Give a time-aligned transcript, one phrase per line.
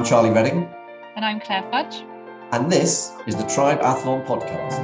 [0.00, 0.66] I'm Charlie Reading.
[1.14, 2.06] And I'm Claire Fudge.
[2.52, 4.78] And this is the Tribe Athlon Podcast.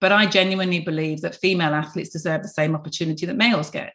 [0.00, 3.94] But I genuinely believe that female athletes deserve the same opportunity that males get.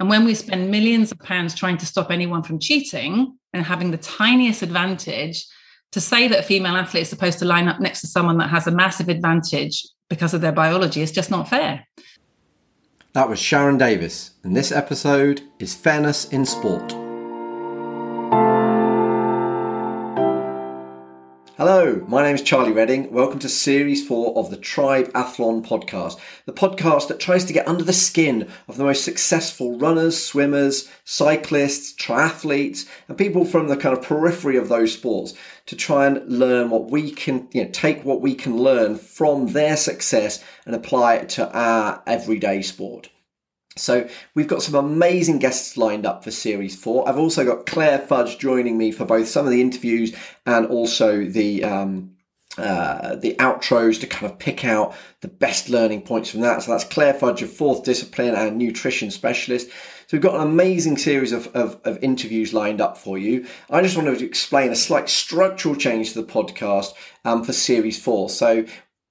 [0.00, 3.90] And when we spend millions of pounds trying to stop anyone from cheating and having
[3.90, 5.46] the tiniest advantage,
[5.92, 8.50] to say that a female athlete is supposed to line up next to someone that
[8.50, 11.84] has a massive advantage because of their biology is just not fair.
[13.12, 17.09] That was Sharon Davies, and this episode is Fairness in Sport.
[21.60, 23.12] Hello, my name is Charlie Reading.
[23.12, 27.68] Welcome to Series 4 of the Tribe Athlon Podcast, the podcast that tries to get
[27.68, 33.76] under the skin of the most successful runners, swimmers, cyclists, triathletes, and people from the
[33.76, 35.34] kind of periphery of those sports
[35.66, 39.48] to try and learn what we can, you know, take what we can learn from
[39.48, 43.10] their success and apply it to our everyday sport.
[43.80, 47.08] So we've got some amazing guests lined up for series four.
[47.08, 50.14] I've also got Claire Fudge joining me for both some of the interviews
[50.46, 52.16] and also the um,
[52.58, 56.62] uh, the outros to kind of pick out the best learning points from that.
[56.62, 59.68] So that's Claire Fudge, a fourth discipline and nutrition specialist.
[59.68, 63.46] So we've got an amazing series of, of, of, interviews lined up for you.
[63.70, 66.92] I just wanted to explain a slight structural change to the podcast
[67.24, 68.28] um, for series four.
[68.28, 68.64] So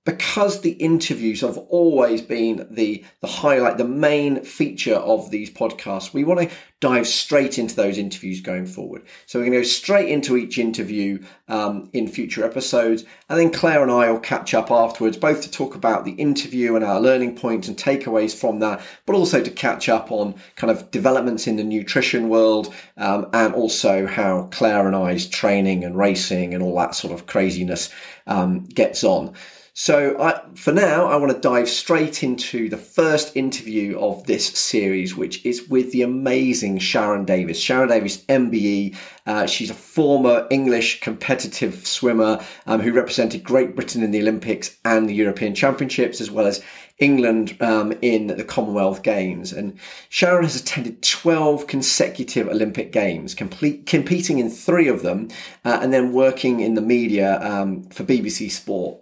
[0.10, 6.14] because the interviews have always been the the highlight the main feature of these podcasts
[6.14, 9.04] we want to dive straight into those interviews going forward.
[9.26, 13.52] So we're going to go straight into each interview um, in future episodes and then
[13.52, 17.02] claire and i will catch up afterwards both to talk about the interview and our
[17.02, 21.48] learning points and takeaways from that but also to catch up on kind of developments
[21.48, 26.64] in the nutrition world um, and also how claire and i's training and racing and
[26.64, 27.90] all that sort of craziness
[28.28, 29.34] um, gets on
[29.82, 34.48] so, I, for now, I want to dive straight into the first interview of this
[34.48, 37.62] series, which is with the amazing Sharon Davies.
[37.62, 38.98] Sharon Davies, MBE.
[39.26, 44.76] Uh, she's a former English competitive swimmer um, who represented Great Britain in the Olympics
[44.84, 46.62] and the European Championships, as well as
[46.98, 49.54] England um, in the Commonwealth Games.
[49.54, 49.80] And
[50.10, 55.30] Sharon has attended 12 consecutive Olympic Games, complete, competing in three of them,
[55.64, 59.00] uh, and then working in the media um, for BBC Sport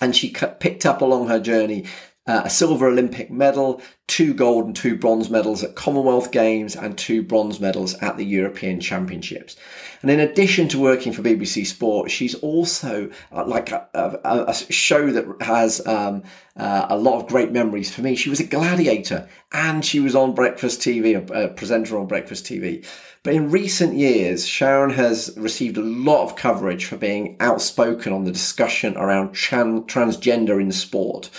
[0.00, 1.84] and she picked up along her journey
[2.26, 6.96] uh, a silver Olympic medal, two gold and two bronze medals at Commonwealth Games, and
[6.96, 9.56] two bronze medals at the European Championships.
[10.00, 14.54] And in addition to working for BBC Sport, she's also uh, like a, a, a,
[14.54, 16.22] show that has um,
[16.56, 18.14] uh, a lot of great memories for me.
[18.14, 22.44] She was a gladiator and she was on Breakfast TV, a, a presenter on Breakfast
[22.44, 22.86] TV.
[23.22, 28.24] But in recent years, Sharon has received a lot of coverage for being outspoken on
[28.24, 31.30] the discussion around tran- transgender in sport.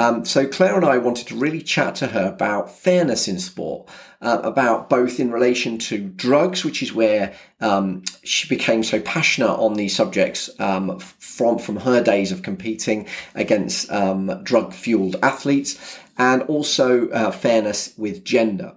[0.00, 3.86] Um, so Claire and I wanted to really chat to her about fairness in sport,
[4.22, 9.52] uh, about both in relation to drugs, which is where um, she became so passionate
[9.52, 15.98] on these subjects um, from from her days of competing against um, drug fueled athletes,
[16.16, 18.72] and also uh, fairness with gender.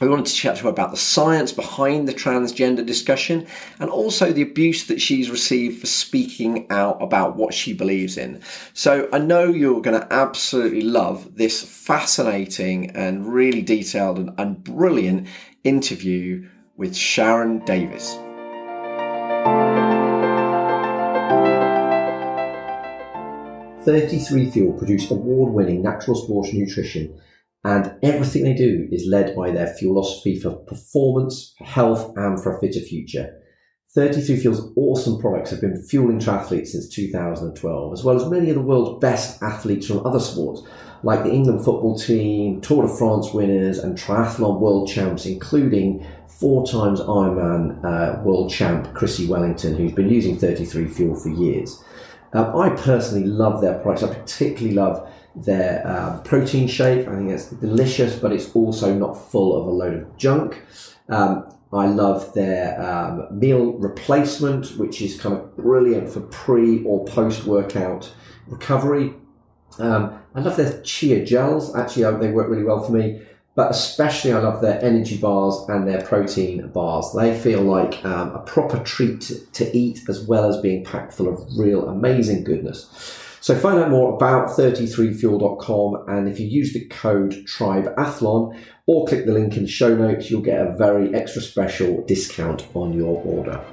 [0.00, 3.48] We wanted to chat to her about the science behind the transgender discussion
[3.80, 8.40] and also the abuse that she's received for speaking out about what she believes in.
[8.74, 14.62] So I know you're going to absolutely love this fascinating and really detailed and, and
[14.62, 15.26] brilliant
[15.64, 18.16] interview with Sharon Davies.
[23.84, 27.20] Thirty-three Fuel produce award-winning natural sports nutrition
[27.64, 32.56] and everything they do is led by their philosophy for performance, for health, and for
[32.56, 33.34] a fitter future.
[33.94, 38.54] 33 Fuel's awesome products have been fueling triathletes since 2012, as well as many of
[38.54, 40.62] the world's best athletes from other sports,
[41.02, 46.66] like the England football team, Tour de France winners, and triathlon world champs, including four
[46.66, 51.82] times Ironman uh, world champ Chrissie Wellington, who's been using 33 Fuel for years.
[52.32, 54.02] I personally love their products.
[54.02, 57.06] I particularly love their uh, protein shake.
[57.06, 60.62] I think it's delicious, but it's also not full of a load of junk.
[61.08, 67.04] Um, I love their um, meal replacement, which is kind of brilliant for pre or
[67.04, 68.12] post workout
[68.46, 69.12] recovery.
[69.78, 71.74] Um, I love their chia gels.
[71.76, 73.22] Actually, uh, they work really well for me.
[73.54, 77.12] But especially, I love their energy bars and their protein bars.
[77.12, 81.28] They feel like um, a proper treat to eat, as well as being packed full
[81.28, 82.88] of real amazing goodness.
[83.40, 89.26] So find out more about 33fuel.com and if you use the code TRIBEATHLON or click
[89.26, 93.22] the link in the show notes, you'll get a very extra special discount on your
[93.24, 93.64] order.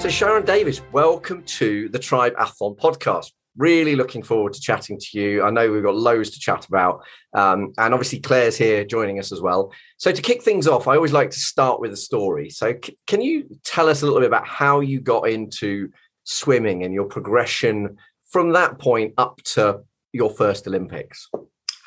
[0.00, 5.42] So Sharon Davies, welcome to the Triathlon podcast really looking forward to chatting to you.
[5.42, 7.04] I know we've got loads to chat about.
[7.32, 9.72] Um, and obviously, Claire's here joining us as well.
[9.96, 12.50] So, to kick things off, I always like to start with a story.
[12.50, 15.90] So, c- can you tell us a little bit about how you got into
[16.24, 17.96] swimming and your progression
[18.30, 19.80] from that point up to
[20.12, 21.28] your first Olympics?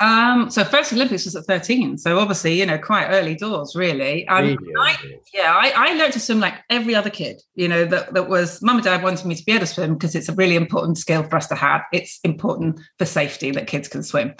[0.02, 1.98] Um, so first Olympics was at 13.
[1.98, 4.28] So obviously, you know, quite early doors, really.
[4.30, 4.96] Um, really I,
[5.34, 8.62] yeah, I, I, learned to swim like every other kid, you know, that, that was
[8.62, 10.98] mum and dad wanted me to be able to swim because it's a really important
[10.98, 11.82] skill for us to have.
[11.92, 14.36] It's important for safety that kids can swim.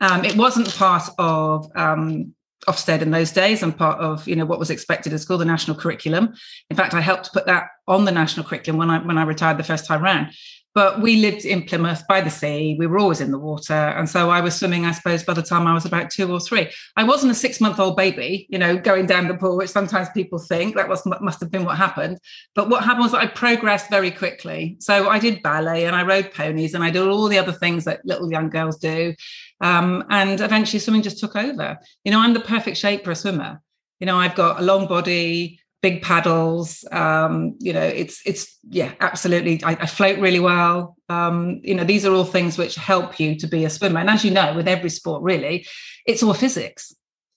[0.00, 2.34] Um, it wasn't part of um,
[2.66, 5.44] Ofsted in those days and part of you know what was expected at school, the
[5.44, 6.34] national curriculum.
[6.68, 9.58] In fact, I helped put that on the national curriculum when I when I retired
[9.58, 10.32] the first time round.
[10.74, 12.76] But we lived in Plymouth by the sea.
[12.78, 13.72] We were always in the water.
[13.72, 16.38] And so I was swimming, I suppose, by the time I was about two or
[16.40, 16.70] three.
[16.96, 20.08] I wasn't a six month old baby, you know, going down the pool, which sometimes
[20.10, 22.18] people think that was must have been what happened.
[22.54, 24.76] But what happened was I progressed very quickly.
[24.80, 27.84] So I did ballet and I rode ponies and I did all the other things
[27.84, 29.14] that little young girls do.
[29.60, 31.78] Um, and eventually swimming just took over.
[32.04, 33.60] You know, I'm the perfect shape for a swimmer.
[34.00, 36.84] You know, I've got a long body, big paddles.
[36.90, 39.62] Um, you know, it's it's yeah, absolutely.
[39.64, 40.96] I, I float really well.
[41.08, 44.00] Um, you know, these are all things which help you to be a swimmer.
[44.00, 45.66] And as you know, with every sport, really,
[46.06, 46.94] it's all physics.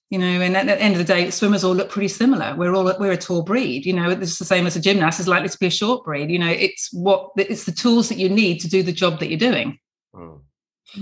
[0.09, 2.53] You know, and at the end of the day, swimmers all look pretty similar.
[2.57, 3.85] We're all we're a tall breed.
[3.85, 6.29] You know, it's the same as a gymnast is likely to be a short breed.
[6.29, 9.29] You know, it's what it's the tools that you need to do the job that
[9.29, 9.79] you're doing.
[10.13, 10.41] Mm.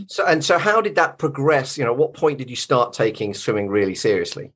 [0.08, 1.76] So and so, how did that progress?
[1.76, 4.52] You know, what point did you start taking swimming really seriously?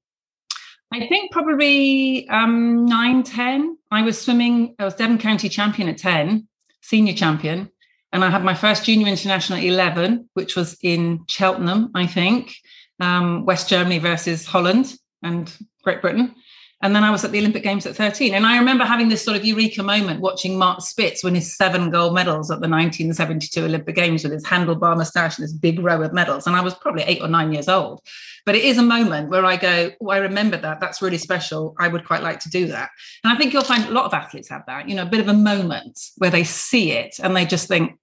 [0.94, 3.78] I think probably um, 9, 10.
[3.90, 6.48] I was swimming, I was Devon County champion at 10,
[6.82, 7.72] senior champion.
[8.12, 12.54] And I had my first junior international at 11, which was in Cheltenham, I think,
[13.00, 14.94] um, West Germany versus Holland
[15.24, 15.52] and
[15.84, 16.36] Great Britain.
[16.84, 18.34] And then I was at the Olympic Games at 13.
[18.34, 21.90] And I remember having this sort of eureka moment watching Mark Spitz win his seven
[21.90, 26.02] gold medals at the 1972 Olympic Games with his handlebar moustache and his big row
[26.02, 26.46] of medals.
[26.46, 28.02] And I was probably eight or nine years old.
[28.46, 30.82] But it is a moment where I go, oh, I remember that.
[30.82, 31.74] That's really special.
[31.80, 32.90] I would quite like to do that.
[33.24, 35.22] And I think you'll find a lot of athletes have that, you know, a bit
[35.22, 37.98] of a moment where they see it and they just think,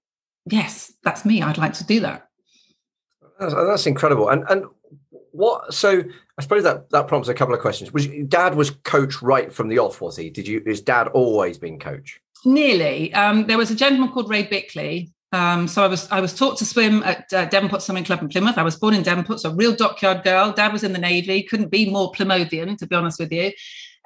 [0.49, 1.43] yes, that's me.
[1.43, 2.27] I'd like to do that.
[3.39, 4.29] That's, that's incredible.
[4.29, 4.65] And, and
[5.31, 6.03] what so
[6.41, 9.67] i suppose that that prompts a couple of questions was dad was coach right from
[9.67, 13.69] the off was he did you is dad always been coach nearly um, there was
[13.69, 17.31] a gentleman called ray bickley um, so I was I was taught to swim at
[17.31, 18.57] uh, Devonport Swimming Club in Plymouth.
[18.57, 20.51] I was born in Devonport, so a real dockyard girl.
[20.51, 23.53] Dad was in the Navy, couldn't be more Plymouthian, to be honest with you.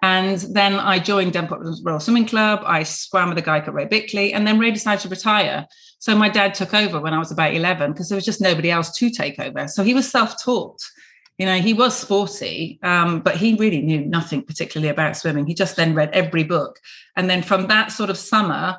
[0.04, 2.62] And then I joined Devonport Royal Swimming Club.
[2.64, 5.66] I swam with a guy called Ray Bickley, and then Ray decided to retire.
[5.98, 8.70] So my dad took over when I was about 11 because there was just nobody
[8.70, 9.68] else to take over.
[9.68, 10.80] So he was self-taught.
[11.38, 15.46] You know, he was sporty, um, but he really knew nothing particularly about swimming.
[15.46, 16.80] He just then read every book.
[17.18, 18.78] And then from that sort of summer,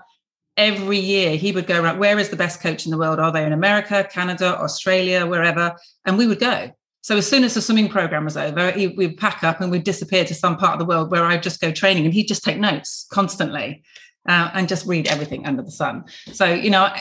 [0.56, 3.20] every year he would go around, where is the best coach in the world?
[3.20, 5.76] Are they in America, Canada, Australia, wherever?
[6.06, 6.70] And we would go.
[7.02, 9.84] So as soon as the swimming program was over, he, we'd pack up and we'd
[9.84, 12.42] disappear to some part of the world where I'd just go training and he'd just
[12.42, 13.84] take notes constantly
[14.28, 16.04] uh, and just read everything under the sun.
[16.32, 16.92] So, you know,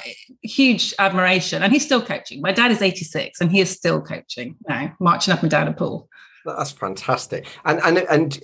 [0.41, 1.63] huge admiration.
[1.63, 2.41] And he's still coaching.
[2.41, 5.73] My dad is 86 and he is still coaching now, marching up and down a
[5.73, 6.09] pool.
[6.45, 7.47] That's fantastic.
[7.65, 8.39] And and and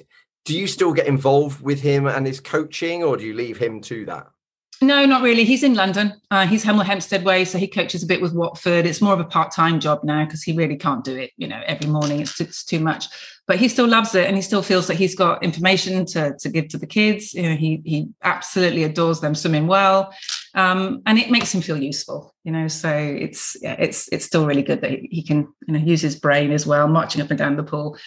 [0.46, 3.82] do you still get involved with him and his coaching or do you leave him
[3.82, 4.28] to that?
[4.84, 5.44] No, not really.
[5.44, 6.14] He's in London.
[6.32, 8.88] Uh, he's Hemel Hempstead way, so he coaches a bit with Watford.
[8.88, 11.32] It's more of a part-time job now because he really can't do it.
[11.38, 13.06] You know, every morning it's too, it's too, much.
[13.46, 16.50] But he still loves it, and he still feels that he's got information to, to
[16.50, 17.36] give to the kids.
[17.36, 20.12] You know, he he absolutely adores them swimming well,
[20.56, 22.34] um, and it makes him feel useful.
[22.44, 25.76] You know, so it's yeah, it's it's still really good that he, he can you
[25.76, 28.00] know use his brain as well, marching up and down the pool.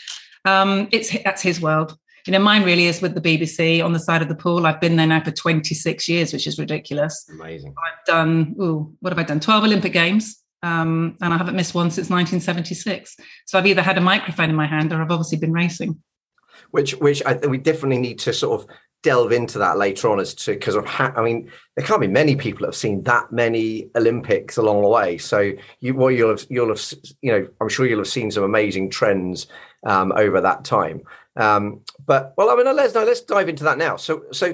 [0.45, 3.99] Um, it's that's his world you know, mine really is with the BBC on the
[3.99, 4.67] side of the pool.
[4.67, 7.29] I've been there now for 26 years, which is ridiculous.
[7.31, 7.75] Amazing.
[7.79, 9.41] I've done, ooh, what have I done?
[9.41, 10.43] 12 Olympic Games.
[10.63, 13.17] Um, and I haven't missed one since 1976.
[13.47, 16.03] So I've either had a microphone in my hand or I've obviously been racing.
[16.71, 18.67] Which, which I think we definitely need to sort of
[19.05, 22.07] delve into that later on as to because of how I mean there can't be
[22.09, 25.19] many people that have seen that many Olympics along the way.
[25.19, 26.83] So you well you'll have you'll have
[27.21, 29.47] you know I'm sure you'll have seen some amazing trends
[29.87, 31.03] um, over that time.
[31.37, 33.97] Um, but well, I mean, let's no, let's dive into that now.
[33.97, 34.53] So, so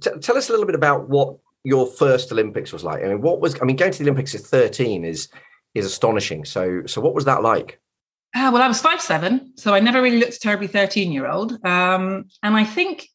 [0.00, 3.04] t- tell us a little bit about what your first Olympics was like.
[3.04, 3.60] I mean, what was?
[3.60, 5.28] I mean, going to the Olympics at thirteen is
[5.74, 6.44] is astonishing.
[6.44, 7.80] So, so what was that like?
[8.34, 11.52] Uh, well, I was five seven, so I never really looked terribly thirteen year old.
[11.64, 13.08] Um, and I think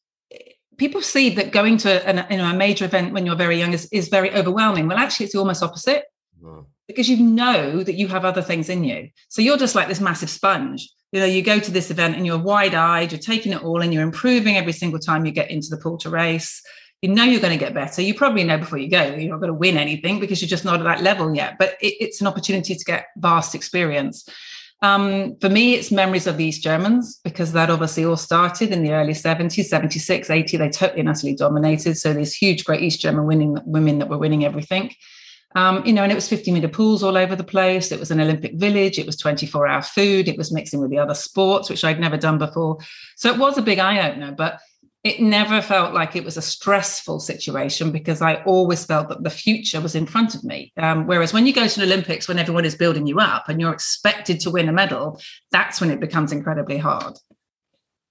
[0.78, 3.74] people see that going to an, you know, a major event when you're very young
[3.74, 4.88] is, is very overwhelming.
[4.88, 6.06] Well, actually, it's almost opposite
[6.42, 6.66] mm.
[6.88, 9.10] because you know that you have other things in you.
[9.30, 10.88] So you're just like this massive sponge.
[11.12, 13.82] You know, you go to this event and you're wide eyed, you're taking it all
[13.82, 16.62] and you're improving every single time you get into the pool to race.
[17.02, 18.02] You know you're going to get better.
[18.02, 20.66] You probably know before you go you're not going to win anything because you're just
[20.66, 21.56] not at that level yet.
[21.58, 24.28] But it, it's an opportunity to get vast experience.
[24.82, 28.84] Um, for me, it's memories of the East Germans because that obviously all started in
[28.84, 30.58] the early 70s, 76, 80.
[30.58, 31.98] They totally and utterly dominated.
[31.98, 34.94] So these huge, great East German winning women that were winning everything.
[35.56, 37.92] Um, you know, and it was 50 meter pools all over the place.
[37.92, 39.00] It was an Olympic village.
[39.00, 40.28] It was 24 hour food.
[40.28, 42.78] It was mixing with the other sports, which I'd never done before.
[43.16, 44.34] So it was a big eye opener.
[44.34, 44.60] But
[45.04, 49.30] it never felt like it was a stressful situation because I always felt that the
[49.30, 50.74] future was in front of me.
[50.76, 53.62] Um, whereas when you go to an Olympics, when everyone is building you up and
[53.62, 57.18] you're expected to win a medal, that's when it becomes incredibly hard.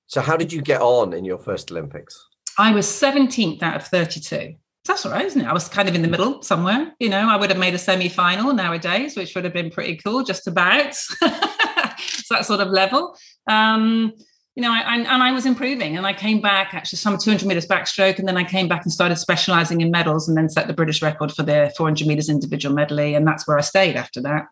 [0.06, 2.24] So, how did you get on in your first Olympics?
[2.58, 4.54] I was 17th out of 32.
[4.86, 5.46] That's all right, isn't it?
[5.46, 6.92] I was kind of in the middle somewhere.
[6.98, 9.96] You know, I would have made a semi final nowadays, which would have been pretty
[9.96, 10.94] cool, just about.
[10.94, 13.16] so, that sort of level.
[13.48, 14.12] Um,
[14.56, 17.66] you know, I, and I was improving and I came back actually some 200 meters
[17.66, 18.18] backstroke.
[18.18, 21.02] And then I came back and started specializing in medals and then set the British
[21.02, 23.14] record for the 400 meters individual medley.
[23.14, 24.46] And that's where I stayed after that.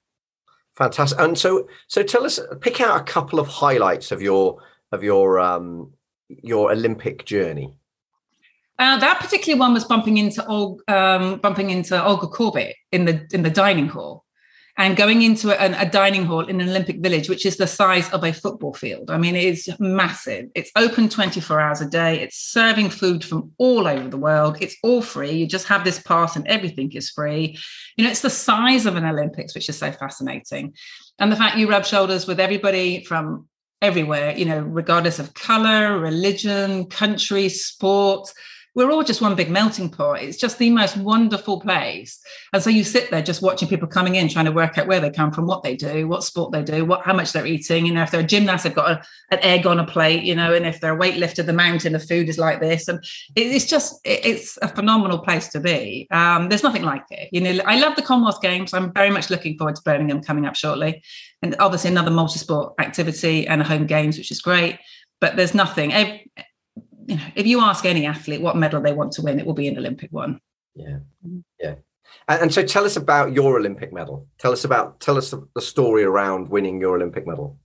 [0.77, 1.19] Fantastic.
[1.19, 4.59] And so, so tell us, pick out a couple of highlights of your,
[4.93, 5.95] of your, um,
[6.29, 7.79] your Olympic journey.
[8.79, 10.43] Uh, that particular one was bumping into
[10.89, 14.25] um, bumping into Olga Korbut in the in the dining hall
[14.77, 18.11] and going into a, a, dining hall in an Olympic village, which is the size
[18.13, 19.09] of a football field.
[19.09, 20.51] I mean, it is massive.
[20.57, 22.21] It's open 24 hours a day.
[22.21, 24.59] It's serving food from all over the world.
[24.61, 25.31] It's all free.
[25.31, 27.57] You just have this pass and everything is free.
[27.97, 30.75] You know, it's the size of an Olympics, which is so fascinating.
[31.21, 33.49] And the fact you rub shoulders with everybody from
[33.81, 38.29] everywhere, you know, regardless of color, religion, country, sport
[38.75, 40.23] we're all just one big melting pot.
[40.23, 42.21] It's just the most wonderful place.
[42.53, 45.01] And so you sit there just watching people coming in, trying to work out where
[45.01, 47.87] they come from, what they do, what sport they do, what how much they're eating.
[47.87, 50.35] You know, if they're a gymnast, they've got a, an egg on a plate, you
[50.35, 52.89] know, and if they're a weightlifter, the mountain of food is like this.
[52.89, 53.03] And
[53.37, 56.09] it's just, it's a phenomenal place to be.
[56.11, 57.29] Um, there's nothing like it.
[57.33, 58.75] You know, I love the Commonwealth Games.
[58.75, 61.03] I'm very much looking forward to Birmingham coming up shortly.
[61.43, 64.79] And obviously another multi-sport activity and a home games, which is great.
[65.21, 65.93] But there's nothing
[67.07, 69.55] you know, if you ask any athlete what medal they want to win, it will
[69.55, 70.41] be an Olympic one.
[70.75, 70.99] Yeah,
[71.61, 71.75] yeah.
[72.29, 74.27] And, and so, tell us about your Olympic medal.
[74.39, 77.59] Tell us about tell us the story around winning your Olympic medal.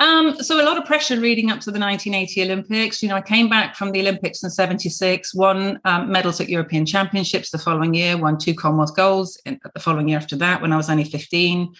[0.00, 3.00] Um, so a lot of pressure leading up to the 1980 Olympics.
[3.00, 6.84] You know, I came back from the Olympics in '76, won um, medals at European
[6.84, 10.72] Championships the following year, won two Commonwealth golds in, the following year after that when
[10.72, 11.72] I was only 15.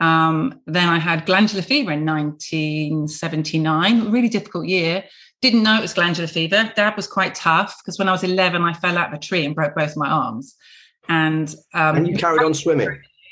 [0.00, 5.04] Um, then I had glandular fever in 1979, really difficult year.
[5.42, 6.72] Didn't know it was glandular fever.
[6.74, 9.44] Dad was quite tough because when I was 11, I fell out of a tree
[9.44, 10.56] and broke both my arms.
[11.08, 12.88] And um, and you carried on swimming.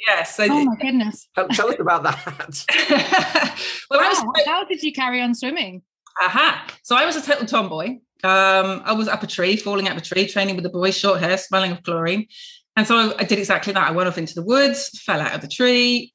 [0.07, 0.37] Yes.
[0.38, 1.29] Yeah, so oh my goodness!
[1.35, 3.55] Tell, tell us about that.
[3.90, 4.07] well, wow.
[4.07, 4.47] I was.
[4.47, 5.83] How did you carry on swimming?
[6.21, 6.67] Aha!
[6.83, 7.99] So I was a total tomboy.
[8.23, 10.97] Um, I was up a tree, falling out of a tree, training with the boys,
[10.97, 12.26] short hair, smelling of chlorine.
[12.76, 13.88] And so I did exactly that.
[13.88, 16.12] I went off into the woods, fell out of the tree,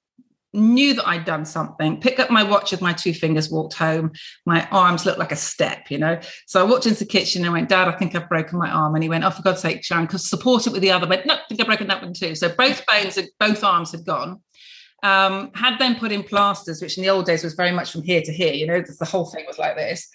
[0.56, 4.12] knew that I'd done something, picked up my watch with my two fingers, walked home.
[4.46, 6.20] My arms looked like a step, you know.
[6.48, 8.96] So I walked into the kitchen and went, Dad, I think I've broken my arm.
[8.96, 11.08] And he went, Oh, for God's sake, Sharon, because support it with the other.
[11.08, 12.36] But no, I think I've broken that one too.
[12.36, 14.42] So both bones, and both arms had gone.
[15.04, 18.02] Um, had then put in plasters, which in the old days was very much from
[18.02, 20.10] here to here, you know, the whole thing was like this.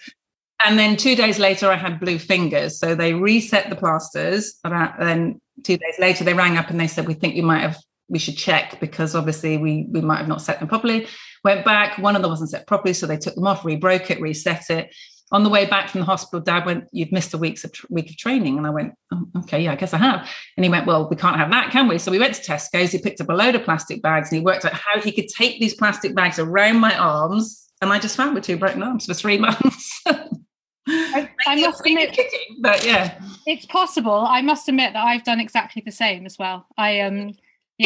[0.64, 2.78] And then two days later, I had blue fingers.
[2.78, 4.58] So they reset the plasters.
[4.64, 7.60] And then two days later, they rang up and they said, We think you might
[7.60, 7.78] have
[8.10, 11.06] we should check because obviously we we might have not set them properly.
[11.44, 14.20] Went back, one of them wasn't set properly, so they took them off, re-broke it,
[14.20, 14.94] reset it.
[15.32, 18.10] On the way back from the hospital, Dad went, "You've missed a week's of, week
[18.10, 20.86] of training," and I went, oh, "Okay, yeah, I guess I have." And he went,
[20.86, 22.90] "Well, we can't have that, can we?" So we went to Tesco's.
[22.90, 25.28] He picked up a load of plastic bags and he worked out how he could
[25.28, 29.06] take these plastic bags around my arms, and I just found with two broken arms
[29.06, 30.02] for three months.
[30.88, 34.26] I, I must admit, kicking, but yeah, it's possible.
[34.26, 36.66] I must admit that I've done exactly the same as well.
[36.76, 37.34] I um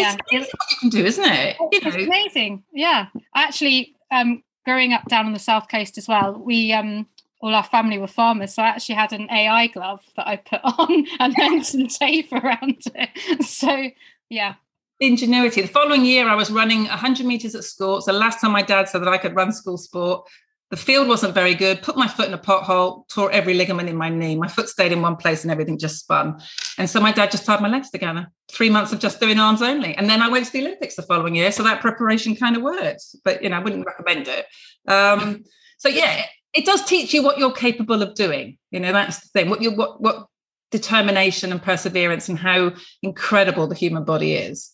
[0.01, 0.17] yeah.
[0.31, 1.57] it's what you can do isn't it?
[1.73, 2.05] It's know?
[2.05, 2.63] amazing.
[2.73, 3.07] Yeah.
[3.35, 7.07] Actually um growing up down on the south coast as well we um
[7.41, 10.61] all our family were farmers so i actually had an ai glove that i put
[10.79, 13.11] on and then some tape around it.
[13.45, 13.91] So
[14.31, 14.55] yeah.
[15.01, 15.61] Ingenuity.
[15.63, 18.89] The following year i was running 100 meters at school so last time my dad
[18.89, 20.27] said that i could run school sport
[20.75, 21.83] the field wasn't very good.
[21.83, 24.35] Put my foot in a pothole, tore every ligament in my knee.
[24.35, 26.43] My foot stayed in one place and everything just spun.
[26.79, 28.27] And so my dad just tied my legs together.
[28.51, 29.95] Three months of just doing arms only.
[29.95, 31.53] And then I went to the Olympics the following year.
[31.53, 34.47] So that preparation kind of works, but you know, I wouldn't recommend it.
[34.91, 35.45] Um,
[35.79, 38.59] so yeah, it does teach you what you're capable of doing.
[38.73, 39.51] You know, that's the thing.
[39.51, 40.27] What you what what
[40.73, 44.73] determination and perseverance and how incredible the human body is.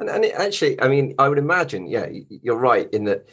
[0.00, 3.28] And, and it actually, I mean, I would imagine, yeah, you're right in that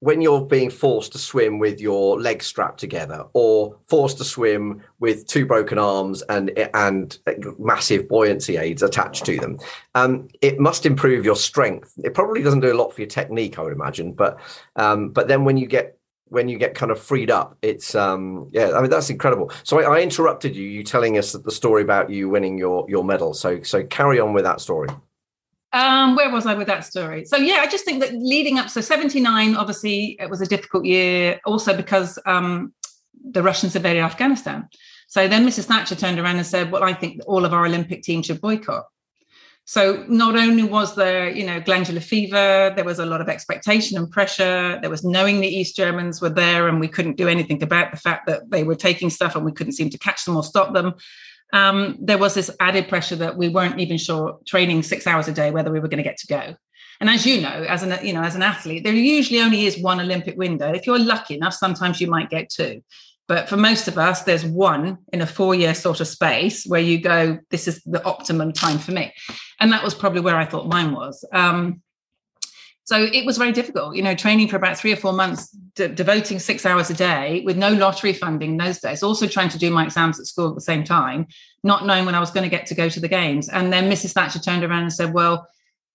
[0.00, 4.82] when you're being forced to swim with your legs strapped together or forced to swim
[5.00, 7.18] with two broken arms and and
[7.58, 9.58] massive buoyancy aids attached to them
[9.94, 11.92] um, it must improve your strength.
[12.04, 14.38] It probably doesn't do a lot for your technique i would imagine but
[14.76, 15.96] um, but then when you get
[16.30, 19.50] when you get kind of freed up it's um yeah i mean that's incredible.
[19.64, 23.02] So I, I interrupted you you telling us the story about you winning your your
[23.02, 23.34] medal.
[23.34, 24.88] So so carry on with that story
[25.72, 27.24] um, where was I with that story?
[27.24, 30.84] So yeah, I just think that leading up, so 79, obviously it was a difficult
[30.84, 32.72] year, also because um,
[33.22, 34.68] the Russians invaded Afghanistan.
[35.08, 35.64] So then Mrs.
[35.64, 38.84] Thatcher turned around and said, Well, I think all of our Olympic teams should boycott.
[39.64, 43.98] So not only was there, you know, glandular fever, there was a lot of expectation
[43.98, 44.78] and pressure.
[44.80, 47.98] There was knowing the East Germans were there and we couldn't do anything about the
[47.98, 50.72] fact that they were taking stuff and we couldn't seem to catch them or stop
[50.72, 50.94] them
[51.52, 55.32] um, there was this added pressure that we weren't even sure training six hours a
[55.32, 56.54] day whether we were going to get to go.
[57.00, 59.80] And as you know, as an you know as an athlete, there usually only is
[59.80, 60.72] one Olympic window.
[60.72, 62.82] If you're lucky enough, sometimes you might get two.
[63.28, 66.98] But for most of us, there's one in a four-year sort of space where you
[66.98, 69.12] go, this is the optimum time for me.
[69.60, 71.22] And that was probably where I thought mine was.
[71.30, 71.82] Um,
[72.88, 75.90] so it was very difficult, you know, training for about three or four months, de-
[75.90, 79.58] devoting six hours a day with no lottery funding in those days, also trying to
[79.58, 81.26] do my exams at school at the same time,
[81.62, 83.50] not knowing when I was going to get to go to the games.
[83.50, 84.14] And then Mrs.
[84.14, 85.46] Thatcher turned around and said, Well,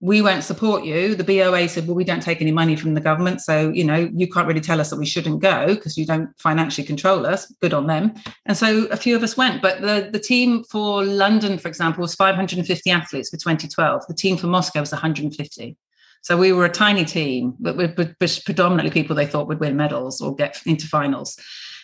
[0.01, 1.15] we won't support you.
[1.15, 3.41] The BOA said, Well, we don't take any money from the government.
[3.41, 6.29] So, you know, you can't really tell us that we shouldn't go because you don't
[6.37, 7.51] financially control us.
[7.59, 8.13] Good on them.
[8.45, 9.63] And so a few of us went.
[9.63, 14.05] But the, the team for London, for example, was 550 athletes for 2012.
[14.07, 15.75] The team for Moscow was 150.
[16.23, 17.95] So we were a tiny team, but with
[18.45, 21.37] predominantly people they thought would win medals or get into finals.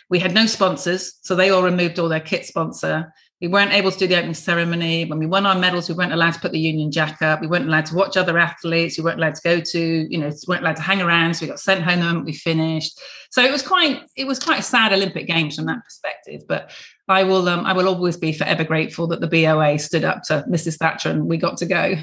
[0.09, 3.13] We had no sponsors, so they all removed all their kit sponsor.
[3.41, 5.05] We weren't able to do the opening ceremony.
[5.05, 7.41] When we won our medals, we weren't allowed to put the Union Jack up.
[7.41, 8.97] We weren't allowed to watch other athletes.
[8.97, 11.35] We weren't allowed to go to, you know, weren't allowed to hang around.
[11.35, 12.99] So we got sent home the moment we finished.
[13.31, 16.41] So it was quite, it was quite a sad Olympic Games from that perspective.
[16.47, 16.71] But
[17.07, 20.43] I will, um, I will always be forever grateful that the BOA stood up to
[20.49, 20.77] Mrs.
[20.77, 21.95] Thatcher and we got to go.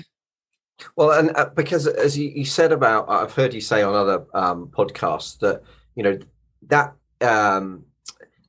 [0.96, 4.26] Well, and uh, because as you, you, said about, I've heard you say on other
[4.34, 5.62] um, podcasts that
[5.94, 6.18] you know
[6.68, 7.84] that um,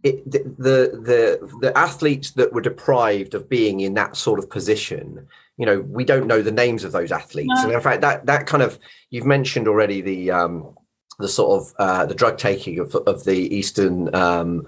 [0.03, 5.27] it, the, the the athletes that were deprived of being in that sort of position,
[5.57, 7.63] you know, we don't know the names of those athletes, no.
[7.63, 10.75] and in fact, that that kind of you've mentioned already the um,
[11.19, 14.65] the sort of uh, the drug taking of, of the Eastern um,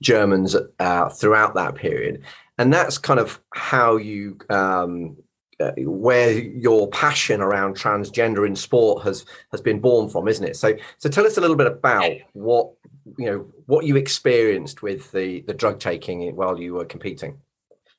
[0.00, 2.22] Germans uh, throughout that period,
[2.58, 5.16] and that's kind of how you um,
[5.62, 10.56] uh, where your passion around transgender in sport has has been born from, isn't it?
[10.56, 12.70] So so tell us a little bit about what
[13.18, 17.38] you know what you experienced with the the drug taking while you were competing.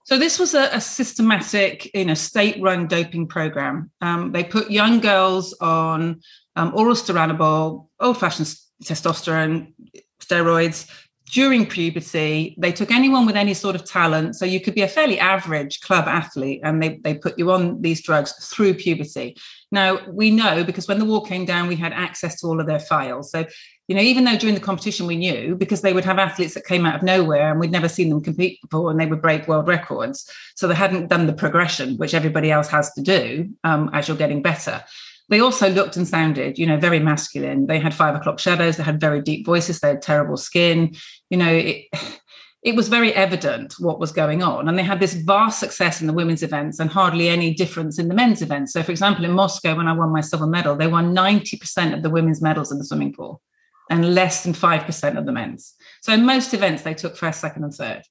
[0.06, 3.89] So this was a, a systematic, you know, state-run doping program.
[4.02, 6.21] Um, they put young girls on
[6.58, 9.73] um, oral Turinabol, old-fashioned testosterone,
[10.19, 10.89] steroids,
[11.34, 14.36] during puberty, they took anyone with any sort of talent.
[14.36, 17.82] So you could be a fairly average club athlete, and they, they put you on
[17.82, 19.36] these drugs through puberty.
[19.72, 22.67] Now, we know because when the war came down, we had access to all of
[22.67, 23.32] their files.
[23.32, 23.48] So,
[23.88, 26.65] you know, even though during the competition we knew because they would have athletes that
[26.65, 29.48] came out of nowhere and we'd never seen them compete before and they would break
[29.48, 30.32] world records.
[30.56, 34.15] So they hadn't done the progression, which everybody else has to do um, as you're
[34.15, 34.84] getting better.
[35.30, 37.68] They also looked and sounded, you know, very masculine.
[37.68, 38.78] They had five o'clock shadows.
[38.78, 39.80] They had very deep voices.
[39.80, 40.96] They had terrible skin.
[41.30, 41.86] You know, it,
[42.64, 44.68] it was very evident what was going on.
[44.68, 48.08] And they had this vast success in the women's events and hardly any difference in
[48.08, 48.74] the men's events.
[48.74, 52.04] So, for example, in Moscow, when I won my silver medal, they won 90% of
[52.04, 53.42] the women's medals in the swimming pool
[53.90, 55.74] and less than 5% of the men's.
[56.02, 58.04] So, in most events, they took first, second, and third.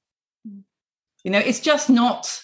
[0.47, 0.59] Hmm.
[1.23, 2.39] You know, it's just not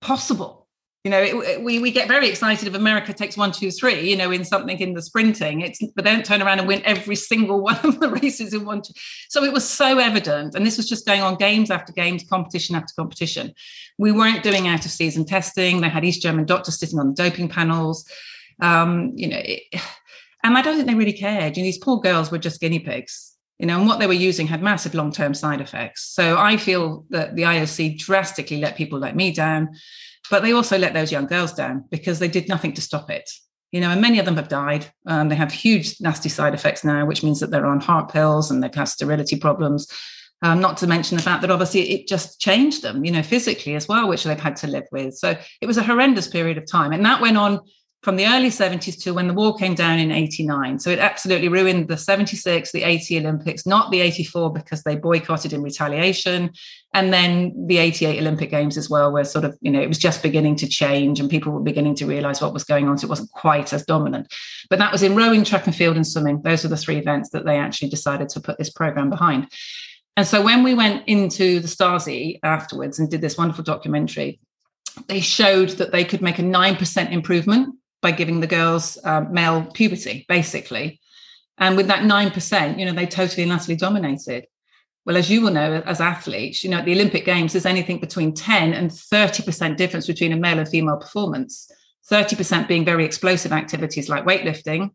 [0.00, 0.65] possible
[1.06, 4.16] you know it, we, we get very excited if america takes one two three you
[4.16, 7.14] know in something in the sprinting it's but they don't turn around and win every
[7.14, 8.92] single one of the races in one two.
[9.28, 12.74] so it was so evident and this was just going on games after games competition
[12.74, 13.54] after competition
[13.98, 17.14] we weren't doing out of season testing they had east german doctors sitting on the
[17.14, 18.04] doping panels
[18.60, 19.62] um, you know it,
[20.42, 22.80] and i don't think they really cared you know these poor girls were just guinea
[22.80, 26.02] pigs you know, and what they were using had massive long-term side effects.
[26.02, 29.70] So I feel that the IOC drastically let people like me down.
[30.30, 33.30] But they also let those young girls down because they did nothing to stop it.
[33.72, 34.86] You know, and many of them have died.
[35.06, 38.50] Um, they have huge nasty side effects now, which means that they're on heart pills
[38.50, 39.88] and they've had sterility problems.
[40.42, 43.74] Um, not to mention the fact that obviously it just changed them, you know, physically
[43.74, 45.14] as well, which they've had to live with.
[45.14, 46.92] So it was a horrendous period of time.
[46.92, 47.60] And that went on
[48.02, 50.78] from the early 70s to when the wall came down in 89.
[50.78, 55.52] So it absolutely ruined the 76, the 80 Olympics, not the 84 because they boycotted
[55.52, 56.52] in retaliation.
[56.94, 59.98] And then the 88 Olympic Games as well, where sort of, you know, it was
[59.98, 62.96] just beginning to change and people were beginning to realize what was going on.
[62.96, 64.32] So it wasn't quite as dominant.
[64.70, 66.42] But that was in rowing, track and field, and swimming.
[66.42, 69.48] Those are the three events that they actually decided to put this program behind.
[70.16, 74.38] And so when we went into the Stasi afterwards and did this wonderful documentary,
[75.08, 77.74] they showed that they could make a 9% improvement
[78.06, 81.00] by giving the girls um, male puberty, basically.
[81.58, 84.46] And with that 9%, you know, they totally and utterly dominated.
[85.04, 87.98] Well, as you will know, as athletes, you know, at the Olympic Games, there's anything
[87.98, 91.68] between 10 and 30% difference between a male and female performance.
[92.08, 94.90] 30% being very explosive activities like weightlifting,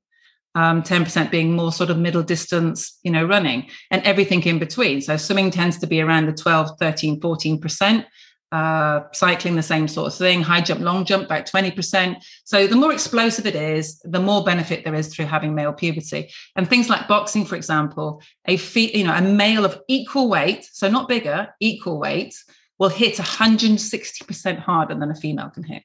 [0.55, 5.01] um, 10% being more sort of middle distance, you know, running, and everything in between.
[5.01, 8.05] So swimming tends to be around the 12, 13, 14%
[8.51, 12.17] uh, cycling the same sort of thing, high jump, long jump, about 20%.
[12.43, 16.29] So the more explosive it is, the more benefit there is through having male puberty.
[16.55, 20.67] And things like boxing, for example, a fe- you know, a male of equal weight,
[20.71, 22.35] so not bigger, equal weight,
[22.77, 25.83] will hit 160% harder than a female can hit.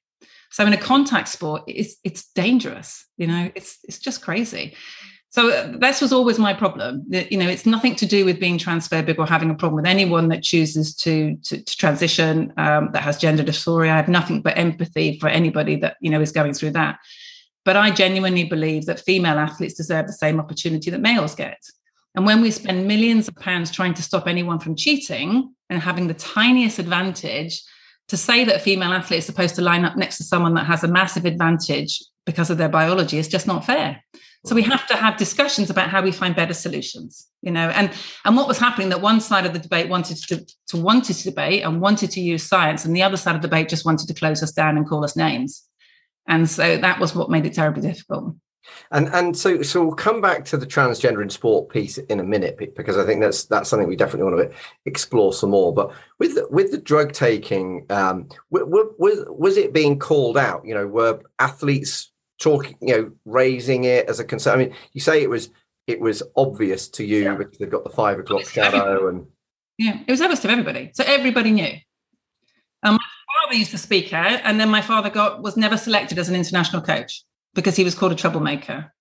[0.50, 4.74] So in a contact sport, it's it's dangerous, you know, it's it's just crazy.
[5.36, 7.04] So uh, this was always my problem.
[7.10, 10.28] You know, it's nothing to do with being transphobic or having a problem with anyone
[10.28, 13.90] that chooses to to, to transition um, that has gender dysphoria.
[13.90, 17.00] I have nothing but empathy for anybody that you know is going through that.
[17.66, 21.58] But I genuinely believe that female athletes deserve the same opportunity that males get.
[22.14, 26.06] And when we spend millions of pounds trying to stop anyone from cheating and having
[26.06, 27.62] the tiniest advantage,
[28.08, 30.66] to say that a female athlete is supposed to line up next to someone that
[30.66, 34.02] has a massive advantage because of their biology is just not fair.
[34.44, 37.68] So we have to have discussions about how we find better solutions, you know.
[37.70, 37.90] And
[38.24, 41.24] and what was happening that one side of the debate wanted to, to wanted to
[41.24, 44.06] debate and wanted to use science, and the other side of the debate just wanted
[44.06, 45.64] to close us down and call us names.
[46.28, 48.36] And so that was what made it terribly difficult.
[48.90, 52.24] And and so so we'll come back to the transgender in sport piece in a
[52.24, 55.74] minute because I think that's that's something we definitely want to explore some more.
[55.74, 58.64] But with the, with the drug taking, um, was
[58.98, 60.64] was it being called out?
[60.64, 64.54] You know, were athletes talking, you know, raising it as a concern.
[64.54, 65.50] I mean, you say it was
[65.86, 67.34] it was obvious to you yeah.
[67.34, 69.26] because they've got the five o'clock shadow and
[69.78, 70.90] yeah, it was obvious to everybody.
[70.94, 71.72] So everybody knew.
[72.82, 76.18] Um, my father used to speak out, and then my father got was never selected
[76.18, 77.24] as an international coach
[77.56, 78.92] because he was called a troublemaker.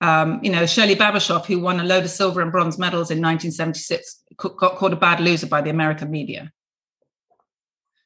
[0.00, 3.18] Um, you know, Shirley Babashoff, who won a load of silver and bronze medals in
[3.18, 6.50] 1976, got called a bad loser by the American media.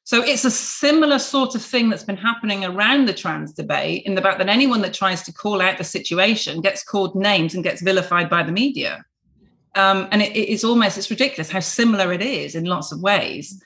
[0.03, 4.15] So it's a similar sort of thing that's been happening around the trans debate in
[4.15, 7.65] the fact that anyone that tries to call out the situation gets called names and
[7.65, 9.05] gets vilified by the media.
[9.77, 13.63] Um, and it, it's almost it's ridiculous how similar it is in lots of ways,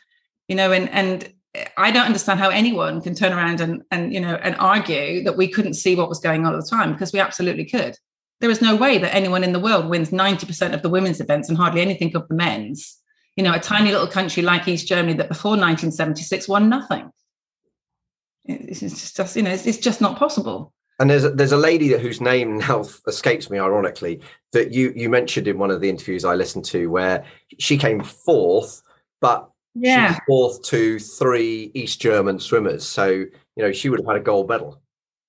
[0.46, 0.70] you know.
[0.72, 1.33] And and
[1.77, 5.37] I don't understand how anyone can turn around and and you know and argue that
[5.37, 7.97] we couldn't see what was going on at the time because we absolutely could.
[8.40, 11.21] There is no way that anyone in the world wins ninety percent of the women's
[11.21, 12.99] events and hardly anything of the men's
[13.38, 17.09] you know, a tiny little country like East Germany that before 1976 won nothing.
[18.47, 20.73] It's just, you know, it's just not possible.
[20.99, 25.09] And there's a, there's a lady whose name now escapes me, ironically, that you you
[25.09, 27.25] mentioned in one of the interviews I listened to, where
[27.61, 28.83] she came fourth,
[29.21, 29.49] but
[29.81, 32.87] yeah, fourth to three East German swimmers.
[32.87, 34.81] So you know she would have had a gold medal.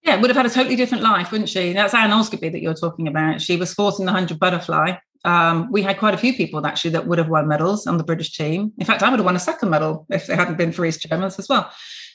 [0.04, 1.74] Yeah, would have had a totally different life, wouldn't she?
[1.74, 3.42] That's Anne Osgerby that you're talking about.
[3.42, 4.98] She was fourth in the hundred butterfly.
[5.26, 8.04] Um, we had quite a few people actually that would have won medals on the
[8.06, 8.72] British team.
[8.78, 11.02] In fact, I would have won a second medal if it hadn't been for East
[11.02, 11.70] Germans as well.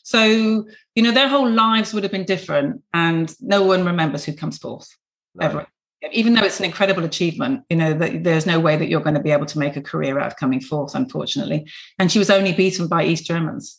[0.04, 4.34] So, you know, their whole lives would have been different, and no one remembers who
[4.34, 4.88] comes fourth
[5.34, 5.50] right.
[5.50, 5.66] ever.
[6.12, 9.14] Even though it's an incredible achievement, you know, that there's no way that you're going
[9.14, 11.70] to be able to make a career out of coming fourth, unfortunately.
[11.98, 13.78] And she was only beaten by East Germans.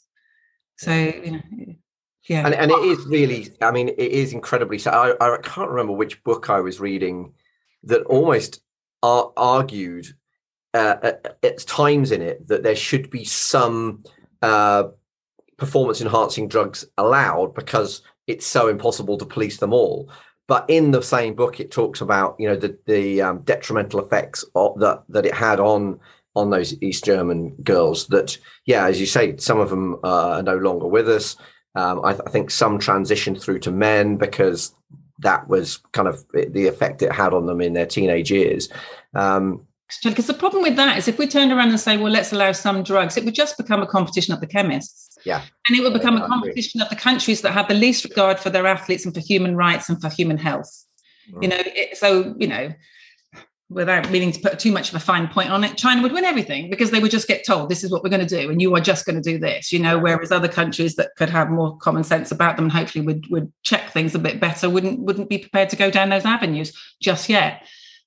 [0.78, 1.76] So, you know,
[2.28, 2.46] yeah.
[2.46, 4.80] And, and it is really, I mean, it is incredibly.
[4.80, 7.34] So I, I can't remember which book I was reading
[7.84, 8.62] that almost
[9.04, 10.08] are argued
[10.74, 14.04] uh, at, at, times in it that there should be some
[14.42, 14.86] uh,
[15.58, 20.12] performance enhancing drugs allowed because it's so impossible to police them all.
[20.48, 24.46] But in the same book, it talks about you know the the um, detrimental effects
[24.56, 26.00] of, that that it had on
[26.36, 28.08] on those East German girls.
[28.08, 31.36] That yeah, as you say, some of them uh, are no longer with us.
[31.76, 34.74] Um, I, th- I, think some transitioned through to men because
[35.20, 38.70] that was kind of the effect it had on them in their teenage years.
[39.14, 39.68] Um,
[40.04, 42.52] because the problem with that is if we turned around and say, well, let's allow
[42.52, 45.05] some drugs, it would just become a competition of the chemists.
[45.26, 45.42] Yeah.
[45.68, 48.50] And it would become a competition of the countries that have the least regard for
[48.50, 50.86] their athletes and for human rights and for human health.
[51.32, 51.44] Mm.
[51.44, 52.74] You know, it, so, you know,
[53.68, 56.24] without meaning to put too much of a fine point on it, China would win
[56.24, 58.62] everything because they would just get told this is what we're going to do, and
[58.62, 59.98] you are just going to do this, you know.
[59.98, 63.52] Whereas other countries that could have more common sense about them, and hopefully would would
[63.64, 67.28] check things a bit better, wouldn't wouldn't be prepared to go down those avenues just
[67.28, 67.66] yet.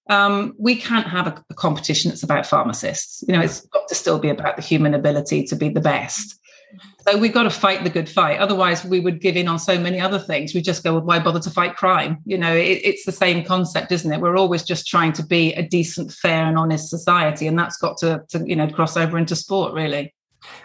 [0.09, 3.25] Um, we can't have a, a competition that's about pharmacists.
[3.27, 6.38] You know, it's got to still be about the human ability to be the best.
[7.01, 8.39] So we've got to fight the good fight.
[8.39, 10.55] Otherwise, we would give in on so many other things.
[10.55, 12.19] We just go, well, why bother to fight crime?
[12.27, 14.21] You know, it, it's the same concept, isn't it?
[14.21, 17.97] We're always just trying to be a decent, fair, and honest society, and that's got
[17.99, 20.15] to, to you know, cross over into sport, really.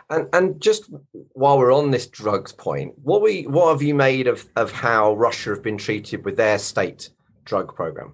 [0.10, 0.89] And and just
[1.34, 5.13] while we're on this drugs point, what we what have you made of of how
[5.13, 7.10] Russia have been treated with their state
[7.46, 8.13] drug program?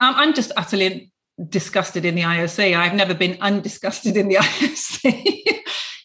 [0.00, 1.12] Um, I'm just utterly
[1.48, 2.76] disgusted in the IOC.
[2.76, 5.57] I've never been undisgusted in the IOC.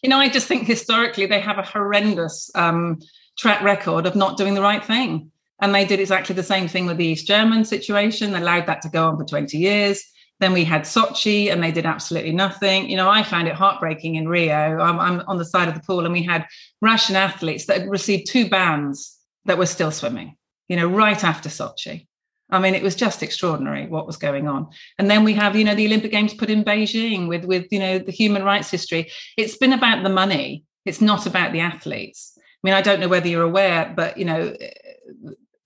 [0.04, 2.98] You know, I just think historically they have a horrendous um,
[3.38, 5.30] track record of not doing the right thing.
[5.62, 8.32] And they did exactly the same thing with the East German situation.
[8.32, 10.04] They allowed that to go on for 20 years.
[10.40, 12.90] Then we had Sochi and they did absolutely nothing.
[12.90, 14.78] You know, I found it heartbreaking in Rio.
[14.78, 16.44] I'm, I'm on the side of the pool and we had
[16.82, 20.36] Russian athletes that had received two bans that were still swimming,
[20.68, 22.08] you know, right after Sochi.
[22.54, 24.68] I mean, it was just extraordinary what was going on.
[24.98, 27.78] And then we have, you know, the Olympic Games put in Beijing with, with you
[27.78, 29.10] know, the human rights history.
[29.36, 30.64] It's been about the money.
[30.84, 32.38] It's not about the athletes.
[32.38, 34.54] I mean, I don't know whether you're aware, but you know,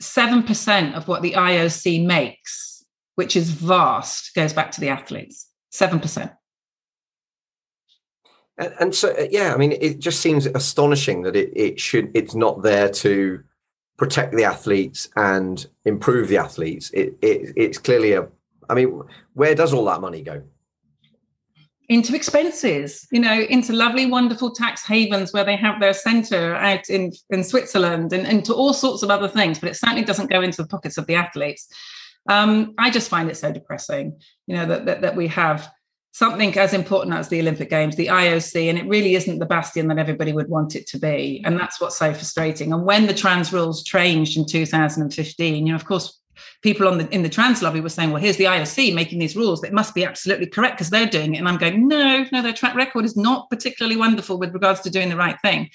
[0.01, 2.85] seven percent of what the IOC makes,
[3.17, 5.47] which is vast, goes back to the athletes.
[5.71, 6.33] Seven percent.
[8.81, 12.11] And, so, yeah, I mean, it just seems astonishing that it, it should.
[12.15, 13.45] It's not there to
[13.99, 16.91] protect the athletes and improve the athletes.
[16.95, 18.27] It, it it's clearly a.
[18.71, 19.03] I mean,
[19.35, 20.43] where does all that money go?
[21.89, 26.91] Into expenses, you know, into lovely, wonderful tax havens where they have their centre out
[26.91, 30.31] in, in Switzerland and, and to all sorts of other things, but it certainly doesn't
[30.31, 31.67] go into the pockets of the athletes.
[32.29, 35.73] Um, I just find it so depressing, you know, that, that, that we have
[36.13, 39.89] something as important as the Olympic Games, the IOC, and it really isn't the bastion
[39.89, 41.43] that everybody would want it to be.
[41.45, 42.73] And that's what's so frustrating.
[42.73, 46.19] And when the trans rules changed in 2015, you know, of course,
[46.63, 49.37] people on the in the trans lobby were saying, well, here's the IOC making these
[49.37, 49.63] rules.
[49.63, 51.39] It must be absolutely correct because they're doing it.
[51.39, 54.91] And I'm going, no, no, their track record is not particularly wonderful with regards to
[54.91, 55.71] doing the right thing.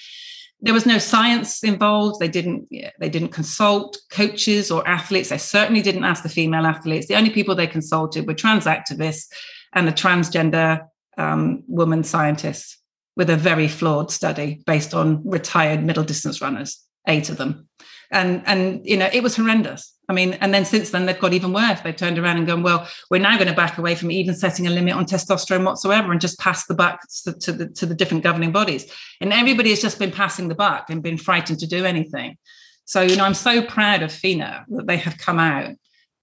[0.62, 2.20] There was no science involved.
[2.20, 2.70] They didn't.
[3.00, 5.30] They didn't consult coaches or athletes.
[5.30, 7.08] They certainly didn't ask the female athletes.
[7.08, 9.28] The only people they consulted were trans activists
[9.74, 12.78] and a transgender um, woman scientist
[13.16, 17.68] with a very flawed study based on retired middle distance runners, eight of them.
[18.12, 19.92] And, and you know, it was horrendous.
[20.10, 21.80] I mean, and then since then they've got even worse.
[21.82, 24.68] They've turned around and gone, well, we're now going to back away from even setting
[24.68, 27.96] a limit on testosterone whatsoever and just pass the buck to, to the to the
[27.96, 28.92] different governing bodies.
[29.22, 32.38] And everybody has just been passing the buck and been frightened to do anything.
[32.86, 35.74] So, you know, I'm so proud of FINA that they have come out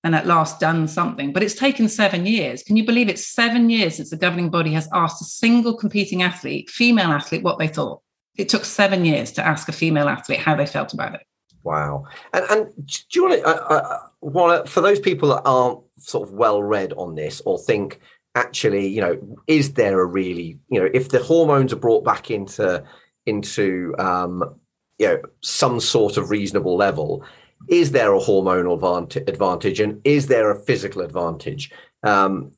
[0.02, 1.32] and at last done something.
[1.32, 2.62] But it's taken seven years.
[2.62, 6.22] Can you believe it's seven years since the governing body has asked a single competing
[6.22, 8.00] athlete, female athlete, what they thought?
[8.36, 11.22] It took seven years to ask a female athlete how they felt about it.
[11.62, 12.06] Wow.
[12.32, 16.34] And, and do you want to, uh, uh, for those people that aren't sort of
[16.34, 18.00] well read on this or think,
[18.34, 22.30] actually, you know, is there a really, you know, if the hormones are brought back
[22.30, 22.82] into,
[23.26, 24.56] into, um,
[24.98, 27.24] you know, some sort of reasonable level,
[27.68, 31.70] is there a hormonal advantage and is there a physical advantage
[32.03, 32.51] um,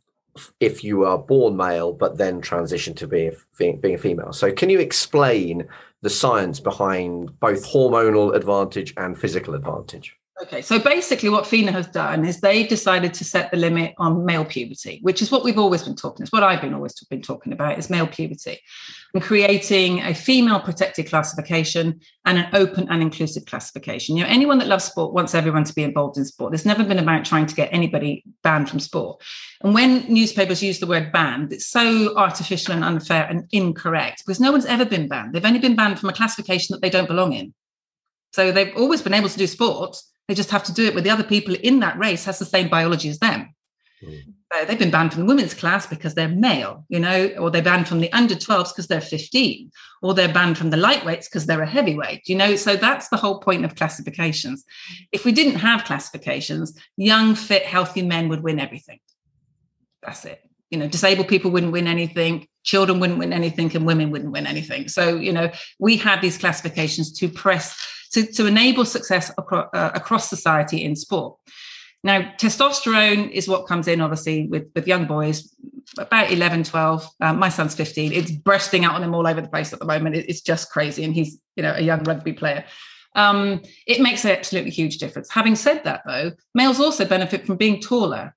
[0.61, 4.33] if you are born male but then transition to being being a female?
[4.33, 5.69] So, can you explain
[6.01, 10.17] the science behind both hormonal advantage and physical advantage?
[10.43, 14.25] Okay, so basically, what FINA has done is they've decided to set the limit on
[14.25, 16.25] male puberty, which is what we've always been talking.
[16.25, 18.59] It's what I've been always been talking about is male puberty,
[19.15, 24.17] and creating a female protected classification and an open and inclusive classification.
[24.17, 26.51] You know, anyone that loves sport wants everyone to be involved in sport.
[26.51, 29.23] There's never been about trying to get anybody banned from sport.
[29.61, 34.41] And when newspapers use the word banned, it's so artificial and unfair and incorrect because
[34.41, 35.35] no one's ever been banned.
[35.35, 37.55] They've only been banned from a classification that they don't belong in.
[38.33, 39.97] So they've always been able to do sport
[40.29, 42.45] they just have to do it with the other people in that race has the
[42.45, 43.55] same biology as them.
[44.03, 44.35] Mm.
[44.53, 47.63] So they've been banned from the women's class because they're male, you know, or they're
[47.63, 49.71] banned from the under 12s because they're 15,
[50.03, 52.57] or they're banned from the lightweights because they're a heavyweight, you know.
[52.57, 54.65] So that's the whole point of classifications.
[55.11, 58.99] If we didn't have classifications, young, fit, healthy men would win everything.
[60.03, 60.43] That's it.
[60.71, 64.47] You know, disabled people wouldn't win anything, children wouldn't win anything, and women wouldn't win
[64.47, 64.89] anything.
[64.89, 67.75] So, you know, we have these classifications to press
[68.13, 71.37] to, to enable success across, uh, across society in sport.
[72.05, 75.55] Now, testosterone is what comes in, obviously, with, with young boys,
[75.99, 77.09] about 11, 12.
[77.21, 78.13] Um, my son's 15.
[78.13, 80.17] It's bursting out on him all over the place at the moment.
[80.17, 81.05] It, it's just crazy.
[81.05, 82.65] And he's, you know, a young rugby player.
[83.15, 85.31] Um, it makes an absolutely huge difference.
[85.31, 88.35] Having said that, though, males also benefit from being taller.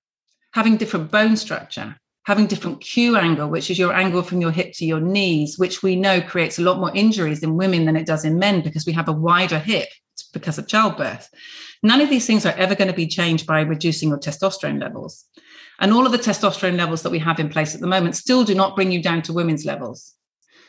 [0.54, 4.74] having different bone structure, having different Q angle, which is your angle from your hip
[4.76, 8.08] to your knees, which we know creates a lot more injuries in women than it
[8.08, 9.90] does in men because we have a wider hip
[10.34, 11.30] because of childbirth.
[11.84, 15.26] None of these things are ever going to be changed by reducing your testosterone levels.
[15.80, 18.44] And all of the testosterone levels that we have in place at the moment still
[18.44, 20.14] do not bring you down to women's levels.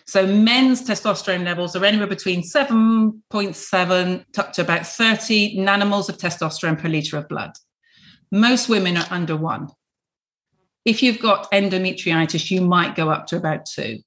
[0.06, 6.80] So men's testosterone levels are anywhere between 7.7 up to about 30 nanomoles of testosterone
[6.80, 7.52] per liter of blood.
[8.30, 9.68] Most women are under one.
[10.86, 13.98] If you've got endometriosis, you might go up to about two.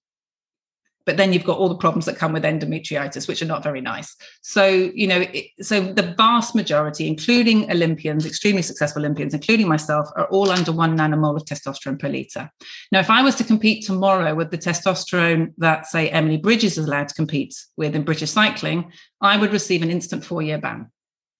[1.06, 3.82] But then you've got all the problems that come with endometriosis which are not very
[3.82, 4.16] nice.
[4.42, 10.08] So you know it, so the vast majority including olympians extremely successful olympians including myself
[10.16, 12.50] are all under one nanomole of testosterone per liter
[12.92, 16.86] now if i was to compete tomorrow with the testosterone that say emily bridges is
[16.86, 20.92] allowed to compete with in british cycling i would receive an instant four year ban.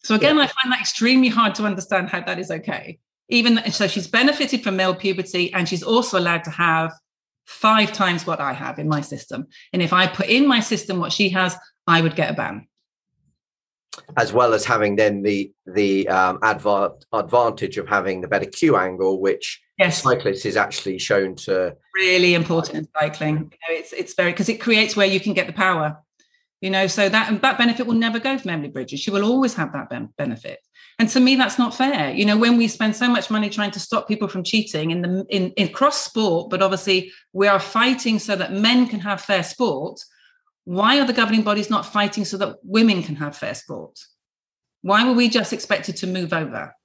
[0.04, 0.44] So again yeah.
[0.44, 3.00] i find that extremely hard to understand how that is okay
[3.30, 6.92] even so she's benefited from male puberty and she's also allowed to have
[7.46, 9.48] five times what I have in my system.
[9.74, 11.56] And if I put in my system what she has,
[11.88, 12.68] I would get a ban.
[14.18, 18.78] As well as having then the the um, adva- advantage of having the better Q
[18.78, 20.02] angle, which yes.
[20.02, 23.38] cyclists is actually shown to really important in cycling.
[23.38, 25.98] You know, it's it's very because it creates where you can get the power.
[26.62, 29.00] You know, so that that benefit will never go from Emily Bridges.
[29.00, 30.60] She will always have that ben- benefit.
[31.00, 32.12] And to me, that's not fair.
[32.12, 35.02] You know, when we spend so much money trying to stop people from cheating in
[35.02, 39.22] the in, in cross sport, but obviously we are fighting so that men can have
[39.22, 40.02] fair sport.
[40.66, 43.98] Why are the governing bodies not fighting so that women can have fair sport?
[44.82, 46.76] Why were we just expected to move over?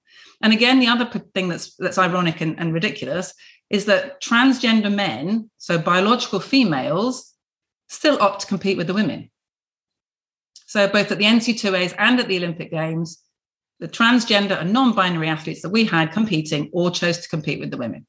[0.41, 3.35] And again, the other thing that's that's ironic and, and ridiculous
[3.69, 7.33] is that transgender men, so biological females,
[7.89, 9.31] still opt to compete with the women.
[10.67, 13.24] So both at the NCAAs and at the Olympic Games,
[13.81, 17.71] the transgender and non binary athletes that we had competing all chose to compete with
[17.71, 18.07] the women.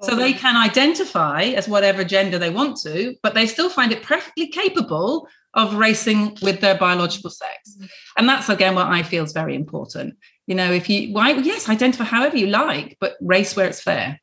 [0.00, 4.04] So they can identify as whatever gender they want to, but they still find it
[4.04, 7.76] perfectly capable of racing with their biological sex.
[8.16, 10.14] And that's again what I feel is very important.
[10.46, 14.20] You know, if you why yes, identify however you like, but race where it's fair.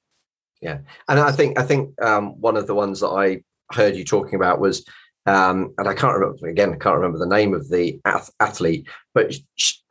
[0.62, 0.80] Yeah.
[1.10, 4.36] And I think I think um, one of the ones that I heard you talking
[4.36, 4.86] about was
[5.26, 6.74] um, and I can't remember again.
[6.74, 9.36] I can't remember the name of the ath- athlete, but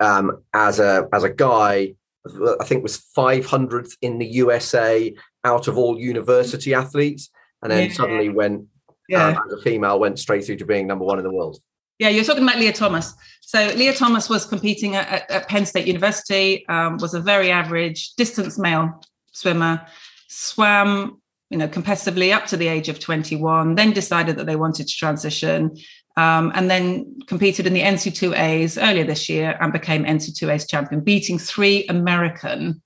[0.00, 1.94] um, as a as a guy,
[2.26, 7.30] I think was 500th in the USA out of all university athletes,
[7.62, 7.94] and then yeah.
[7.94, 8.66] suddenly went
[9.08, 9.28] yeah.
[9.28, 11.58] Um, as a female went straight through to being number one in the world.
[11.98, 13.14] Yeah, you're talking about Leah Thomas.
[13.40, 16.66] So Leah Thomas was competing at, at Penn State University.
[16.68, 19.00] Um, was a very average distance male
[19.32, 19.86] swimmer.
[20.28, 21.20] Swam
[21.54, 24.96] you know, competitively up to the age of 21, then decided that they wanted to
[24.96, 25.70] transition,
[26.16, 31.38] um, and then competed in the NCAAs earlier this year and became NCAAs champion, beating
[31.38, 32.82] three American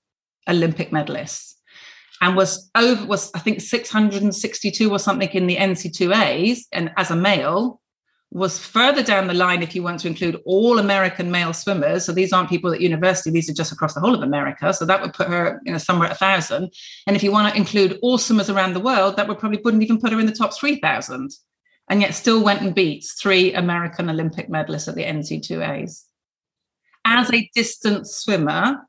[0.50, 1.54] Olympic medalists.
[2.20, 7.16] And was over was I think 662 or something in the NCAAs, and as a
[7.16, 7.80] male,
[8.30, 12.04] was further down the line if you want to include all American male swimmers.
[12.04, 14.72] So these aren't people at university; these are just across the whole of America.
[14.74, 16.72] So that would put her, you know, somewhere at a thousand.
[17.06, 19.82] And if you want to include all swimmers around the world, that would probably wouldn't
[19.82, 21.30] even put her in the top three thousand.
[21.88, 26.04] And yet, still went and beat three American Olympic medalists at the NCAAs
[27.06, 28.86] as a distance swimmer.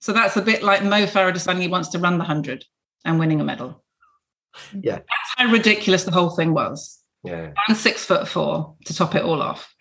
[0.00, 2.64] So that's a bit like Mo Farah deciding he wants to run the hundred
[3.04, 3.84] and winning a medal.
[4.72, 7.52] Yeah, that's how ridiculous the whole thing was yeah.
[7.68, 9.74] and six foot four to top it all off.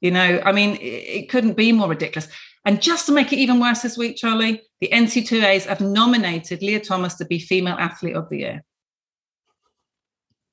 [0.00, 2.28] You know, I mean, it, couldn't be more ridiculous.
[2.66, 6.80] And just to make it even worse this week, Charlie, the NCAAs have nominated Leah
[6.80, 8.64] Thomas to be Female Athlete of the Year.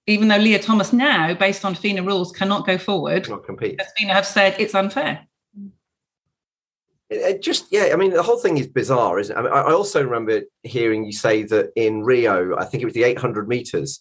[0.07, 3.79] Even though Leah Thomas now, based on FINA rules, cannot go forward, not compete.
[3.79, 5.27] As FINA have said it's unfair.
[7.09, 9.39] It, it just yeah, I mean the whole thing is bizarre, isn't it?
[9.39, 12.93] I, mean, I also remember hearing you say that in Rio, I think it was
[12.93, 13.99] the 800 meters,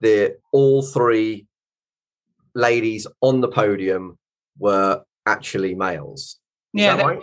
[0.00, 1.46] the all three
[2.54, 4.18] ladies on the podium
[4.58, 6.38] were actually males.
[6.74, 7.00] Is yeah.
[7.00, 7.20] Right?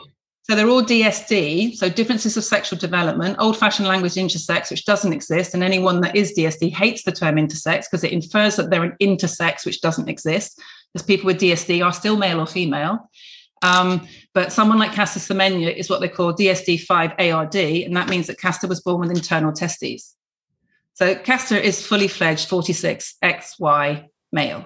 [0.49, 5.13] So they're all DSD, so differences of sexual development, old fashioned language intersex, which doesn't
[5.13, 5.53] exist.
[5.53, 8.97] And anyone that is DSD hates the term intersex because it infers that they're an
[8.99, 10.59] intersex, which doesn't exist,
[10.91, 13.11] because people with DSD are still male or female.
[13.61, 18.25] Um, but someone like Caster Semenya is what they call DSD 5-ARD, and that means
[18.25, 20.15] that Caster was born with internal testes.
[20.93, 24.65] So Caster is fully fledged 46 XY male.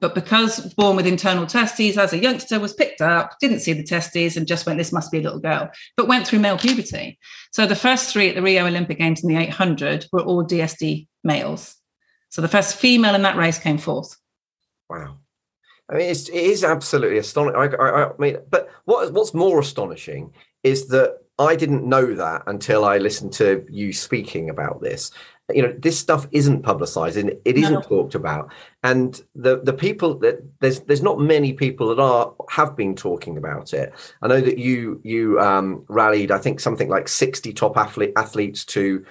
[0.00, 3.82] But because born with internal testes as a youngster, was picked up, didn't see the
[3.82, 7.18] testes, and just went, this must be a little girl, but went through male puberty.
[7.52, 11.06] So the first three at the Rio Olympic Games in the 800 were all DSD
[11.22, 11.76] males.
[12.30, 14.16] So the first female in that race came fourth.
[14.88, 15.18] Wow.
[15.90, 17.56] I mean, it's, it is absolutely astonishing.
[17.60, 20.32] I, I, I mean, but what, what's more astonishing
[20.62, 25.10] is that I didn't know that until I listened to you speaking about this.
[25.54, 27.80] You know, this stuff isn't publicized and it isn't no.
[27.82, 28.52] talked about.
[28.82, 33.36] And the the people that there's there's not many people that are have been talking
[33.36, 33.92] about it.
[34.22, 38.64] I know that you you um, rallied, I think something like 60 top athlete, athletes
[38.66, 39.04] to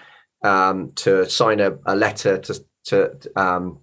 [0.43, 3.79] um, to sign a, a letter to to um,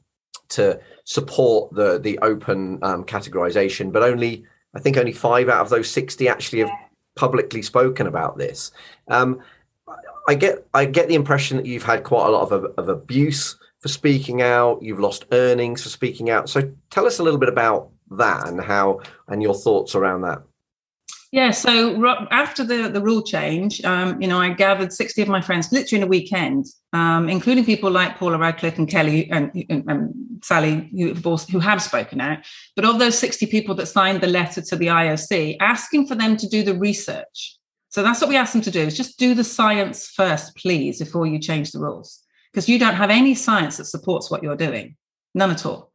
[0.50, 4.44] to support the the open um, categorization, but only
[4.74, 6.70] I think only five out of those 60 actually have
[7.16, 8.70] publicly spoken about this.
[10.28, 13.56] I get I get the impression that you've had quite a lot of, of abuse
[13.80, 14.82] for speaking out.
[14.82, 16.48] You've lost earnings for speaking out.
[16.48, 20.42] So tell us a little bit about that and how and your thoughts around that.
[21.32, 25.40] Yeah, so after the, the rule change, um, you know, I gathered 60 of my
[25.40, 29.84] friends literally in a weekend, um, including people like Paula Radcliffe and Kelly and, and,
[29.88, 32.38] and Sally, who have, who have spoken out.
[32.76, 36.36] But of those 60 people that signed the letter to the IOC, asking for them
[36.36, 37.58] to do the research.
[37.96, 40.98] So that's what we asked them to do, is just do the science first, please,
[40.98, 42.22] before you change the rules.
[42.52, 44.96] Because you don't have any science that supports what you're doing,
[45.34, 45.90] none at all.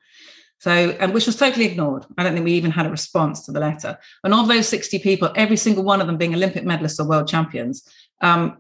[0.62, 2.08] So, and which was totally ignored.
[2.18, 4.00] I don't think we even had a response to the letter.
[4.24, 7.28] And of those 60 people, every single one of them being Olympic medalists or world
[7.28, 7.88] champions,
[8.22, 8.58] um,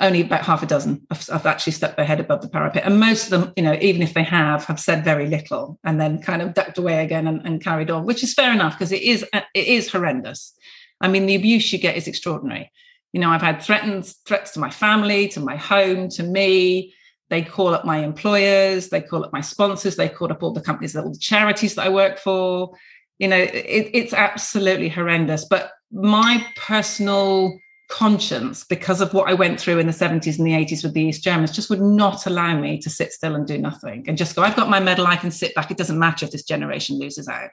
[0.00, 2.84] only about half a dozen have, have, actually stepped their head above the parapet.
[2.86, 6.00] And most of them, you know, even if they have, have said very little and
[6.00, 8.90] then kind of ducked away again and, and carried on, which is fair enough because
[8.90, 10.54] it is it is horrendous.
[11.00, 12.70] I mean, the abuse you get is extraordinary.
[13.12, 16.94] You know, I've had threats threats to my family, to my home, to me.
[17.30, 20.60] They call up my employers, they call up my sponsors, they call up all the
[20.60, 22.76] companies, all the charities that I work for.
[23.18, 25.44] You know, it, it's absolutely horrendous.
[25.44, 30.52] But my personal conscience, because of what I went through in the 70s and the
[30.52, 33.58] 80s with the East Germans, just would not allow me to sit still and do
[33.58, 35.70] nothing and just go, I've got my medal, I can sit back.
[35.70, 37.50] It doesn't matter if this generation loses out.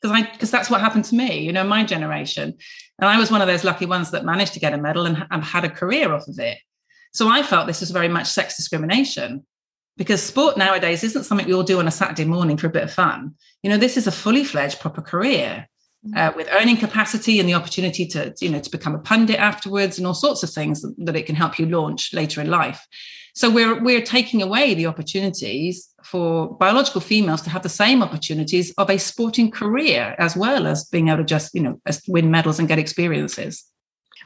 [0.00, 2.54] Because I because that's what happened to me, you know, my generation.
[2.98, 5.26] And I was one of those lucky ones that managed to get a medal and,
[5.30, 6.58] and had a career off of it.
[7.12, 9.44] So I felt this was very much sex discrimination
[9.96, 12.84] because sport nowadays isn't something we all do on a Saturday morning for a bit
[12.84, 13.34] of fun.
[13.62, 15.66] You know, this is a fully fledged proper career.
[16.06, 16.16] Mm.
[16.16, 19.98] Uh, with earning capacity and the opportunity to you know to become a pundit afterwards
[19.98, 22.86] and all sorts of things that, that it can help you launch later in life
[23.34, 28.72] so we're we're taking away the opportunities for biological females to have the same opportunities
[28.78, 32.58] of a sporting career as well as being able to just you know win medals
[32.58, 33.64] and get experiences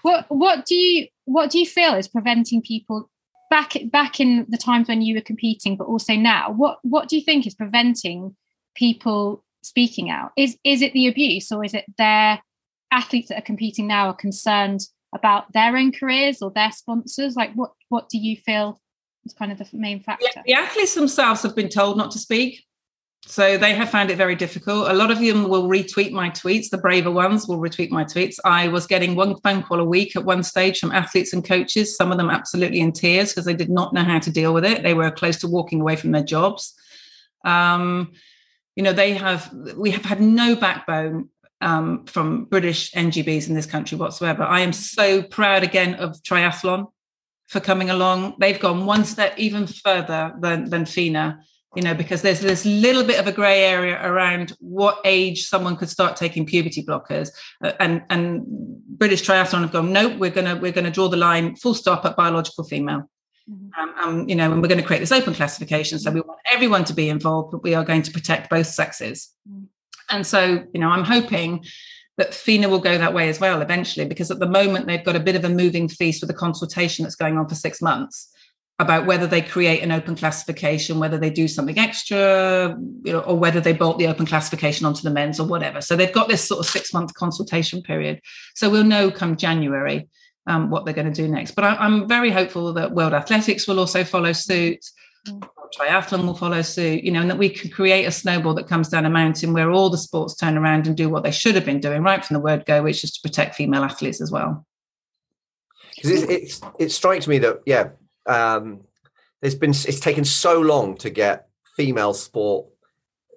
[0.03, 3.11] what what do you what do you feel is preventing people
[3.55, 6.51] back back in the times when you were competing, but also now?
[6.51, 8.35] What what do you think is preventing
[8.75, 10.33] people speaking out?
[10.37, 12.43] Is is it the abuse, or is it their
[12.91, 14.81] athletes that are competing now are concerned
[15.15, 17.37] about their own careers or their sponsors?
[17.37, 18.81] Like, what what do you feel
[19.25, 20.27] is kind of the main factor?
[20.35, 22.65] Yeah, the athletes themselves have been told not to speak.
[23.27, 24.91] So they have found it very difficult.
[24.91, 26.69] A lot of them will retweet my tweets.
[26.69, 28.37] The braver ones will retweet my tweets.
[28.45, 31.97] I was getting one phone call a week at one stage from athletes and coaches,
[31.97, 34.65] some of them absolutely in tears because they did not know how to deal with
[34.65, 34.83] it.
[34.83, 36.75] They were close to walking away from their jobs.
[37.45, 38.13] Um,
[38.77, 41.31] you know, they have, we have had no backbone
[41.63, 44.43] um, from British NGBs in this country whatsoever.
[44.43, 46.89] I am so proud again of triathlon
[47.49, 48.35] for coming along.
[48.39, 51.41] They've gone one step even further than, than FINA
[51.75, 55.77] you know, because there's this little bit of a grey area around what age someone
[55.77, 57.31] could start taking puberty blockers,
[57.63, 61.57] uh, and and British Triathlon have gone, no, we're gonna we're gonna draw the line
[61.57, 63.11] full stop at biological female.
[63.51, 63.81] Mm-hmm.
[63.81, 65.99] Um, um, you know, and we're going to create this open classification.
[65.99, 69.31] So we want everyone to be involved, but we are going to protect both sexes.
[69.47, 69.65] Mm-hmm.
[70.09, 71.63] And so, you know, I'm hoping
[72.17, 75.17] that FINA will go that way as well eventually, because at the moment they've got
[75.17, 78.31] a bit of a moving feast with a consultation that's going on for six months
[78.81, 83.39] about whether they create an open classification, whether they do something extra, you know, or
[83.39, 85.81] whether they bolt the open classification onto the men's or whatever.
[85.81, 88.21] So they've got this sort of six month consultation period.
[88.55, 90.09] So we'll know come January
[90.47, 91.53] um, what they're going to do next.
[91.53, 94.85] But I, am very hopeful that World Athletics will also follow suit.
[95.29, 95.49] Mm.
[95.75, 98.89] Triathlon will follow suit, you know, and that we can create a snowball that comes
[98.89, 101.65] down a mountain where all the sports turn around and do what they should have
[101.65, 104.67] been doing right from the word go, which is to protect female athletes as well.
[105.97, 107.91] Because it, it strikes me that yeah,
[108.27, 108.81] um,
[109.41, 112.67] there's been it's taken so long to get female sport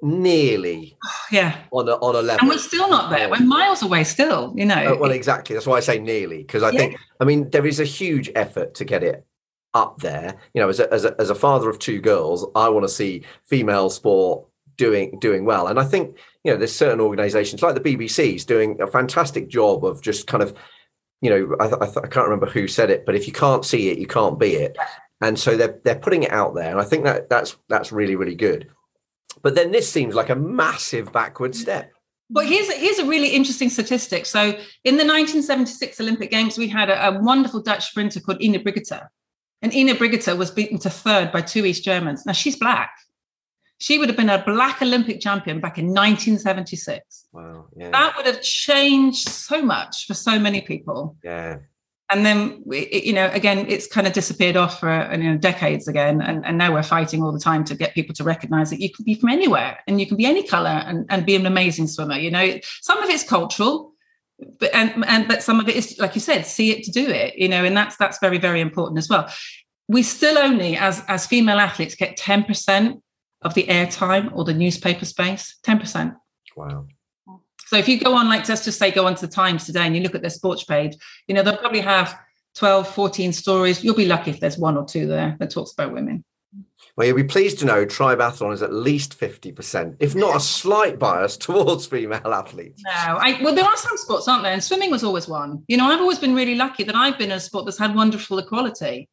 [0.02, 0.98] nearly
[1.32, 1.58] yeah.
[1.72, 2.42] on a on a level.
[2.42, 3.30] And we're still not there.
[3.30, 4.94] We're miles away still you know.
[4.94, 5.56] Uh, well exactly.
[5.56, 6.80] That's why i say nearly because i yeah.
[6.80, 9.26] think i mean there is a huge effort to get it
[9.74, 12.68] up there you know as a, as a, as a father of two girls i
[12.70, 14.46] want to see female sport
[14.78, 18.80] doing doing well and i think you know there's certain organizations like the bbc's doing
[18.82, 20.58] a fantastic job of just kind of
[21.22, 23.90] you know, I, I, I, can't remember who said it, but if you can't see
[23.90, 24.78] it, you can't be it.
[25.22, 28.16] And so they're they're putting it out there, and I think that that's that's really
[28.16, 28.70] really good.
[29.42, 31.56] But then this seems like a massive backward mm.
[31.56, 31.92] step.
[32.30, 34.26] Well, here's a, here's a really interesting statistic.
[34.26, 34.50] So,
[34.84, 39.08] in the 1976 Olympic Games, we had a, a wonderful Dutch sprinter called Enith Brigitha,
[39.62, 42.26] and Enith Brigitha was beaten to third by two East Germans.
[42.26, 42.92] Now she's black.
[43.80, 47.28] She would have been a black Olympic champion back in 1976.
[47.32, 47.68] Wow.
[47.76, 47.92] Yeah.
[47.92, 51.16] That would have changed so much for so many people.
[51.24, 51.60] yeah.
[52.10, 56.22] And then, you know, again, it's kind of disappeared off for you know, decades again.
[56.22, 58.90] And, and now we're fighting all the time to get people to recognize that you
[58.90, 61.88] can be from anywhere and you can be any color and, and be an amazing
[61.88, 62.18] swimmer.
[62.18, 63.92] You know, some of it's cultural,
[64.60, 67.08] but and, and but some of it is, like you said, see it to do
[67.08, 69.30] it, you know, and that's that's very, very important as well.
[69.88, 73.02] We still only, as as female athletes, get 10%
[73.42, 76.16] of the airtime or the newspaper space, 10%.
[76.56, 76.88] Wow.
[77.68, 79.96] So if you go on, like let's just say go onto the Times today and
[79.96, 80.96] you look at their sports page,
[81.28, 82.18] you know, they'll probably have
[82.56, 83.84] 12, 14 stories.
[83.84, 86.24] You'll be lucky if there's one or two there that talks about women.
[86.98, 90.98] Well, you'll be pleased to know Triathlon is at least 50%, if not a slight
[90.98, 92.82] bias towards female athletes.
[92.84, 94.52] No, I well, there are some sports, aren't there?
[94.52, 95.64] And swimming was always one.
[95.68, 97.94] You know, I've always been really lucky that I've been in a sport that's had
[97.94, 99.08] wonderful equality.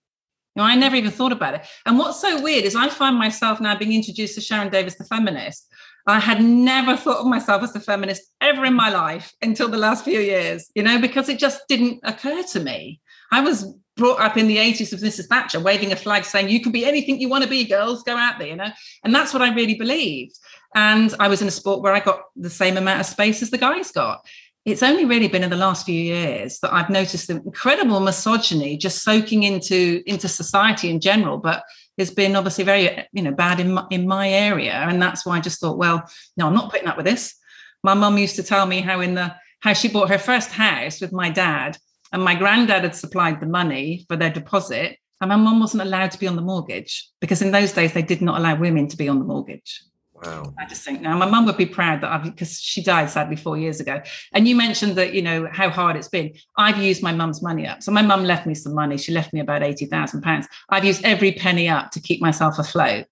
[0.57, 1.66] You know, I never even thought about it.
[1.85, 5.05] And what's so weird is I find myself now being introduced to Sharon Davies, the
[5.05, 5.66] feminist.
[6.07, 9.78] I had never thought of myself as a feminist ever in my life until the
[9.78, 13.01] last few years, you know, because it just didn't occur to me.
[13.30, 15.27] I was brought up in the 80s with Mrs.
[15.27, 18.17] Thatcher waving a flag saying, you can be anything you want to be, girls, go
[18.17, 18.71] out there, you know.
[19.05, 20.39] And that's what I really believed.
[20.75, 23.51] And I was in a sport where I got the same amount of space as
[23.51, 24.27] the guys got.
[24.65, 28.77] It's only really been in the last few years that I've noticed the incredible misogyny
[28.77, 31.37] just soaking into, into society in general.
[31.37, 31.63] But
[31.97, 35.37] it's been obviously very you know bad in my, in my area and that's why
[35.37, 36.03] i just thought well
[36.37, 37.35] no i'm not putting up with this
[37.83, 41.01] my mum used to tell me how in the how she bought her first house
[41.01, 41.77] with my dad
[42.15, 46.11] and my granddad had supplied the money for their deposit and my mum wasn't allowed
[46.12, 48.97] to be on the mortgage because in those days they did not allow women to
[48.97, 49.83] be on the mortgage
[50.25, 50.55] Wow.
[50.59, 53.37] I just think now my mum would be proud that I've because she died sadly
[53.37, 54.01] four years ago.
[54.33, 56.35] And you mentioned that you know how hard it's been.
[56.57, 57.83] I've used my mum's money up.
[57.83, 58.97] So my mum left me some money.
[58.97, 60.47] She left me about eighty thousand pounds.
[60.71, 63.07] I've used every penny up to keep myself afloat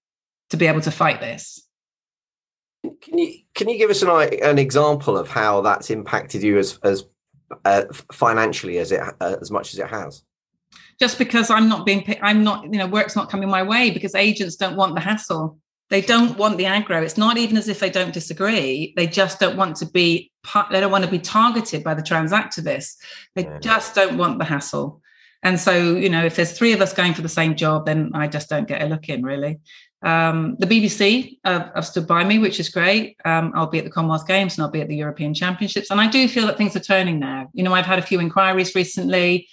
[0.51, 1.67] to be able to fight this.
[3.03, 4.11] Can you can you give us an
[4.43, 7.05] an example of how that's impacted you as as
[7.65, 10.23] uh, financially as it uh, as much as it has?
[10.99, 14.15] Just because I'm not being, I'm not, you know, work's not coming my way because
[14.15, 15.59] agents don't want the hassle
[15.93, 17.03] they don't want the aggro.
[17.03, 18.95] It's not even as if they don't disagree.
[18.97, 20.33] They just don't want to be.
[20.71, 22.97] They don't want to be targeted by the trans activists.
[23.35, 25.03] They just don't want the hassle.
[25.43, 28.13] And so, you know, if there's three of us going for the same job, then
[28.15, 29.61] I just don't get a look in, really.
[30.03, 33.17] Um, the BBC have, have, stood by me, which is great.
[33.25, 35.91] Um, I'll be at the Commonwealth Games and I'll be at the European Championships.
[35.91, 37.49] And I do feel that things are turning now.
[37.53, 39.49] You know, I've had a few inquiries recently.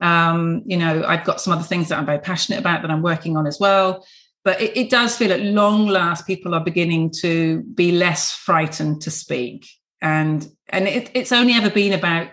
[0.00, 3.02] Um, you know, I've got some other things that I'm very passionate about that I'm
[3.02, 4.04] working on as well
[4.44, 9.02] but it, it, does feel at long last people are beginning to be less frightened
[9.02, 9.66] to speak
[10.00, 12.28] and and it, it's only ever been about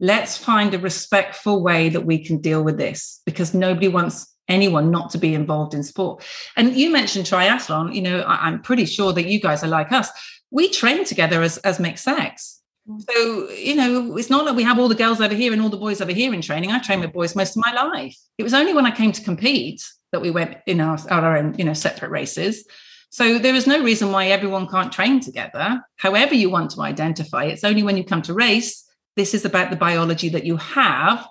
[0.00, 4.90] let's find a respectful way that we can deal with this because nobody wants anyone
[4.90, 6.24] not to be involved in sport
[6.56, 9.92] and you mentioned triathlon you know I, i'm pretty sure that you guys are like
[9.92, 10.10] us
[10.50, 13.00] we train together as as mixed sex mm.
[13.08, 15.68] so you know it's not like we have all the girls over here and all
[15.68, 18.42] the boys over here in training i train with boys most of my life it
[18.42, 19.82] was only when i came to compete
[20.12, 22.66] that we went in our, our own, you know, separate races.
[23.10, 25.82] So there is no reason why everyone can't train together.
[25.96, 28.84] However, you want to identify, it's only when you come to race.
[29.16, 31.26] This is about the biology that you have,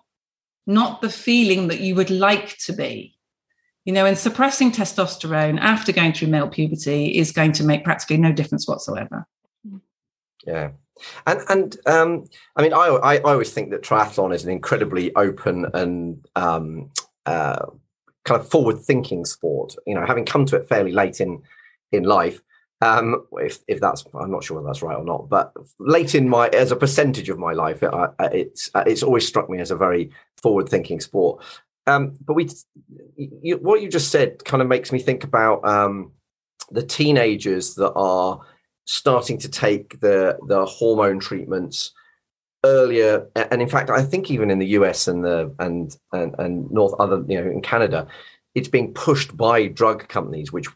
[0.70, 3.16] not the feeling that you would like to be.
[3.86, 8.18] You know, and suppressing testosterone after going through male puberty is going to make practically
[8.18, 9.26] no difference whatsoever.
[10.46, 10.72] Yeah.
[11.26, 15.16] And and um, I mean, I, I, I always think that triathlon is an incredibly
[15.16, 16.92] open and um,
[17.26, 17.66] uh,
[18.26, 19.76] kind of forward thinking sport.
[19.88, 21.42] You know, having come to it fairly late in
[21.92, 22.42] in life,
[22.82, 26.30] um, if if that's I'm not sure whether that's right or not, but late in
[26.30, 29.76] my as a percentage of my life, it, it's it's always struck me as a
[29.76, 30.12] very
[30.42, 31.44] forward thinking sport.
[31.88, 32.50] Um, but we,
[33.18, 36.12] you, what you just said, kind of makes me think about um,
[36.72, 38.42] the teenagers that are
[38.86, 41.92] starting to take the the hormone treatments
[42.66, 46.70] earlier and in fact i think even in the us and the and and, and
[46.72, 48.08] north other you know in canada
[48.56, 50.68] it's being pushed by drug companies which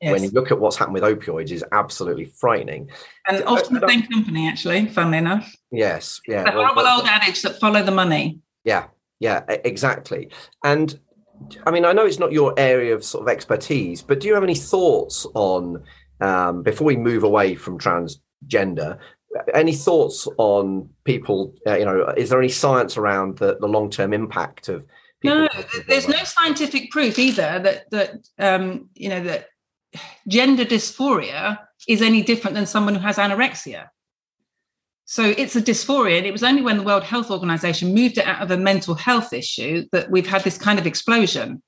[0.00, 0.12] yes.
[0.12, 2.90] when you look at what's happened with opioids is absolutely frightening.
[3.26, 5.54] And often the same company actually funnily enough.
[5.70, 8.40] Yes yeah the horrible well, old adage that follow the money.
[8.64, 8.86] Yeah
[9.20, 10.30] yeah exactly.
[10.64, 10.98] And
[11.66, 14.34] i mean i know it's not your area of sort of expertise but do you
[14.34, 15.82] have any thoughts on
[16.20, 18.98] um, before we move away from transgender
[19.54, 24.12] any thoughts on people uh, you know is there any science around the, the long-term
[24.12, 24.84] impact of
[25.22, 25.48] no
[25.86, 29.48] there's no scientific proof either that that um you know that
[30.26, 33.86] gender dysphoria is any different than someone who has anorexia
[35.10, 36.18] So it's a dysphoria.
[36.18, 38.94] And it was only when the World Health Organization moved it out of a mental
[38.94, 41.62] health issue that we've had this kind of explosion.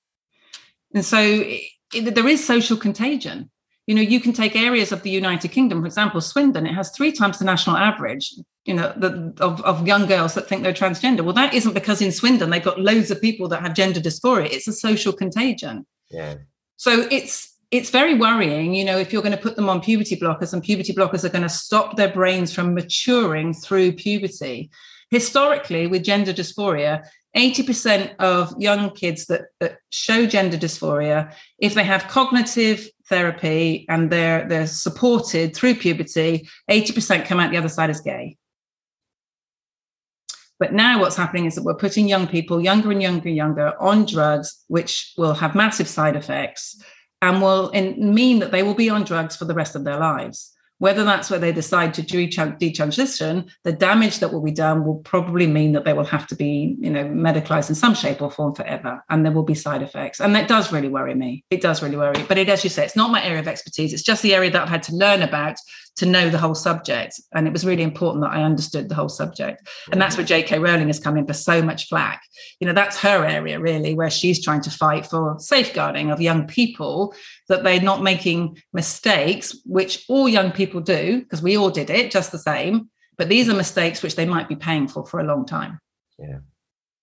[0.94, 1.62] And so it,
[1.94, 3.50] it, there is social contagion.
[3.86, 6.90] You know, you can take areas of the United Kingdom, for example, Swindon, it has
[6.90, 8.34] three times the national average,
[8.66, 11.22] you know, the, of, of young girls that think they're transgender.
[11.22, 14.52] Well, that isn't because in Swindon they've got loads of people that have gender dysphoria.
[14.52, 15.86] It's a social contagion.
[16.10, 16.34] Yeah.
[16.76, 20.16] So it's it's very worrying, you know, if you're going to put them on puberty
[20.16, 24.70] blockers and puberty blockers are going to stop their brains from maturing through puberty.
[25.10, 27.04] Historically, with gender dysphoria,
[27.36, 34.10] 80% of young kids that, that show gender dysphoria, if they have cognitive therapy and
[34.10, 38.36] they're they're supported through puberty, 80% come out the other side as gay.
[40.58, 43.72] But now what's happening is that we're putting young people, younger and younger and younger,
[43.80, 46.80] on drugs, which will have massive side effects
[47.22, 49.98] and will in, mean that they will be on drugs for the rest of their
[49.98, 50.52] lives.
[50.78, 55.46] Whether that's where they decide to detransition, the damage that will be done will probably
[55.46, 58.54] mean that they will have to be, you know, medicalized in some shape or form
[58.54, 60.22] forever, and there will be side effects.
[60.22, 61.44] And that does really worry me.
[61.50, 62.24] It does really worry.
[62.26, 63.92] But it, as you say, it's not my area of expertise.
[63.92, 65.58] It's just the area that I've had to learn about
[65.96, 67.20] to know the whole subject.
[67.32, 69.68] And it was really important that I understood the whole subject.
[69.92, 70.58] And that's where J.K.
[70.58, 72.22] Rowling has come in for so much flack.
[72.58, 76.46] You know, that's her area really, where she's trying to fight for safeguarding of young
[76.46, 77.14] people
[77.48, 82.10] that they're not making mistakes, which all young people do, because we all did it
[82.10, 82.88] just the same.
[83.18, 85.80] But these are mistakes which they might be paying for for a long time.
[86.18, 86.38] Yeah.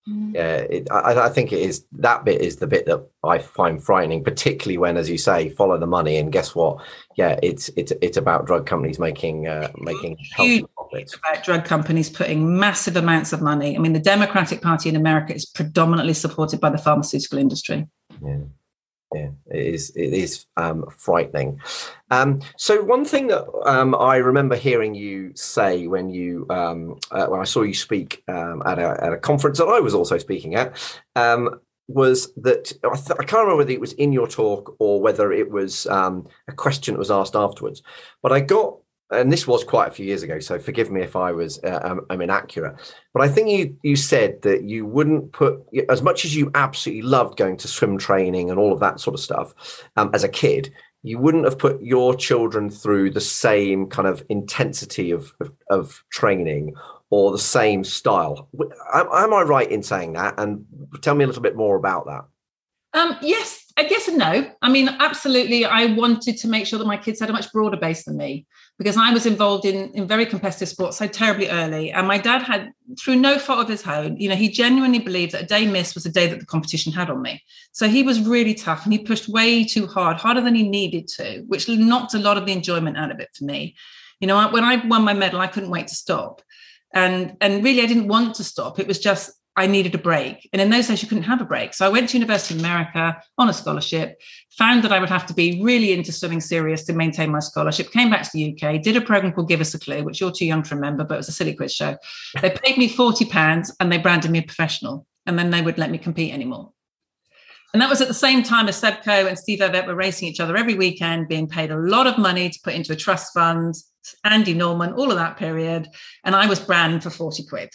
[0.08, 0.34] Mm.
[0.34, 3.82] Yeah, it, I, I, think it is that bit is the bit that I find
[3.82, 6.16] frightening, particularly when, as you say, follow the money.
[6.16, 6.78] And guess what?
[7.16, 11.14] Yeah, it's it's it's about drug companies making uh, making huge profits.
[11.14, 13.76] About drug companies putting massive amounts of money.
[13.76, 17.86] I mean, the Democratic Party in America is predominantly supported by the pharmaceutical industry.
[18.24, 18.38] Yeah
[19.14, 19.90] yeah, it is.
[19.96, 21.60] It is um, frightening.
[22.10, 27.26] Um, so one thing that um, I remember hearing you say when you um, uh,
[27.26, 30.18] when I saw you speak um, at a, at a conference that I was also
[30.18, 30.76] speaking at
[31.16, 35.00] um, was that I, th- I, can't remember whether it was in your talk or
[35.00, 36.22] whether it was a
[36.56, 37.82] question that was asked afterwards.
[38.22, 38.76] But I got
[39.10, 41.80] and this was quite a few years ago, so forgive me if I was uh,
[41.82, 42.76] I'm, I'm, inaccurate.
[43.14, 47.02] But I think you you said that you wouldn't put as much as you absolutely
[47.02, 50.28] loved going to swim training and all of that sort of stuff um, as a
[50.28, 50.72] kid.
[51.02, 56.04] You wouldn't have put your children through the same kind of intensity of of, of
[56.10, 56.74] training
[57.10, 58.48] or the same style.
[58.92, 60.34] Am, am I right in saying that?
[60.38, 60.66] And
[61.00, 62.24] tell me a little bit more about that.
[62.92, 64.50] Um, yes, I guess and no.
[64.60, 65.64] I mean, absolutely.
[65.64, 68.46] I wanted to make sure that my kids had a much broader base than me
[68.78, 71.90] because I was involved in, in very competitive sports so terribly early.
[71.90, 75.32] And my dad had, through no fault of his own, you know, he genuinely believed
[75.32, 77.42] that a day missed was a day that the competition had on me.
[77.72, 81.08] So he was really tough and he pushed way too hard, harder than he needed
[81.16, 83.74] to, which knocked a lot of the enjoyment out of it for me.
[84.20, 86.40] You know, when I won my medal, I couldn't wait to stop.
[86.94, 88.78] And, and really, I didn't want to stop.
[88.78, 90.48] It was just I needed a break.
[90.52, 91.74] And in those days, you couldn't have a break.
[91.74, 94.20] So I went to University of America on a scholarship,
[94.56, 97.90] found that I would have to be really into swimming serious to maintain my scholarship,
[97.90, 100.30] came back to the UK, did a program called Give Us a Clue, which you're
[100.30, 101.96] too young to remember, but it was a silly quiz show.
[102.40, 105.06] They paid me 40 pounds and they branded me a professional.
[105.26, 106.72] And then they wouldn't let me compete anymore.
[107.74, 110.28] And that was at the same time as Seb Coe and Steve Ovett were racing
[110.28, 113.34] each other every weekend, being paid a lot of money to put into a trust
[113.34, 113.74] fund,
[114.24, 115.88] Andy Norman, all of that period.
[116.24, 117.70] And I was branded for 40 quid.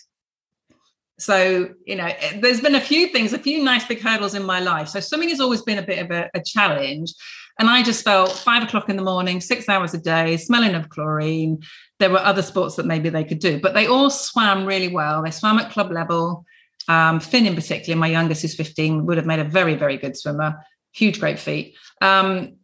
[1.19, 4.43] So, you know, eh, there's been a few things, a few nice big hurdles in
[4.43, 4.87] my life.
[4.89, 7.13] So, swimming has always been a bit of a, a challenge.
[7.59, 10.89] And I just felt five o'clock in the morning, six hours a day, smelling of
[10.89, 11.61] chlorine.
[11.99, 15.21] There were other sports that maybe they could do, but they all swam really well.
[15.21, 16.45] They swam at club level.
[16.87, 20.17] Um, Finn, in particular, my youngest, who's 15, would have made a very, very good
[20.17, 20.55] swimmer.
[20.93, 21.75] Huge, great feet.
[22.01, 22.57] Um,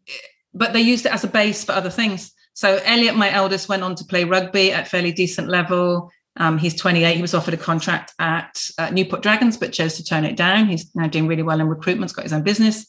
[0.54, 2.32] but they used it as a base for other things.
[2.54, 6.12] So Elliot, my eldest, went on to play rugby at fairly decent level.
[6.38, 7.16] Um, he's 28.
[7.16, 10.68] He was offered a contract at uh, Newport Dragons, but chose to turn it down.
[10.68, 12.86] He's now doing really well in recruitment, got his own business.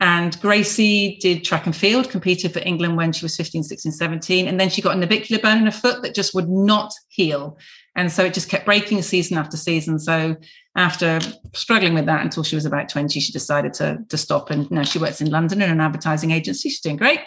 [0.00, 4.48] And Gracie did track and field, competed for England when she was 15, 16, 17.
[4.48, 7.56] And then she got a navicular bone in her foot that just would not heal.
[7.94, 9.98] And so it just kept breaking season after season.
[9.98, 10.36] So
[10.76, 11.20] after
[11.54, 14.50] struggling with that until she was about 20, she decided to, to stop.
[14.50, 16.68] And now she works in London in an advertising agency.
[16.68, 17.20] She's doing great.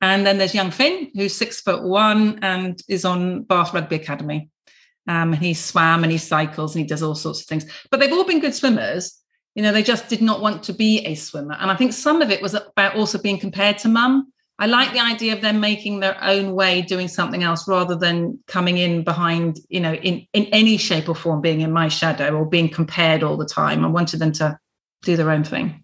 [0.00, 4.48] And then there's young Finn, who's six foot one and is on Bath Rugby Academy.
[5.08, 7.66] Um, and he swam and he cycles and he does all sorts of things.
[7.90, 9.18] But they've all been good swimmers.
[9.54, 11.56] You know, they just did not want to be a swimmer.
[11.58, 14.32] And I think some of it was about also being compared to mum.
[14.58, 18.38] I like the idea of them making their own way, doing something else rather than
[18.46, 22.36] coming in behind, you know, in, in any shape or form, being in my shadow
[22.36, 23.84] or being compared all the time.
[23.84, 24.58] I wanted them to
[25.02, 25.82] do their own thing.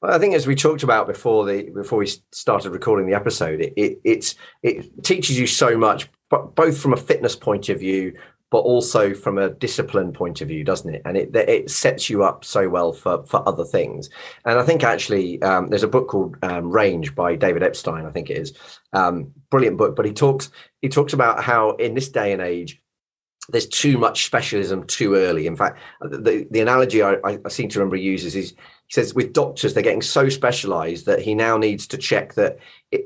[0.00, 3.60] Well, I think as we talked about before the before we started recording the episode,
[3.60, 8.14] it, it it's it teaches you so much both from a fitness point of view,
[8.50, 11.02] but also from a discipline point of view, doesn't it?
[11.04, 14.10] And it it sets you up so well for for other things.
[14.44, 18.10] And I think actually um, there's a book called um, Range by David Epstein, I
[18.10, 18.52] think it is,
[18.92, 19.96] um, brilliant book.
[19.96, 20.50] But he talks
[20.82, 22.80] he talks about how in this day and age
[23.50, 25.46] there's too much specialism too early.
[25.46, 29.14] In fact, the, the analogy I, I seem to remember he uses is he says
[29.14, 32.58] with doctors they're getting so specialized that he now needs to check that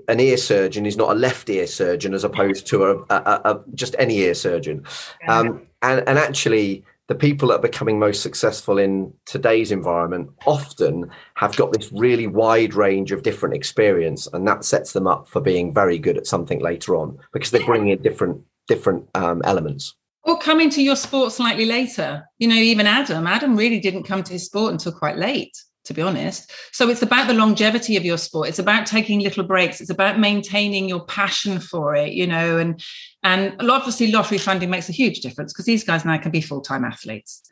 [0.06, 3.64] an ear surgeon is not a left ear surgeon as opposed to a, a, a
[3.74, 4.84] just any ear surgeon.
[5.26, 11.10] Um, and, and actually, the people that are becoming most successful in today's environment often
[11.34, 15.40] have got this really wide range of different experience, and that sets them up for
[15.40, 19.94] being very good at something later on because they're bringing in different different um, elements.
[20.28, 22.28] Or coming to your sport slightly later.
[22.38, 23.26] You know, even Adam.
[23.26, 25.56] Adam really didn't come to his sport until quite late
[25.88, 26.52] to be honest.
[26.72, 28.48] So it's about the longevity of your sport.
[28.48, 29.80] It's about taking little breaks.
[29.80, 32.80] It's about maintaining your passion for it, you know, and
[33.24, 36.84] and obviously lottery funding makes a huge difference because these guys now can be full-time
[36.84, 37.42] athletes.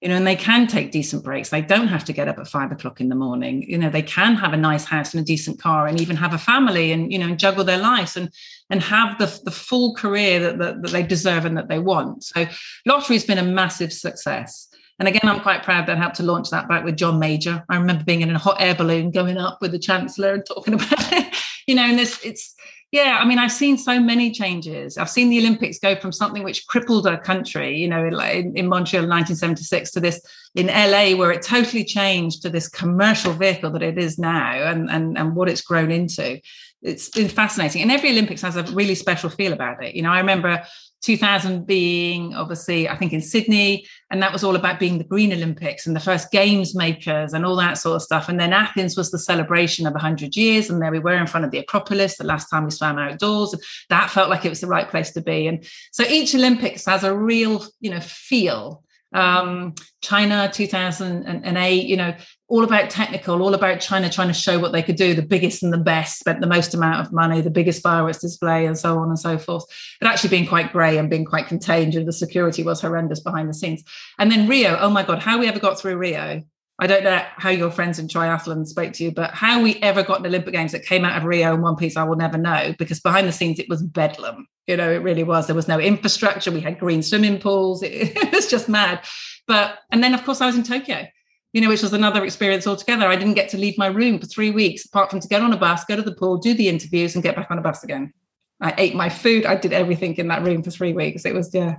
[0.00, 1.48] You know, and they can take decent breaks.
[1.48, 3.62] They don't have to get up at five o'clock in the morning.
[3.62, 6.34] You know, they can have a nice house and a decent car and even have
[6.34, 8.28] a family and, you know, and juggle their lives and
[8.70, 12.24] and have the, the full career that, that, that they deserve and that they want.
[12.24, 12.46] So
[12.86, 14.68] lottery has been a massive success.
[14.98, 17.64] And again, I'm quite proud that I helped to launch that back with John Major.
[17.68, 20.74] I remember being in a hot air balloon going up with the Chancellor and talking
[20.74, 21.34] about it,
[21.66, 22.54] you know, and this, it's,
[22.92, 24.96] yeah, I mean, I've seen so many changes.
[24.96, 28.68] I've seen the Olympics go from something which crippled a country, you know, in, in
[28.68, 30.20] Montreal in 1976 to this
[30.54, 34.88] in LA, where it totally changed to this commercial vehicle that it is now and,
[34.88, 36.38] and, and what it's grown into.
[36.84, 37.80] It's been fascinating.
[37.82, 39.94] And every Olympics has a really special feel about it.
[39.94, 40.62] You know, I remember
[41.00, 43.86] 2000 being obviously, I think, in Sydney.
[44.10, 47.44] And that was all about being the Green Olympics and the first games makers and
[47.44, 48.28] all that sort of stuff.
[48.28, 50.68] And then Athens was the celebration of 100 years.
[50.68, 53.54] And there we were in front of the Acropolis, the last time we swam outdoors.
[53.88, 55.46] That felt like it was the right place to be.
[55.46, 62.14] And so each Olympics has a real, you know, feel um, China 2008, you know,
[62.54, 65.64] all about technical, all about China trying to show what they could do, the biggest
[65.64, 68.96] and the best, spent the most amount of money, the biggest fireworks display, and so
[68.96, 69.64] on and so forth.
[70.00, 73.48] But actually being quite grey and being quite contained, and the security was horrendous behind
[73.48, 73.82] the scenes.
[74.20, 76.44] And then Rio, oh my God, how we ever got through Rio.
[76.78, 80.04] I don't know how your friends in triathlon spoke to you, but how we ever
[80.04, 82.38] got an Olympic Games that came out of Rio in one piece, I will never
[82.38, 84.46] know because behind the scenes it was bedlam.
[84.68, 85.48] You know, it really was.
[85.48, 86.52] There was no infrastructure.
[86.52, 87.82] We had green swimming pools.
[87.82, 89.04] It, it was just mad.
[89.48, 91.08] But and then of course I was in Tokyo
[91.54, 93.06] you know, which was another experience altogether.
[93.06, 95.52] I didn't get to leave my room for three weeks, apart from to get on
[95.52, 97.84] a bus, go to the pool, do the interviews, and get back on a bus
[97.84, 98.12] again.
[98.60, 99.46] I ate my food.
[99.46, 101.24] I did everything in that room for three weeks.
[101.24, 101.76] It was, yeah.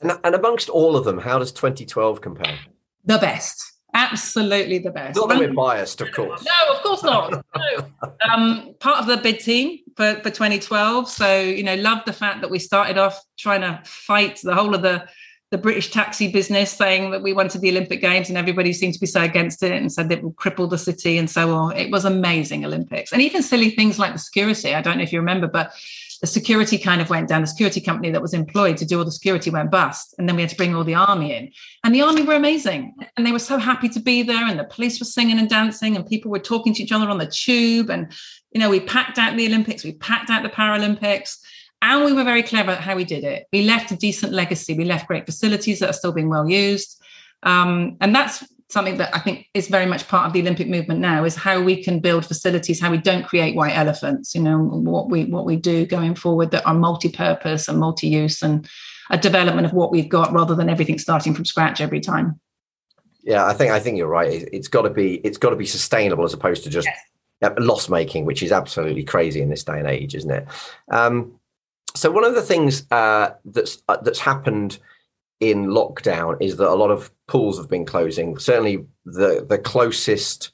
[0.00, 2.58] And, and amongst all of them, how does 2012 compare?
[3.04, 3.62] The best.
[3.92, 5.16] Absolutely the best.
[5.16, 6.42] Not that we're biased, of course.
[6.44, 7.44] No, of course not.
[7.54, 8.10] no.
[8.32, 11.08] Um, part of the bid team for, for 2012.
[11.08, 14.74] So, you know, love the fact that we started off trying to fight the whole
[14.74, 15.06] of the
[15.50, 19.00] the British taxi business saying that we wanted the Olympic Games and everybody seemed to
[19.00, 21.76] be so against it and said it would cripple the city and so on.
[21.76, 23.12] It was amazing Olympics.
[23.12, 24.74] And even silly things like the security.
[24.74, 25.72] I don't know if you remember, but
[26.20, 27.40] the security kind of went down.
[27.40, 30.14] The security company that was employed to do all the security went bust.
[30.18, 31.50] And then we had to bring all the army in.
[31.82, 32.94] And the army were amazing.
[33.16, 34.46] And they were so happy to be there.
[34.46, 37.18] And the police were singing and dancing and people were talking to each other on
[37.18, 37.88] the tube.
[37.88, 38.12] And,
[38.52, 41.38] you know, we packed out the Olympics, we packed out the Paralympics.
[41.80, 43.46] And we were very clever at how we did it.
[43.52, 44.74] We left a decent legacy.
[44.74, 47.00] We left great facilities that are still being well used.
[47.44, 51.00] Um, and that's something that I think is very much part of the Olympic movement
[51.00, 54.58] now is how we can build facilities, how we don't create white elephants, you know,
[54.58, 58.68] what we what we do going forward that are multi-purpose and multi-use and
[59.10, 62.38] a development of what we've got rather than everything starting from scratch every time.
[63.22, 64.48] Yeah, I think I think you're right.
[64.52, 66.88] It's got to be it's got to be sustainable as opposed to just
[67.40, 67.54] yes.
[67.58, 70.46] loss making, which is absolutely crazy in this day and age, isn't it?
[70.90, 71.37] Um,
[71.98, 74.78] so one of the things uh, that's uh, that's happened
[75.40, 78.38] in lockdown is that a lot of pools have been closing.
[78.38, 80.52] Certainly, the the closest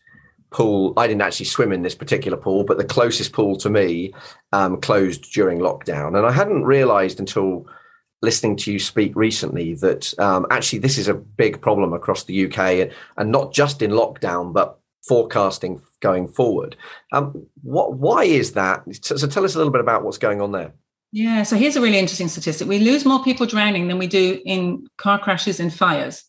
[0.50, 4.14] pool I didn't actually swim in this particular pool, but the closest pool to me
[4.52, 7.66] um, closed during lockdown, and I hadn't realised until
[8.22, 12.46] listening to you speak recently that um, actually this is a big problem across the
[12.46, 16.76] UK, and, not just in lockdown, but forecasting going forward.
[17.12, 18.82] Um, what why is that?
[19.02, 20.72] So, so tell us a little bit about what's going on there.
[21.14, 22.66] Yeah, so here's a really interesting statistic.
[22.66, 26.24] We lose more people drowning than we do in car crashes and fires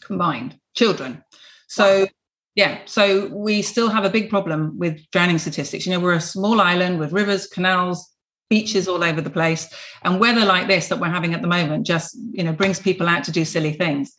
[0.00, 1.22] combined, children.
[1.68, 2.08] So,
[2.56, 5.86] yeah, so we still have a big problem with drowning statistics.
[5.86, 8.12] You know, we're a small island with rivers, canals,
[8.50, 9.72] beaches all over the place.
[10.02, 13.06] And weather like this that we're having at the moment just, you know, brings people
[13.06, 14.12] out to do silly things.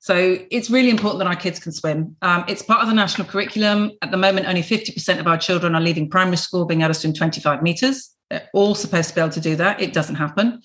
[0.00, 2.16] So it's really important that our kids can swim.
[2.22, 3.92] Um, it's part of the national curriculum.
[4.02, 6.98] At the moment, only 50% of our children are leaving primary school being able to
[6.98, 8.13] swim 25 meters
[8.52, 9.80] all supposed to be able to do that.
[9.80, 10.62] It doesn't happen.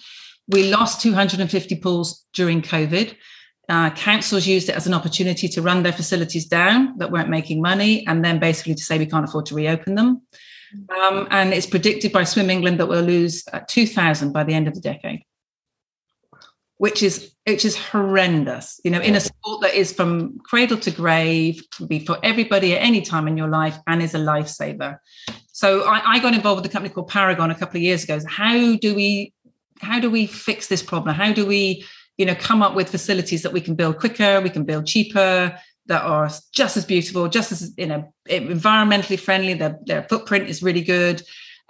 [0.47, 3.15] We lost 250 pools during COVID.
[3.69, 7.61] Uh, councils used it as an opportunity to run their facilities down that weren't making
[7.61, 10.23] money and then basically to say we can't afford to reopen them.
[10.89, 14.67] Um, and it's predicted by Swim England that we'll lose uh, 2,000 by the end
[14.67, 15.23] of the decade,
[16.77, 18.79] which is which is horrendous.
[18.83, 22.75] You know, in a sport that is from cradle to grave, can be for everybody
[22.75, 24.99] at any time in your life, and is a lifesaver.
[25.59, 28.17] So I, I got involved with a company called Paragon a couple of years ago.
[28.29, 29.33] How do we
[29.81, 31.13] how do we fix this problem?
[31.13, 31.83] How do we
[32.17, 35.53] you know come up with facilities that we can build quicker, we can build cheaper,
[35.87, 39.53] that are just as beautiful, just as you know, environmentally friendly.
[39.53, 41.21] Their their footprint is really good.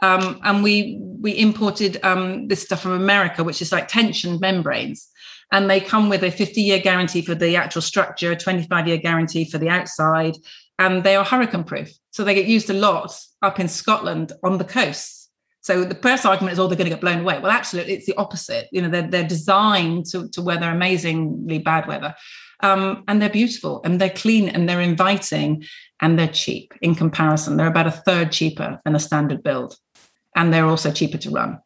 [0.03, 5.09] Um, and we we imported um, this stuff from America, which is like tension membranes,
[5.51, 9.45] and they come with a 50 year guarantee for the actual structure, 25 year guarantee
[9.49, 10.35] for the outside,
[10.79, 11.91] and they are hurricane proof.
[12.09, 15.29] So they get used a lot up in Scotland on the coasts.
[15.61, 17.37] So the first argument is, oh, they're going to get blown away.
[17.37, 18.69] Well, actually, it's the opposite.
[18.71, 22.15] You know, they're, they're designed to, to weather amazingly bad weather.
[22.61, 25.65] Um, and they're beautiful and they're clean and they're inviting
[26.01, 27.57] and they're cheap in comparison.
[27.57, 29.75] They're about a third cheaper than a standard build.
[30.35, 31.59] And they're also cheaper to run.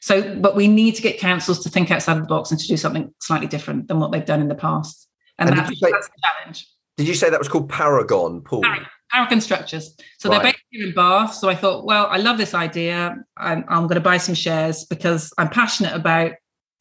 [0.00, 2.66] So, but we need to get councils to think outside of the box and to
[2.66, 5.08] do something slightly different than what they've done in the past.
[5.38, 6.68] And, and that's, say, that's the challenge.
[6.96, 8.62] Did you say that was called Paragon Pool?
[8.62, 9.96] Paragon, Paragon Structures.
[10.18, 10.42] So right.
[10.42, 11.34] they're based here in Bath.
[11.34, 13.16] So I thought, well, I love this idea.
[13.36, 16.32] I'm, I'm going to buy some shares because I'm passionate about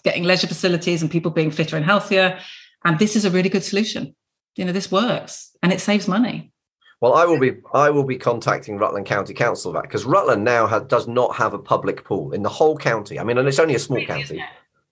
[0.04, 2.40] getting leisure facilities and people being fitter and healthier.
[2.86, 4.16] And this is a really good solution.
[4.56, 6.54] You know, this works and it saves money.
[7.02, 10.66] Well, I will be I will be contacting Rutland County Council that because Rutland now
[10.66, 13.20] has, does not have a public pool in the whole county.
[13.20, 14.42] I mean, and it's only a small county,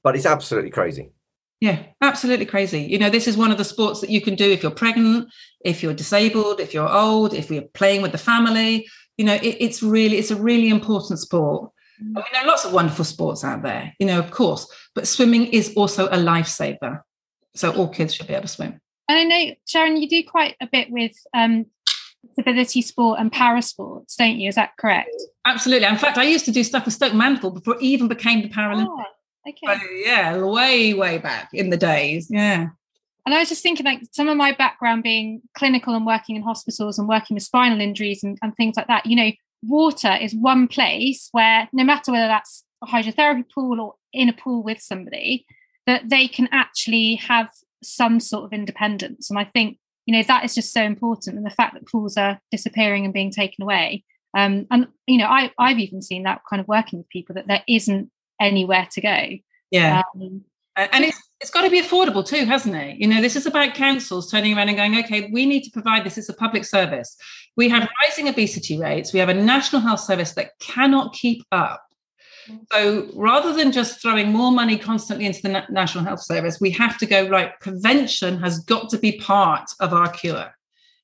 [0.04, 1.12] but it's absolutely crazy.
[1.64, 2.82] Yeah, absolutely crazy.
[2.82, 5.30] You know, this is one of the sports that you can do if you're pregnant,
[5.64, 8.86] if you're disabled, if you're old, if you're playing with the family.
[9.16, 11.72] You know, it, it's really it's a really important sport.
[12.02, 15.08] I mean, there are lots of wonderful sports out there, you know, of course, but
[15.08, 17.00] swimming is also a lifesaver.
[17.56, 18.82] So all kids should be able to swim.
[19.08, 21.68] And I know, Sharon, you do quite a bit with um,
[22.36, 24.50] disability sport and para sports, don't you?
[24.50, 25.16] Is that correct?
[25.46, 25.88] Absolutely.
[25.88, 28.50] In fact, I used to do stuff with Stoke Mandeville before it even became the
[28.50, 28.88] Paralympics.
[28.90, 29.06] Oh,
[29.48, 30.04] okay.
[30.06, 32.28] Yeah, way, way back in the days.
[32.30, 32.68] Yeah.
[33.26, 36.42] And I was just thinking, like, some of my background being clinical and working in
[36.42, 39.32] hospitals and working with spinal injuries and, and things like that, you know,
[39.62, 44.34] water is one place where no matter whether that's a hydrotherapy pool or in a
[44.34, 45.46] pool with somebody,
[45.88, 47.50] that they can actually have
[47.82, 49.30] some sort of independence.
[49.30, 51.38] And I think, you know, that is just so important.
[51.38, 54.04] And the fact that pools are disappearing and being taken away.
[54.36, 57.48] Um, and, you know, I, I've even seen that kind of working with people that
[57.48, 58.10] there isn't
[58.44, 59.30] anywhere to go.
[59.72, 60.02] Yeah.
[60.16, 60.44] Um,
[60.76, 62.98] and it's, it's got to be affordable too, hasn't it?
[62.98, 66.04] You know, this is about councils turning around and going, okay, we need to provide
[66.04, 67.16] this It's a public service.
[67.56, 69.14] We have rising obesity rates.
[69.14, 71.84] We have a national health service that cannot keep up
[72.72, 76.98] so rather than just throwing more money constantly into the National Health Service, we have
[76.98, 80.54] to go, right, prevention has got to be part of our cure.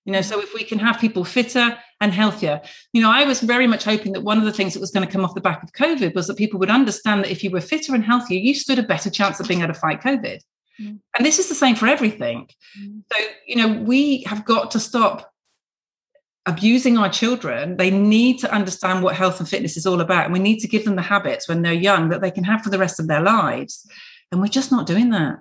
[0.10, 2.62] You know, so if we can have people fitter and healthier,
[2.94, 5.06] you know, I was very much hoping that one of the things that was going
[5.06, 7.52] to come off the back of COVID was that people would understand that if you
[7.52, 10.40] were fitter and healthier, you stood a better chance of being able to fight COVID.
[10.82, 11.00] Mm.
[11.16, 12.50] And this is the same for everything.
[12.82, 13.04] Mm.
[13.14, 15.32] So, you know, we have got to stop
[16.48, 20.26] abusing our children, they need to understand what health and fitness is all about.
[20.26, 22.64] And we need to give them the habits when they're young that they can have
[22.64, 23.88] for the rest of their lives.
[24.32, 25.38] And we're just not doing that.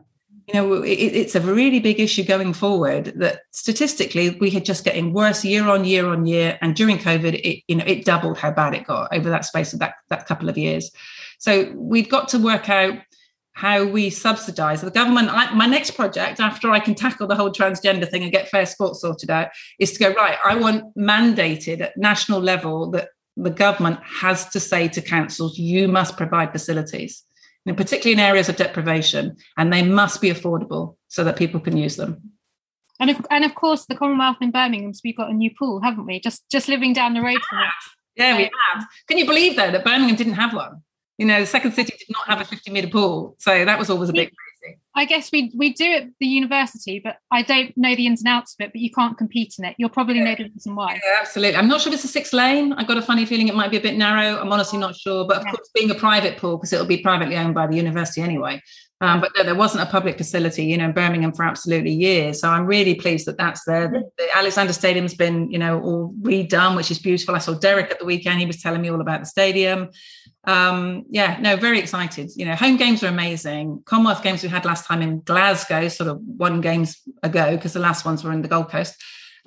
[0.49, 4.83] You know, it, it's a really big issue going forward that statistically we are just
[4.83, 6.59] getting worse year on year on year.
[6.63, 9.75] And during COVID, it, you know, it doubled how bad it got over that space
[9.75, 10.91] of that, that couple of years.
[11.39, 12.99] So we've got to work out
[13.53, 15.29] how we subsidize the government.
[15.31, 18.65] I, my next project, after I can tackle the whole transgender thing and get fair
[18.65, 23.51] sports sorted out, is to go, right, I want mandated at national level that the
[23.51, 27.23] government has to say to councils, you must provide facilities,
[27.67, 31.77] and particularly in areas of deprivation, and they must be affordable so that people can
[31.77, 32.33] use them.
[33.01, 35.81] And of, and of course, the Commonwealth in Birmingham, so we've got a new pool,
[35.81, 36.21] haven't we?
[36.21, 37.69] Just just living down the road from it.
[38.17, 38.87] Yeah, we have.
[39.07, 40.83] Can you believe though that Birmingham didn't have one?
[41.19, 43.37] you know, the second city did not have a 50 meter pool.
[43.39, 44.31] So that was always a crazy.
[44.99, 48.29] I guess we we do at the university, but I don't know the ins and
[48.29, 49.77] outs of it, but you can't compete in it.
[49.79, 50.25] You'll probably yeah.
[50.25, 50.95] know the reason why.
[50.95, 51.57] Yeah, absolutely.
[51.57, 52.73] I'm not sure if it's a six lane.
[52.73, 54.41] I got a funny feeling it might be a bit narrow.
[54.41, 55.25] I'm honestly not sure.
[55.25, 55.53] But of yeah.
[55.53, 58.61] course, being a private pool, because it'll be privately owned by the university anyway.
[59.01, 62.41] Um, but no, there wasn't a public facility, you know, in Birmingham for absolutely years.
[62.41, 63.87] So I'm really pleased that that's there.
[63.87, 67.37] The, the Alexander Stadium's been, you know, all redone, which is beautiful.
[67.37, 69.91] I saw Derek at the weekend; he was telling me all about the stadium.
[70.49, 72.31] Um, yeah, no, very excited.
[72.35, 73.83] You know, home games are amazing.
[73.85, 77.81] Commonwealth games we had last time in Glasgow, sort of one games ago, because the
[77.81, 78.97] last ones were in the Gold Coast.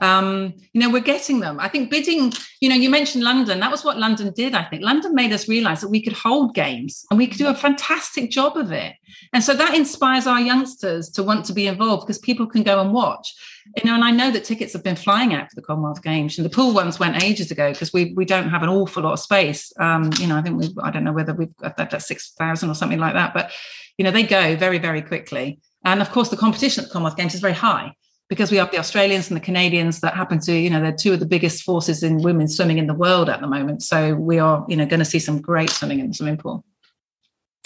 [0.01, 1.59] Um, you know, we're getting them.
[1.59, 3.59] I think bidding, you know, you mentioned London.
[3.59, 4.81] That was what London did, I think.
[4.81, 8.31] London made us realize that we could hold games and we could do a fantastic
[8.31, 8.95] job of it.
[9.31, 12.81] And so that inspires our youngsters to want to be involved because people can go
[12.81, 13.31] and watch.
[13.77, 16.35] You know, and I know that tickets have been flying out for the Commonwealth Games,
[16.37, 19.13] and the pool ones went ages ago because we we don't have an awful lot
[19.13, 19.71] of space.
[19.79, 22.31] Um, you know, I think we I don't know whether we've got that, that six
[22.39, 23.51] thousand or something like that, but
[23.99, 25.59] you know, they go very very quickly.
[25.85, 27.93] And of course, the competition at the Commonwealth Games is very high
[28.31, 31.11] because we have the Australians and the Canadians that happen to, you know, they're two
[31.11, 33.83] of the biggest forces in women's swimming in the world at the moment.
[33.83, 36.63] So we are, you know, going to see some great swimming in the swimming pool.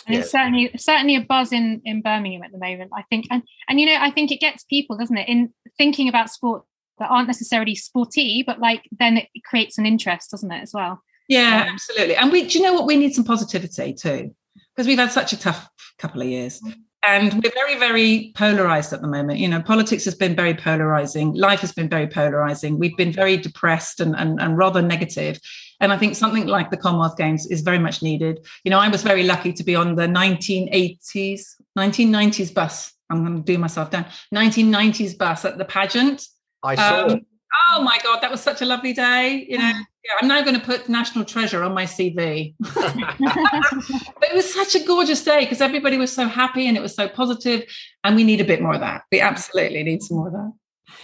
[0.07, 0.21] And yeah.
[0.21, 2.89] it's certainly certainly a buzz in in Birmingham at the moment.
[2.97, 6.09] I think, and and you know, I think it gets people, doesn't it, in thinking
[6.09, 6.63] about sport
[6.97, 10.99] that aren't necessarily sporty, but like then it creates an interest, doesn't it, as well?
[11.29, 12.15] Yeah, um, absolutely.
[12.15, 12.87] And we, do you know what?
[12.87, 14.35] We need some positivity too,
[14.75, 16.59] because we've had such a tough couple of years.
[17.07, 19.39] Mm and we're very very polarized at the moment.
[19.39, 21.33] You know politics has been very polarizing.
[21.33, 22.79] Life has been very polarizing.
[22.79, 25.39] We've been very depressed and, and, and rather negative.
[25.81, 28.45] And i think something like the commonwealth games is very much needed.
[28.63, 32.93] You know i was very lucky to be on the 1980s 1990s bus.
[33.09, 34.05] I'm going to do myself down.
[34.33, 36.25] 1990s bus at the pageant.
[36.63, 37.25] I saw um,
[37.69, 39.73] oh my god that was such a lovely day you know
[40.05, 42.53] yeah, I'm now going to put National Treasure on my CV.
[42.59, 46.93] but it was such a gorgeous day because everybody was so happy and it was
[46.93, 47.63] so positive,
[48.03, 49.03] and we need a bit more of that.
[49.11, 50.53] We absolutely need some more of that.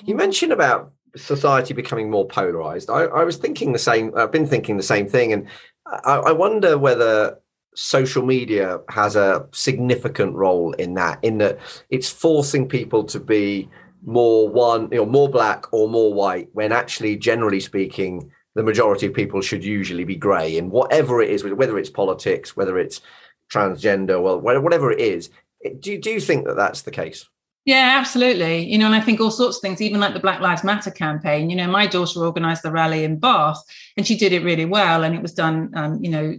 [0.05, 2.91] You mentioned about society becoming more polarized.
[2.91, 4.11] I, I was thinking the same.
[4.15, 5.47] I've been thinking the same thing, and
[5.87, 7.39] I, I wonder whether
[7.73, 11.17] social media has a significant role in that.
[11.23, 11.57] In that
[11.89, 13.67] it's forcing people to be
[14.05, 19.05] more one, you know, more black or more white, when actually, generally speaking the majority
[19.05, 23.01] of people should usually be grey in whatever it is, whether it's politics, whether it's
[23.51, 25.29] transgender, well, whatever it is.
[25.79, 27.29] Do you, do you think that that's the case?
[27.65, 28.65] Yeah, absolutely.
[28.65, 30.89] You know, and I think all sorts of things, even like the Black Lives Matter
[30.89, 31.49] campaign.
[31.49, 33.63] You know, my daughter organized the rally in Bath
[33.95, 35.03] and she did it really well.
[35.03, 36.35] And it was done, um, you know,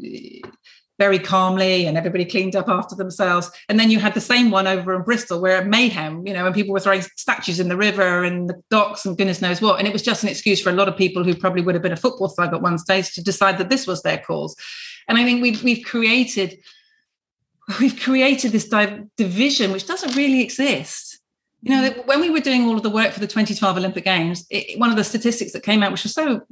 [1.03, 3.51] very calmly and everybody cleaned up after themselves.
[3.69, 6.47] And then you had the same one over in Bristol where it mayhem, you know,
[6.47, 9.81] and people were throwing statues in the river and the docks and goodness knows what.
[9.81, 11.83] And it was just an excuse for a lot of people who probably would have
[11.83, 14.55] been a football thug at one stage to decide that this was their cause.
[15.09, 16.57] And I think we've we've created
[17.81, 18.71] we've created this
[19.17, 21.19] division which doesn't really exist.
[21.63, 24.47] You know, when we were doing all of the work for the 2012 Olympic Games,
[24.51, 26.43] it, one of the statistics that came out, which was so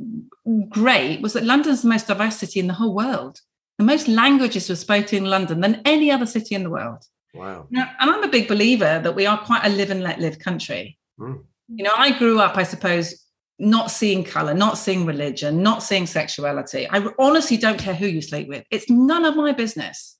[0.68, 3.40] great, was that London's the most diverse city in the whole world.
[3.80, 7.02] The most languages were spoken in London than any other city in the world.
[7.32, 7.66] Wow.
[7.70, 10.38] Now, and I'm a big believer that we are quite a live and let live
[10.38, 10.98] country.
[11.18, 11.44] Mm.
[11.68, 13.24] You know, I grew up, I suppose,
[13.58, 16.88] not seeing color, not seeing religion, not seeing sexuality.
[16.90, 18.66] I honestly don't care who you sleep with.
[18.70, 20.18] It's none of my business.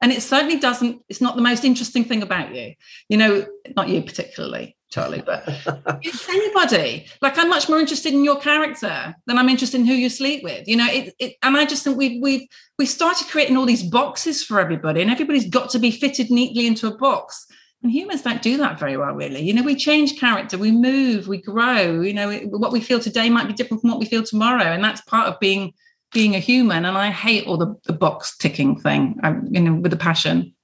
[0.00, 2.74] And it certainly doesn't, it's not the most interesting thing about you.
[3.08, 3.46] You know,
[3.76, 4.76] not you particularly.
[4.90, 5.44] Charlie, but
[6.02, 7.06] it's anybody.
[7.20, 10.42] Like I'm much more interested in your character than I'm interested in who you sleep
[10.42, 10.66] with.
[10.66, 13.82] You know, it, it and I just think we've we've we started creating all these
[13.82, 17.46] boxes for everybody, and everybody's got to be fitted neatly into a box.
[17.82, 19.40] And humans don't do that very well, really.
[19.40, 22.00] You know, we change character, we move, we grow.
[22.00, 24.82] You know, what we feel today might be different from what we feel tomorrow, and
[24.82, 25.74] that's part of being
[26.12, 26.84] being a human.
[26.84, 29.18] And I hate all the, the box ticking thing.
[29.22, 30.54] I, you know, with a passion.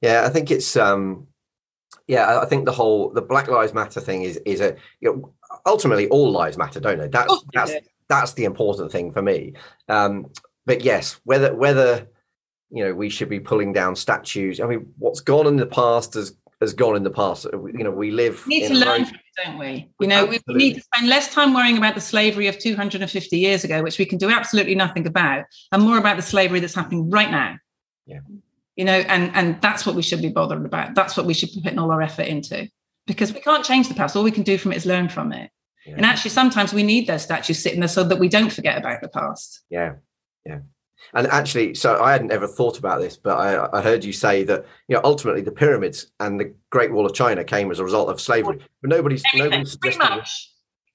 [0.00, 1.28] Yeah, I think it's um
[2.08, 5.32] yeah, I think the whole the Black Lives Matter thing is is a you know
[5.66, 7.08] ultimately all lives matter, don't they?
[7.08, 7.72] That's oh, that's
[8.08, 9.54] that's the important thing for me.
[9.88, 10.30] Um,
[10.66, 12.06] but yes, whether whether
[12.70, 14.60] you know we should be pulling down statues.
[14.60, 17.46] I mean, what's gone in the past has has gone in the past.
[17.52, 18.44] You know, we live.
[18.46, 19.90] We need to learn from don't we?
[20.00, 23.64] You know, we need to spend less time worrying about the slavery of 250 years
[23.64, 27.10] ago, which we can do absolutely nothing about, and more about the slavery that's happening
[27.10, 27.56] right now.
[28.06, 28.20] Yeah.
[28.76, 30.94] You know and and that's what we should be bothered about.
[30.94, 32.68] That's what we should be putting all our effort into.
[33.06, 34.16] Because we can't change the past.
[34.16, 35.50] All we can do from it is learn from it.
[35.84, 35.94] Yeah.
[35.96, 39.02] and actually sometimes we need those statues sitting there so that we don't forget about
[39.02, 39.62] the past.
[39.68, 39.94] Yeah.
[40.46, 40.60] Yeah
[41.14, 44.44] and actually so i hadn't ever thought about this but i, I heard you say
[44.44, 47.84] that you know ultimately the pyramids and the great wall of china came as a
[47.84, 50.50] result of slavery but nobody's everything, nobody's pretty much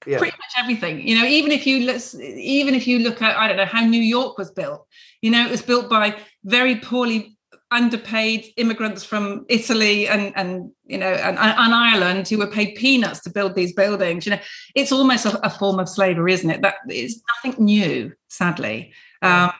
[0.06, 0.18] yeah.
[0.18, 3.48] pretty much everything you know even if you look even if you look at i
[3.48, 4.86] don't know how new york was built
[5.22, 7.38] you know it was built by very poorly
[7.70, 13.20] underpaid immigrants from Italy and and you know and, and, Ireland who were paid peanuts
[13.20, 14.24] to build these buildings.
[14.24, 14.40] You know,
[14.74, 16.62] it's almost a, a form of slavery, isn't it?
[16.62, 18.92] That is nothing new, sadly.
[19.20, 19.52] Um,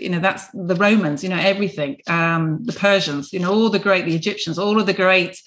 [0.00, 1.22] you know, that's the Romans.
[1.22, 1.98] You know, everything.
[2.06, 3.32] Um, the Persians.
[3.32, 5.40] You know, all the great, the Egyptians, all of the great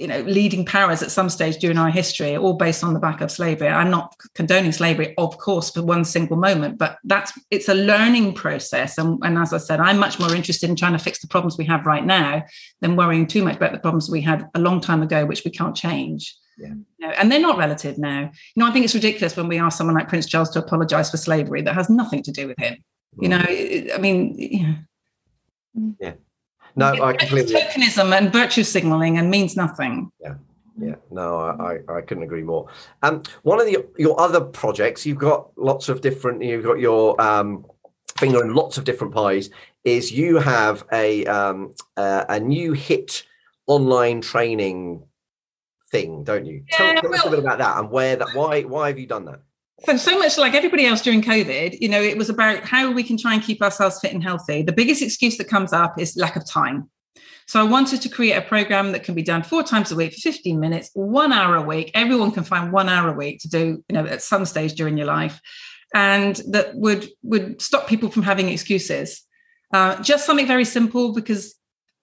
[0.00, 3.20] you know leading powers at some stage during our history all based on the back
[3.20, 7.68] of slavery i'm not condoning slavery of course for one single moment but that's it's
[7.68, 10.98] a learning process and, and as i said i'm much more interested in trying to
[10.98, 12.42] fix the problems we have right now
[12.80, 15.50] than worrying too much about the problems we had a long time ago which we
[15.50, 16.68] can't change Yeah.
[16.98, 18.20] You know, and they're not relative now.
[18.54, 21.10] You know, I think it's ridiculous when we ask someone like Prince Charles to apologize
[21.10, 22.76] for slavery that has nothing to do with him.
[23.18, 23.88] You Mm.
[23.88, 24.62] know, I mean, you
[26.00, 26.14] know,
[26.76, 27.54] no, I it's completely.
[27.54, 30.10] tokenism and virtue signaling and means nothing.
[30.20, 30.34] Yeah,
[30.78, 30.94] yeah.
[31.10, 32.68] no, I, I, I couldn't agree more.
[33.02, 36.42] Um, one of the, your other projects, you've got lots of different.
[36.42, 37.66] You've got your um,
[38.16, 39.50] finger in lots of different pies.
[39.84, 43.24] Is you have a um, uh, a new HIIT
[43.66, 45.02] online training
[45.90, 46.64] thing, don't you?
[46.70, 48.28] Tell, Yeah, tell us a well- bit about that and where that.
[48.34, 49.40] Why why have you done that?
[49.84, 53.02] So, so much like everybody else during COVID, you know, it was about how we
[53.02, 54.62] can try and keep ourselves fit and healthy.
[54.62, 56.90] The biggest excuse that comes up is lack of time.
[57.46, 60.12] So I wanted to create a program that can be done four times a week
[60.12, 61.90] for 15 minutes, one hour a week.
[61.94, 64.96] Everyone can find one hour a week to do, you know, at some stage during
[64.96, 65.40] your life.
[65.94, 69.22] And that would would stop people from having excuses.
[69.72, 71.56] Uh, just something very simple because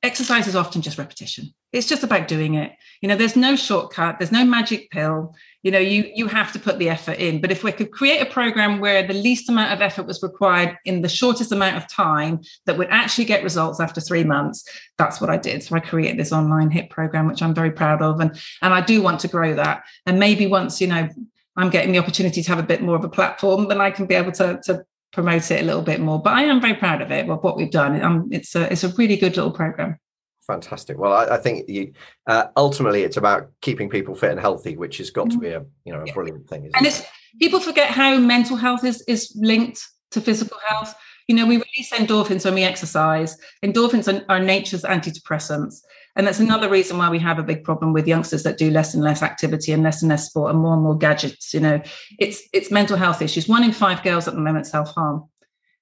[0.04, 1.54] exercise is often just repetition.
[1.72, 2.74] It's just about doing it.
[3.02, 5.36] You know, there's no shortcut, there's no magic pill
[5.68, 7.42] you know you you have to put the effort in.
[7.42, 10.78] But if we could create a program where the least amount of effort was required
[10.86, 14.64] in the shortest amount of time that would actually get results after three months
[14.98, 15.62] that's what i did.
[15.62, 18.22] So i created this online HIIT program which i'm very proud of.
[18.22, 19.84] And and i do want to grow that.
[20.06, 21.10] And maybe once you know
[21.58, 24.06] i'm getting the opportunity to have a bit more of a platform then i can
[24.06, 26.22] be able to to promote it a little bit more.
[26.22, 28.02] But i am very proud of it of what we've done.
[28.02, 30.00] Um, it's a it's a really good little program
[30.48, 30.98] Fantastic.
[30.98, 31.92] Well, I, I think you
[32.26, 35.66] uh, ultimately it's about keeping people fit and healthy, which has got to be a
[35.84, 36.14] you know a Yeah.
[36.14, 36.72] brilliant thing.
[36.74, 37.06] And it?
[37.40, 40.96] people forget how mental health is is linked to physical health
[41.28, 45.82] you know we release endorphins when we exercise endorphins are, are nature's antidepressants
[46.16, 48.94] and that's another reason why we have a big problem with youngsters that do less
[48.94, 51.82] and less activity and less and less sport and more and more gadgets you know
[52.20, 55.28] it's it's mental health issues one in five girls at the moment self-harm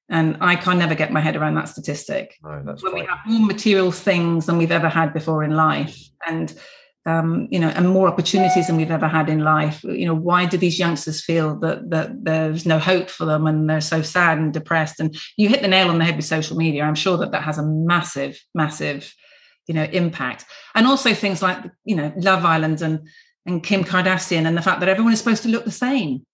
[0.09, 2.35] and i can never get my head around that statistic.
[2.43, 5.97] No, that's when we have more material things than we've ever had before in life
[6.27, 6.53] and
[7.07, 10.45] um, you know and more opportunities than we've ever had in life you know why
[10.45, 14.39] do these youngsters feel that that there's no hope for them and they're so sad
[14.39, 14.99] and depressed?
[14.99, 16.83] And you hit the nail on the head with social media.
[16.83, 19.13] I'm sure that that has a massive massive
[19.67, 20.45] you know impact.
[20.73, 23.07] And also things like you know love island and
[23.45, 26.25] and kim kardashian and the fact that everyone is supposed to look the same.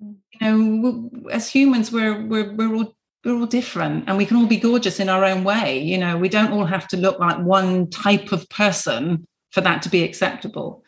[0.00, 2.95] You know as humans we're we're, we're all
[3.26, 6.16] we're all different and we can all be gorgeous in our own way you know?
[6.16, 10.04] We don't all have to look like one type of person for that to be
[10.04, 10.82] acceptable.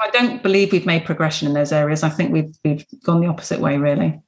[0.00, 2.02] I don't believe we've made progression in those areas.
[2.02, 4.20] I think we've we've gone the opposite way really.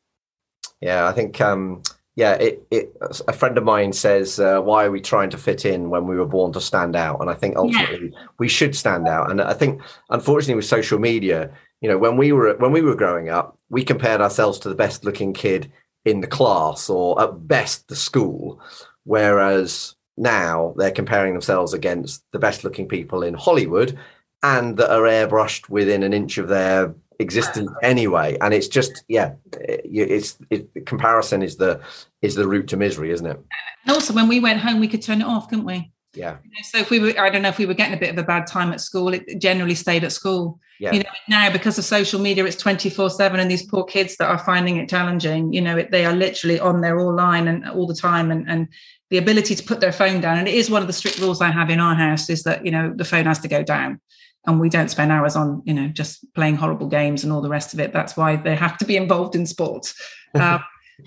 [0.81, 1.83] Yeah, I think um,
[2.17, 2.97] yeah, it, it
[3.27, 6.17] a friend of mine says, uh, why are we trying to fit in when we
[6.17, 7.21] were born to stand out?
[7.21, 9.31] And I think ultimately we should stand out.
[9.31, 11.51] And I think unfortunately with social media,
[11.81, 14.75] you know, when we were when we were growing up, we compared ourselves to the
[14.77, 15.73] best looking kid
[16.05, 18.61] in the class or at best the school,
[19.05, 23.99] whereas now they're comparing themselves against the best looking people in Hollywood
[24.43, 28.37] and that are airbrushed within an inch of their existence anyway.
[28.41, 31.81] And it's just yeah it's it, comparison is the
[32.23, 33.41] is the route to misery isn't it?
[33.87, 36.37] And also when we went home we could turn it off couldn't we yeah.
[36.63, 38.23] So if we were i don't know if we were getting a bit of a
[38.23, 40.61] bad time at school it generally stayed at school.
[40.81, 40.93] Yeah.
[40.93, 44.29] You know now because of social media it's 24 7 and these poor kids that
[44.29, 47.69] are finding it challenging you know it, they are literally on there all line and
[47.69, 48.69] all the time and and
[49.11, 51.41] the ability to put their phone down and it is one of the strict rules
[51.41, 54.01] i have in our house is that you know the phone has to go down
[54.47, 57.49] and we don't spend hours on you know just playing horrible games and all the
[57.49, 57.93] rest of it.
[57.93, 59.95] That's why they have to be involved in sports.
[60.37, 60.65] Um,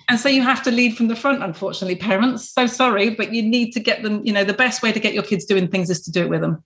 [0.09, 2.51] and so you have to lead from the front unfortunately parents.
[2.51, 5.13] So sorry but you need to get them you know the best way to get
[5.13, 6.63] your kids doing things is to do it with them.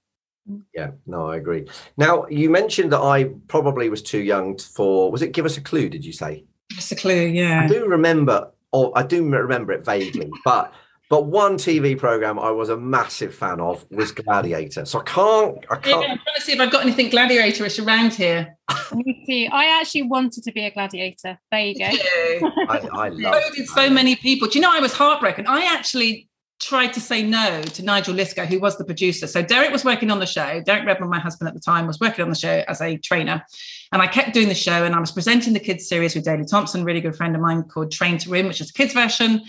[0.73, 1.67] Yeah no i agree.
[1.97, 5.61] Now you mentioned that i probably was too young for was it give us a
[5.61, 6.45] clue did you say?
[6.71, 7.63] Just a clue yeah.
[7.63, 10.73] i do remember or i do remember it vaguely but
[11.11, 15.57] but one tv program i was a massive fan of was gladiator so i can't
[15.69, 18.57] i can't I'm trying to see if I've got anything gladiatorish around here.
[18.93, 19.47] Me too.
[19.53, 21.39] I actually wanted to be a gladiator.
[21.51, 21.85] There you go.
[22.67, 24.47] I, I love so did so many people.
[24.47, 25.47] Do you know I was heartbroken?
[25.47, 26.27] I actually
[26.59, 29.25] tried to say no to Nigel Lythgoe, who was the producer.
[29.25, 30.61] So Derek was working on the show.
[30.61, 33.43] Derek Redmond, my husband at the time, was working on the show as a trainer.
[33.91, 36.45] And I kept doing the show and I was presenting the kids series with Daley
[36.45, 38.93] Thompson, a really good friend of mine called Train to Win, which is a kids
[38.93, 39.41] version.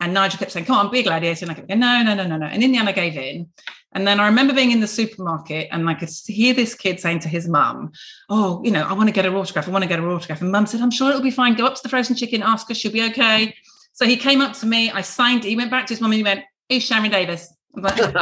[0.00, 1.44] And Nigel kept saying, come on, be a gladiator.
[1.44, 2.46] And I kept going, no, no, no, no, no.
[2.46, 3.48] And in the end, I gave in.
[3.92, 7.20] And then I remember being in the supermarket and I could hear this kid saying
[7.20, 7.92] to his mum,
[8.28, 9.66] Oh, you know, I want to get her autograph.
[9.66, 10.42] I want to get her autograph.
[10.42, 11.54] And mum said, I'm sure it'll be fine.
[11.54, 13.54] Go up to the frozen chicken, ask her, she'll be okay.
[13.94, 15.48] So he came up to me, I signed it.
[15.48, 17.52] He went back to his mum and he went, Who's Sharon Davies?
[17.76, 18.14] I was, like,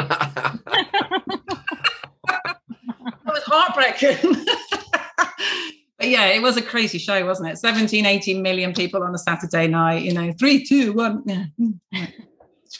[3.26, 4.46] I was heartbroken.
[5.98, 7.58] but yeah, it was a crazy show, wasn't it?
[7.58, 11.22] 17, 18 million people on a Saturday night, you know, three, two, one.
[11.24, 12.06] Yeah.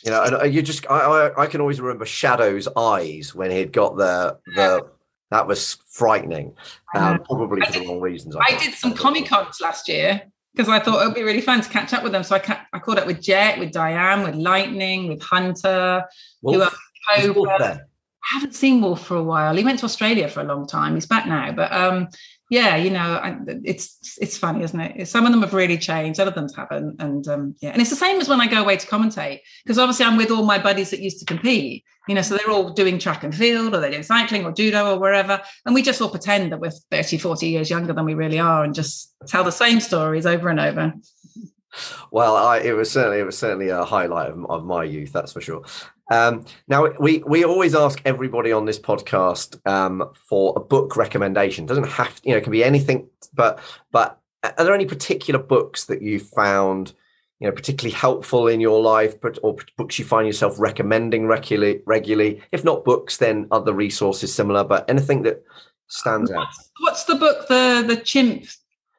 [0.05, 3.51] You know, and uh, you just I, I I can always remember Shadow's eyes when
[3.51, 4.87] he'd got the the
[5.31, 6.55] That was frightening,
[6.95, 8.37] um, probably for the wrong reasons.
[8.37, 10.23] I, I did some Comic Cons last year
[10.55, 12.23] because I thought it would be really fun to catch up with them.
[12.23, 16.05] So I, ca- I caught up with Jet, with Diane, with Lightning, with Hunter,
[16.43, 16.75] Wolf,
[18.29, 19.55] I haven't seen Wolf for a while.
[19.55, 20.95] He went to Australia for a long time.
[20.95, 22.09] He's back now, but um,
[22.49, 25.09] yeah, you know, I, it's it's funny, isn't it?
[25.09, 27.97] Some of them have really changed, other ones haven't, and um, yeah, and it's the
[27.97, 30.91] same as when I go away to commentate because obviously I'm with all my buddies
[30.91, 33.91] that used to compete, you know, so they're all doing track and field or they're
[33.91, 37.49] doing cycling or judo or wherever, and we just all pretend that we're 30, 40
[37.49, 40.95] years younger than we really are, and just tell the same stories over and over.
[42.13, 45.33] Well, I, it was certainly it was certainly a highlight of, of my youth, that's
[45.33, 45.65] for sure.
[46.11, 51.65] Um, now we we always ask everybody on this podcast um, for a book recommendation.
[51.65, 53.59] It doesn't have to, you know it can be anything, but
[53.91, 56.93] but are there any particular books that you found
[57.41, 61.83] you know particularly helpful in your life, but or books you find yourself recommending regularly?
[61.87, 64.63] Regularly, if not books, then other resources similar.
[64.63, 65.45] But anything that
[65.89, 66.39] stands out.
[66.39, 67.49] What's, what's the book?
[67.49, 68.45] The the chimp.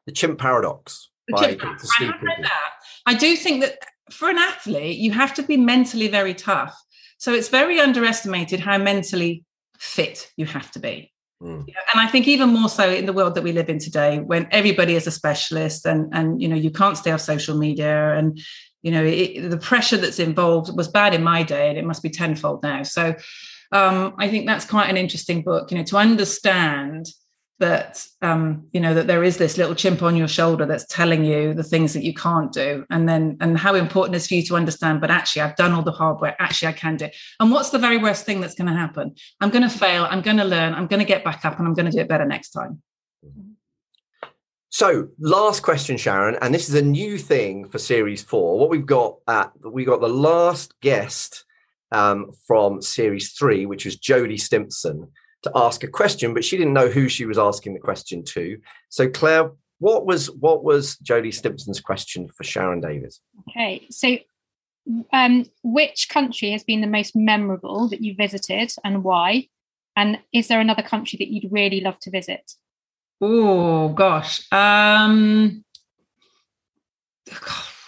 [0.06, 1.10] The Chimp Paradox.
[1.28, 2.72] The chimp, I, have read that.
[3.06, 3.80] I do think that
[4.10, 6.82] for an athlete, you have to be mentally very tough
[7.18, 9.44] so it's very underestimated how mentally
[9.78, 11.12] fit you have to be.
[11.42, 11.60] Mm.
[11.60, 14.48] And I think even more so in the world that we live in today, when
[14.52, 18.40] everybody is a specialist and and you know you can't stay off social media and
[18.82, 22.02] you know it, the pressure that's involved was bad in my day and it must
[22.02, 22.82] be tenfold now.
[22.82, 23.14] So
[23.72, 25.70] um, I think that's quite an interesting book.
[25.70, 27.06] You know to understand
[27.60, 31.26] that um, you know that there is this little chimp on your shoulder that's telling
[31.26, 32.86] you the things that you can't do.
[32.90, 35.72] And then and how important it is for you to understand but actually i've done
[35.72, 36.36] all the hard work.
[36.40, 37.16] Actually i can do it.
[37.40, 39.16] and what's the very worst thing that's going to happen?
[39.42, 40.06] I'm going to fail.
[40.10, 40.74] I'm going to learn.
[40.74, 42.82] I'm going to get back up and i'm going to do it better next time.
[44.70, 48.60] So last question sharon and this is a new thing for series four.
[48.60, 51.44] What we've got at we got the last guest
[51.92, 55.12] um, from series three which was jodie stimpson
[55.44, 58.58] to ask a question, but she didn't know who she was asking the question to.
[58.90, 63.20] So, Claire, what was what was Jodie Stimpson's question for Sharon Davies?
[63.50, 64.18] Okay, so
[65.14, 69.48] um, which country has been the most memorable that you visited and why?
[69.96, 72.54] And is there another country that you'd really love to visit?
[73.20, 75.64] Oh gosh, um,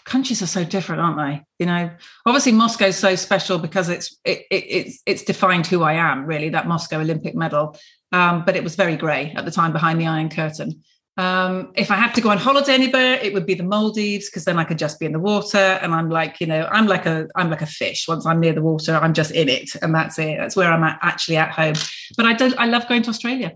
[0.10, 1.44] countries are so different, aren't they?
[1.60, 1.90] You know,
[2.26, 6.50] obviously Moscow's so special because it's it, it, it's it's defined who I am really.
[6.50, 7.78] That Moscow Olympic medal,
[8.12, 10.84] um, but it was very grey at the time behind the Iron Curtain.
[11.18, 14.46] Um, if I had to go on holiday anywhere, it would be the Maldives because
[14.46, 17.06] then I could just be in the water and I'm like, you know, I'm like
[17.06, 18.08] a I'm like a fish.
[18.08, 20.38] Once I'm near the water, I'm just in it, and that's it.
[20.38, 21.76] That's where I'm at, actually at home.
[22.18, 22.56] But I don't.
[22.58, 23.52] I love going to Australia.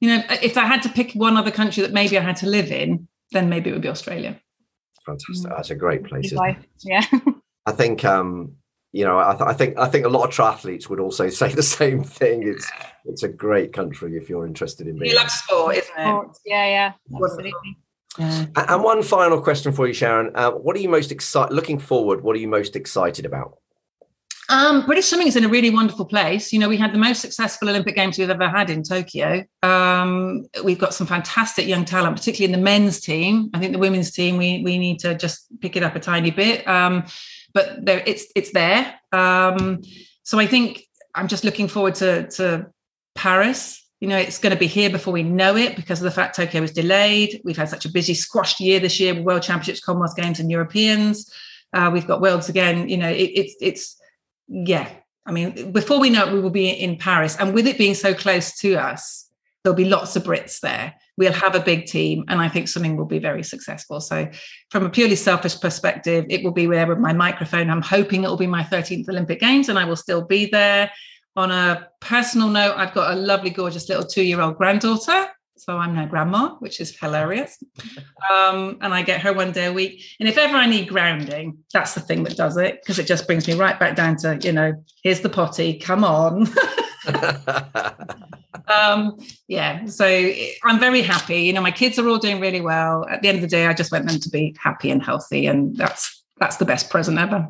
[0.00, 2.46] You know, if I had to pick one other country that maybe I had to
[2.46, 4.40] live in, then maybe it would be Australia
[5.04, 5.50] fantastic.
[5.50, 5.56] Mm.
[5.56, 6.32] That's a great place.
[6.82, 7.04] Yeah.
[7.66, 8.56] I think um,
[8.92, 11.52] you know, I, th- I, think I think a lot of triathletes would also say
[11.52, 12.46] the same thing.
[12.46, 12.70] It's
[13.04, 15.10] it's a great country if you're interested in being.
[15.10, 16.38] You love sport, isn't it?
[16.44, 17.76] Yeah, yeah, absolutely.
[18.18, 18.46] Yeah.
[18.54, 20.32] And one final question for you, Sharon.
[20.34, 21.54] Uh, what are you most excited?
[21.54, 23.56] Looking forward, what are you most excited about?
[24.48, 26.52] Um, British swimming is in a really wonderful place.
[26.52, 29.44] You know, we had the most successful Olympic Games we've ever had in Tokyo.
[29.62, 33.50] Um, we've got some fantastic young talent, particularly in the men's team.
[33.54, 36.30] I think the women's team we we need to just pick it up a tiny
[36.30, 37.04] bit, um,
[37.52, 38.94] but there, it's it's there.
[39.12, 39.82] Um,
[40.24, 40.82] so I think
[41.14, 42.66] I'm just looking forward to to
[43.14, 43.78] Paris.
[44.00, 46.34] You know, it's going to be here before we know it because of the fact
[46.34, 47.40] Tokyo was delayed.
[47.44, 50.50] We've had such a busy, squashed year this year with World Championships, Commonwealth Games, and
[50.50, 51.32] Europeans.
[51.72, 52.88] Uh, we've got Worlds again.
[52.88, 54.01] You know, it, it's it's
[54.52, 54.88] yeah,
[55.24, 57.36] I mean, before we know it, we will be in Paris.
[57.38, 59.30] And with it being so close to us,
[59.64, 60.94] there'll be lots of Brits there.
[61.16, 64.00] We'll have a big team, and I think something will be very successful.
[64.00, 64.28] So,
[64.70, 67.70] from a purely selfish perspective, it will be there with my microphone.
[67.70, 70.90] I'm hoping it will be my 13th Olympic Games, and I will still be there.
[71.36, 75.28] On a personal note, I've got a lovely, gorgeous little two year old granddaughter
[75.64, 77.62] so I'm her grandma, which is hilarious.
[78.32, 80.02] Um, and I get her one day a week.
[80.18, 83.28] And if ever I need grounding, that's the thing that does it because it just
[83.28, 84.72] brings me right back down to, you know,
[85.04, 86.48] here's the potty, come on.
[88.66, 89.16] um,
[89.46, 90.04] yeah, so
[90.64, 91.42] I'm very happy.
[91.42, 93.06] You know, my kids are all doing really well.
[93.08, 95.46] At the end of the day, I just want them to be happy and healthy,
[95.46, 97.48] and that's that's the best present ever.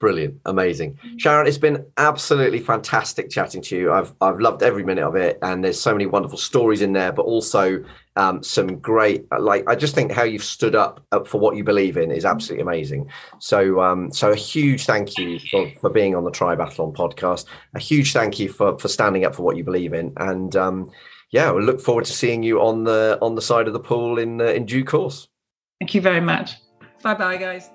[0.00, 1.46] Brilliant, amazing, Sharon.
[1.46, 3.92] It's been absolutely fantastic chatting to you.
[3.92, 7.12] I've I've loved every minute of it, and there's so many wonderful stories in there,
[7.12, 7.84] but also
[8.16, 9.26] um, some great.
[9.38, 12.62] Like I just think how you've stood up for what you believe in is absolutely
[12.62, 13.10] amazing.
[13.40, 17.44] So um, so a huge thank you for for being on the Triathlon podcast.
[17.74, 20.90] A huge thank you for for standing up for what you believe in, and um,
[21.30, 23.80] yeah, we we'll look forward to seeing you on the on the side of the
[23.80, 25.28] pool in uh, in due course.
[25.78, 26.52] Thank you very much.
[27.02, 27.70] Bye bye, guys.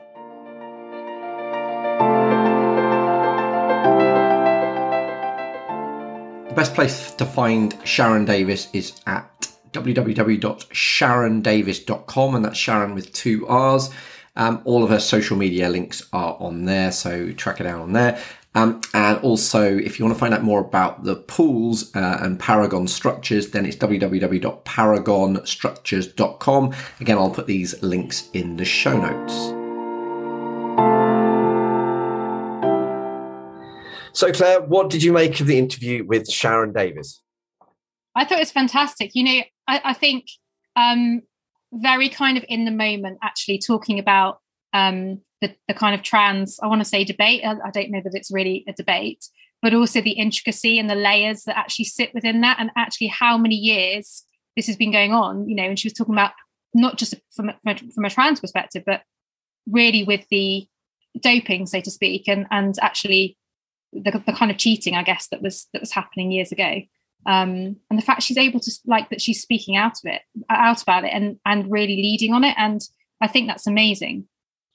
[6.56, 13.90] Best place to find Sharon Davies is at www.sharondavies.com, and that's Sharon with two R's.
[14.38, 17.92] Um, all of her social media links are on there, so track it out on
[17.92, 18.18] there.
[18.56, 22.40] Um, and also, if you want to find out more about the pools uh, and
[22.40, 26.74] Paragon structures, then it's www.paragonstructures.com.
[27.02, 29.55] Again, I'll put these links in the show notes.
[34.16, 37.22] So, Claire, what did you make of the interview with Sharon Davies?
[38.16, 39.12] I thought it was fantastic.
[39.14, 40.28] You know, I, I think
[40.78, 41.22] um,
[41.74, 44.40] very kind of in the moment, actually talking about
[44.72, 47.42] um, the, the kind of trans, I want to say debate.
[47.44, 49.26] I, I don't know that it's really a debate,
[49.62, 53.38] but also the intricacy and the layers that actually sit within that, and actually how
[53.38, 54.24] many years
[54.56, 55.50] this has been going on.
[55.50, 56.32] You know, and she was talking about
[56.74, 59.02] not just from a, from a trans perspective, but
[59.70, 60.66] really with the
[61.20, 63.38] doping, so to speak, and and actually
[64.04, 66.82] the, the kind of cheating, I guess, that was that was happening years ago.
[67.28, 70.82] Um, and the fact she's able to like that she's speaking out of it, out
[70.82, 72.82] about it, and and really leading on it, and
[73.22, 74.28] I think that's amazing.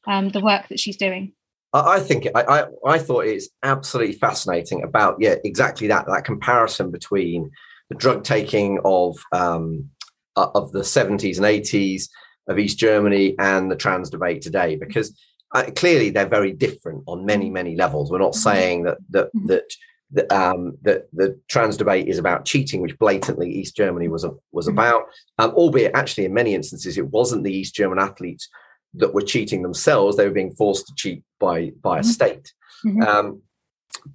[0.06, 1.32] Um, the work that she's doing.
[1.72, 6.90] I think I, I, I thought it's absolutely fascinating about yeah exactly that that comparison
[6.90, 7.50] between
[7.90, 9.90] the drug taking of um,
[10.36, 12.08] uh, of the 70s and 80s
[12.48, 15.16] of East Germany and the trans debate today because
[15.54, 18.10] uh, clearly they're very different on many many levels.
[18.10, 18.50] We're not mm-hmm.
[18.50, 19.46] saying that that mm-hmm.
[19.46, 19.64] that
[20.12, 24.32] that, um, that the trans debate is about cheating, which blatantly East Germany was a,
[24.50, 24.76] was mm-hmm.
[24.76, 25.04] about,
[25.38, 28.48] um, albeit actually in many instances it wasn't the East German athletes
[28.94, 32.52] that were cheating themselves; they were being forced to cheat by by a state.
[32.84, 33.02] Mm-hmm.
[33.02, 33.42] Um,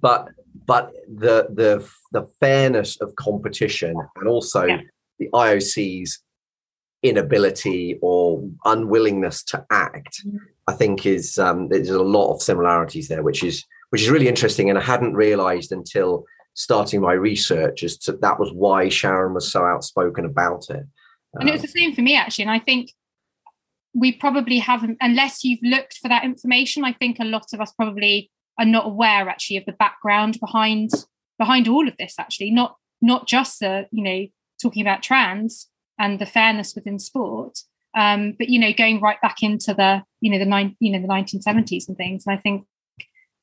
[0.00, 0.28] but
[0.66, 4.80] but the the the fairness of competition and also yeah.
[5.18, 6.20] the IOC's
[7.02, 10.36] inability or unwillingness to act, mm-hmm.
[10.68, 14.28] I think is um, there's a lot of similarities there, which is which is really
[14.28, 14.68] interesting.
[14.68, 16.24] And I hadn't realised until
[16.54, 20.84] starting my research as to that was why Sharon was so outspoken about it.
[21.34, 22.44] And it was um, the same for me actually.
[22.44, 22.90] And I think
[23.94, 26.84] we probably haven't, unless you've looked for that information.
[26.84, 30.90] I think a lot of us probably are not aware actually of the background behind
[31.38, 32.14] behind all of this.
[32.18, 34.26] Actually, not not just the you know
[34.60, 35.68] talking about trans,
[35.98, 37.58] and the fairness within sport.
[37.96, 41.00] Um, but you know, going right back into the you know the nine you know
[41.00, 42.24] the 1970s and things.
[42.26, 42.66] And I think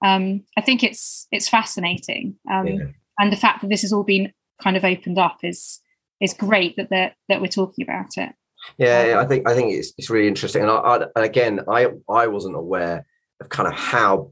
[0.05, 2.85] um, I think it's it's fascinating, um, yeah.
[3.19, 4.31] and the fact that this has all been
[4.61, 5.79] kind of opened up is
[6.21, 8.29] is great that that that we're talking about it.
[8.77, 12.27] Yeah, I think I think it's it's really interesting, and I, I, again, I I
[12.27, 13.05] wasn't aware
[13.41, 14.31] of kind of how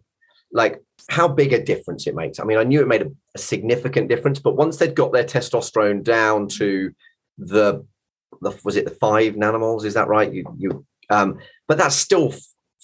[0.51, 2.39] like how big a difference it makes.
[2.39, 5.23] I mean, I knew it made a, a significant difference, but once they'd got their
[5.23, 6.91] testosterone down to
[7.37, 7.85] the
[8.41, 9.85] the was it the five nanomoles?
[9.85, 10.31] Is that right?
[10.31, 12.33] You you um, but that's still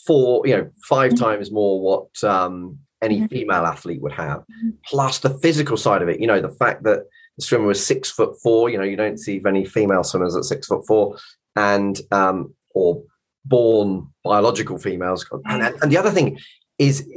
[0.06, 1.24] four, you know, 5 mm-hmm.
[1.24, 3.28] times more what um, any mm-hmm.
[3.28, 4.40] female athlete would have.
[4.40, 4.70] Mm-hmm.
[4.86, 6.20] Plus the physical side of it.
[6.20, 7.02] You know, the fact that
[7.38, 8.70] the swimmer was six foot four.
[8.70, 11.18] You know, you don't see many female swimmers at six foot four,
[11.56, 13.04] and um, or
[13.46, 15.26] born biological females.
[15.46, 16.40] And, and the other thing
[16.80, 17.08] is,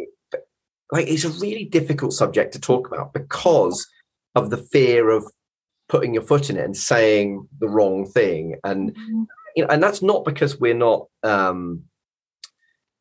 [0.92, 3.86] like, it's a really difficult subject to talk about because
[4.34, 5.24] of the fear of
[5.90, 8.56] putting your foot in it and saying the wrong thing.
[8.64, 9.22] And mm-hmm.
[9.56, 11.82] you know and that's not because we're not um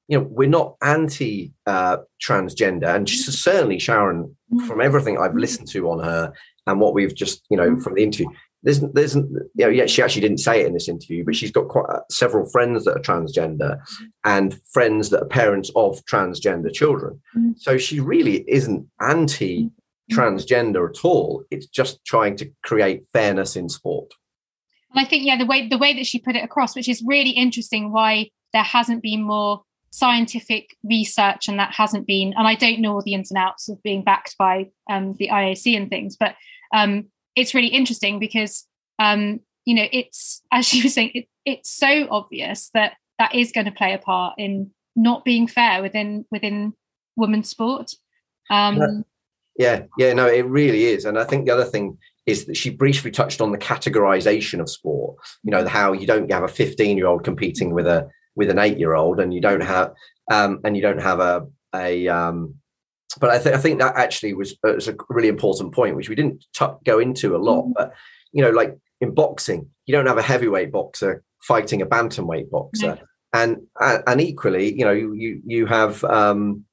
[0.07, 2.93] you know we're not anti uh transgender.
[2.93, 3.31] And mm-hmm.
[3.31, 4.67] certainly sharon mm-hmm.
[4.67, 6.33] from everything i've listened to on her
[6.67, 8.27] and what we've just you know from the interview
[8.63, 11.51] there's there's you know yeah she actually didn't say it in this interview but she's
[11.51, 13.79] got quite uh, several friends that are transgender
[14.25, 17.21] and friends that are parents of transgender children.
[17.57, 19.71] So she really isn't anti
[20.11, 21.43] transgender at all.
[21.51, 24.13] It's just trying to create fairness in sport.
[24.91, 27.03] And I think, yeah, the way the way that she put it across, which is
[27.05, 32.55] really interesting, why there hasn't been more scientific research and that hasn't been, and I
[32.55, 35.89] don't know all the ins and outs of being backed by um, the IOC and
[35.89, 36.35] things, but
[36.73, 37.05] um,
[37.35, 38.65] it's really interesting because
[38.97, 43.51] um, you know it's as she was saying, it, it's so obvious that that is
[43.51, 46.73] going to play a part in not being fair within within
[47.15, 47.91] women's sport.
[49.57, 51.05] Yeah, yeah, no, it really is.
[51.05, 54.69] And I think the other thing is that she briefly touched on the categorization of
[54.69, 55.17] sport.
[55.43, 58.59] You know, how you don't have a 15 year old competing with a with an
[58.59, 59.91] eight year old, and you don't have
[60.31, 62.55] um, and you don't have a a um,
[63.19, 66.09] but I, th- I think that actually was, uh, was a really important point, which
[66.09, 67.63] we didn't t- go into a lot.
[67.63, 67.73] Mm-hmm.
[67.75, 67.93] But
[68.31, 72.99] you know, like in boxing, you don't have a heavyweight boxer fighting a bantamweight boxer,
[73.33, 76.65] and and equally, you know, you you have um,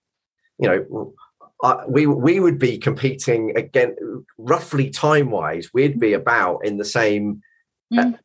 [0.58, 1.14] you know
[1.62, 3.96] uh, we we would be competing again
[4.38, 7.42] roughly time wise we'd be about in the same
[7.96, 8.14] uh, mm.
[8.14, 8.18] uh,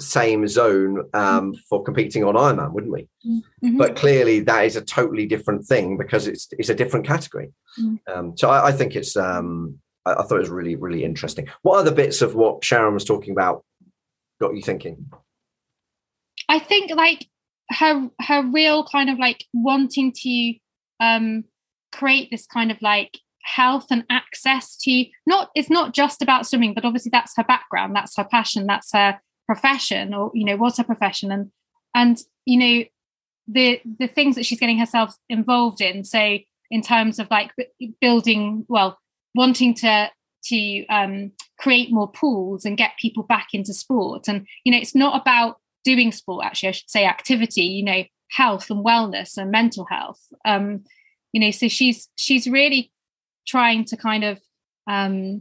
[0.00, 1.58] same zone um, mm.
[1.68, 3.76] for competing on Ironman wouldn't we mm-hmm.
[3.76, 7.98] but clearly that is a totally different thing because it's it's a different category mm.
[8.14, 11.48] um, so I, I, think it's um, I, I thought it was really really interesting.
[11.62, 13.64] What other bits of what Sharon was talking about
[14.40, 15.10] got you thinking?
[16.48, 17.26] I think like
[17.70, 20.54] her her real kind of like wanting to
[21.00, 21.44] um
[21.92, 26.74] create this kind of like health and access to not it's not just about swimming
[26.74, 30.76] but obviously that's her background that's her passion that's her profession or you know was
[30.76, 31.32] her profession.
[31.32, 31.50] And
[31.94, 32.84] and you know
[33.48, 36.38] the the things that she's getting herself involved in so
[36.70, 37.50] in terms of like
[38.00, 38.98] building well
[39.34, 40.10] wanting to
[40.44, 44.28] to um, create more pools and get people back into sport.
[44.28, 48.02] And you know it's not about doing sport actually i should say activity you know
[48.30, 50.20] health and wellness and mental health.
[50.44, 50.84] Um
[51.38, 52.90] you know so she's she's really
[53.46, 54.40] trying to kind of
[54.90, 55.40] um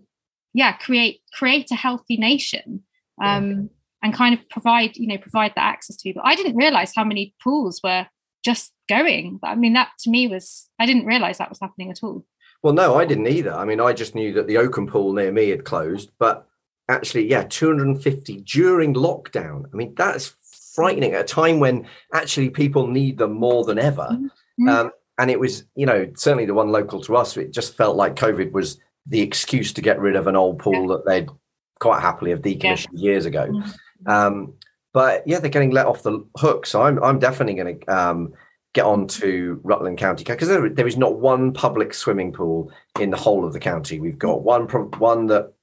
[0.54, 2.84] yeah create create a healthy nation
[3.20, 3.58] um yeah.
[4.04, 6.22] and kind of provide you know provide that access to people.
[6.24, 8.06] I didn't realize how many pools were
[8.46, 12.04] just going i mean that to me was i didn't realize that was happening at
[12.04, 12.24] all.
[12.62, 13.54] Well no i didn't either.
[13.54, 16.48] I mean i just knew that the oakham pool near me had closed but
[16.88, 19.66] actually yeah 250 during lockdown.
[19.74, 20.36] I mean that's
[20.76, 24.10] frightening at a time when actually people need them more than ever.
[24.12, 24.70] Mm-hmm.
[24.70, 27.96] um, and it was you know certainly the one local to us it just felt
[27.96, 30.88] like covid was the excuse to get rid of an old pool yeah.
[30.88, 31.30] that they'd
[31.80, 33.12] quite happily have decommissioned yeah.
[33.12, 34.10] years ago mm-hmm.
[34.10, 34.54] um,
[34.94, 38.34] but yeah they're getting let off the hook so i'm, I'm definitely going to um,
[38.74, 43.10] get on to rutland county because there, there is not one public swimming pool in
[43.10, 44.68] the whole of the county we've got one
[45.00, 45.54] one that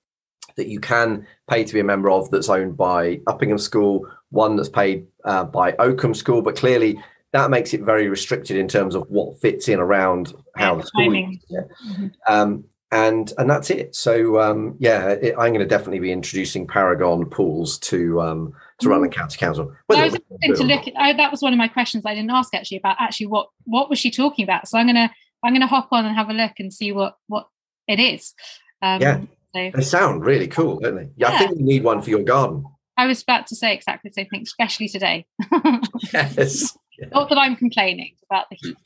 [0.56, 4.56] that you can pay to be a member of that's owned by uppingham school one
[4.56, 6.96] that's paid uh, by oakham school but clearly
[7.34, 11.12] that makes it very restricted in terms of what fits in around how the school
[11.12, 11.44] is.
[11.48, 11.60] Yeah.
[11.84, 12.06] Mm-hmm.
[12.28, 13.96] Um, and and that's it.
[13.96, 18.88] So um, yeah, it, I'm going to definitely be introducing Paragon pools to um, to
[18.88, 19.16] Rutland mm.
[19.16, 19.74] County Council.
[19.90, 22.54] I was to look at, I, that was one of my questions I didn't ask
[22.54, 24.68] actually about actually what what was she talking about.
[24.68, 25.10] So I'm gonna
[25.44, 27.48] I'm gonna hop on and have a look and see what what
[27.88, 28.32] it is.
[28.80, 29.20] Um, yeah,
[29.56, 29.70] so.
[29.74, 31.08] they sound really cool, don't they?
[31.16, 32.64] Yeah, yeah, I think you need one for your garden.
[32.96, 35.26] I was about to say exactly the same thing, especially today.
[36.12, 36.76] yes.
[37.12, 38.76] Not that I'm complaining about the heat.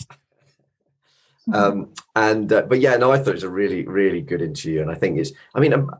[1.53, 4.81] um, and uh, but yeah, no, I thought it was a really, really good interview,
[4.81, 5.33] and I think it's.
[5.55, 5.91] I mean, um,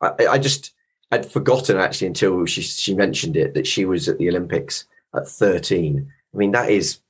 [0.00, 0.72] I, I just
[1.10, 5.28] I'd forgotten actually until she she mentioned it that she was at the Olympics at
[5.28, 6.10] 13.
[6.34, 7.00] I mean, that is.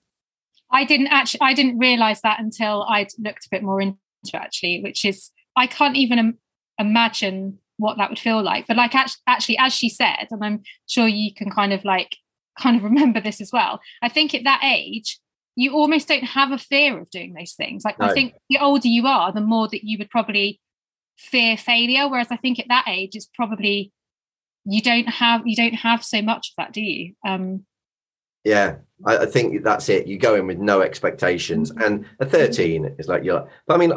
[0.71, 1.41] I didn't actually.
[1.41, 5.31] I didn't realize that until I'd looked a bit more into it, actually, which is
[5.57, 6.39] I can't even Im-
[6.79, 8.67] imagine what that would feel like.
[8.67, 12.17] But like actually, actually, as she said, and I'm sure you can kind of like
[12.59, 13.81] kind of remember this as well.
[14.03, 15.19] I think at that age,
[15.57, 17.85] you almost don't have a fear of doing those things.
[17.85, 18.07] Like no.
[18.07, 20.61] I think the older you are, the more that you would probably
[21.17, 22.09] fear failure.
[22.09, 23.93] Whereas I think at that age, it's probably
[24.67, 27.15] you don't have you don't have so much of that, do you?
[27.27, 27.65] Um,
[28.45, 30.07] yeah, I, I think that's it.
[30.07, 31.83] You go in with no expectations, mm-hmm.
[31.83, 33.49] and at thirteen, it's like you're.
[33.67, 33.93] But I mean,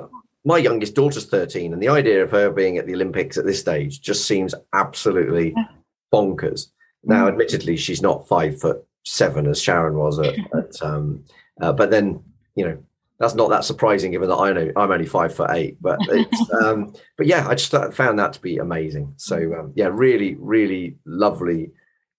[0.46, 3.60] my youngest daughter's thirteen, and the idea of her being at the Olympics at this
[3.60, 5.54] stage just seems absolutely
[6.14, 6.68] bonkers.
[7.04, 7.30] Now, mm.
[7.30, 11.24] admittedly, she's not five foot seven as Sharon was at, at um,
[11.62, 12.24] uh, but then
[12.56, 12.84] you know
[13.20, 15.78] that's not that surprising given that I know I'm only five foot eight.
[15.82, 16.00] But
[16.64, 19.14] um, but yeah, I just found that to be amazing.
[19.18, 21.72] So um, yeah, really, really lovely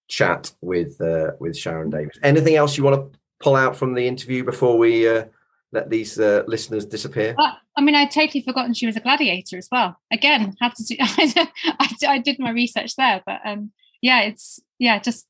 [0.09, 2.19] chat with uh, with Sharon Davies.
[2.23, 5.24] Anything else you want to pull out from the interview before we uh,
[5.73, 7.35] let these uh, listeners disappear?
[7.39, 9.97] Uh, I mean, I'd totally forgotten she was a gladiator as well.
[10.12, 10.97] Again, had to do.
[11.01, 15.27] I, I did my research there, but um, yeah, it's yeah, just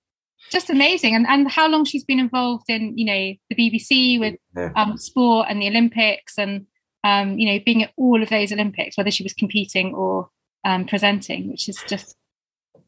[0.51, 1.15] just amazing.
[1.15, 4.73] And and how long she's been involved in you know the BBC with yeah.
[4.77, 6.67] um, sport and the Olympics and
[7.05, 10.29] um, you know being at all of those Olympics, whether she was competing or
[10.65, 12.17] um, presenting, which is just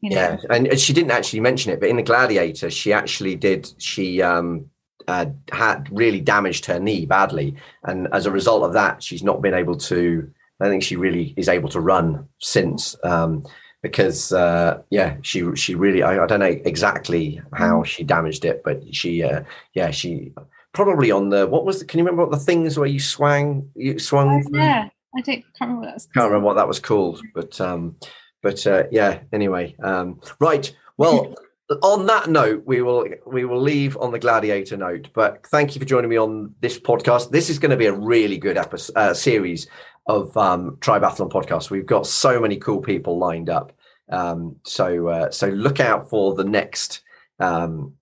[0.01, 0.15] you know.
[0.15, 0.37] yeah.
[0.49, 3.71] And she didn't actually mention it, but in the Gladiator, she actually did.
[3.77, 4.69] She um,
[5.07, 9.41] uh, had really damaged her knee badly, and as a result of that, she's not
[9.41, 10.29] been able to.
[10.59, 12.95] I think she really is able to run since.
[13.03, 13.43] Um,
[13.83, 18.63] because uh, yeah, she she really I, I, don't know exactly how she damaged it,
[18.63, 19.43] but she uh,
[19.73, 20.31] yeah she
[20.71, 23.69] probably on the what was the, can you remember what the things where you swung
[23.75, 24.43] you swung?
[24.47, 26.07] Oh, yeah, I don't can't remember what that was.
[26.13, 27.97] Can't remember what that was called, but um,
[28.41, 29.19] but uh, yeah.
[29.31, 30.73] Anyway, um, right.
[30.97, 31.35] Well.
[31.81, 35.07] on that note, we will we will leave on the gladiator note.
[35.13, 37.31] But thank you for joining me on this podcast.
[37.31, 39.67] This is going to be a really good episode uh, series
[40.05, 41.69] of um, Triathlon podcast.
[41.69, 43.73] We've got so many cool people lined up.
[44.09, 47.01] Um, so uh, so look out for the next
[47.39, 47.93] um,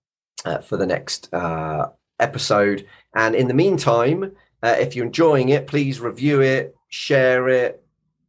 [0.44, 1.88] uh, for the next uh,
[2.18, 2.86] episode.
[3.14, 7.84] And in the meantime, uh, if you're enjoying it, please review it, share it,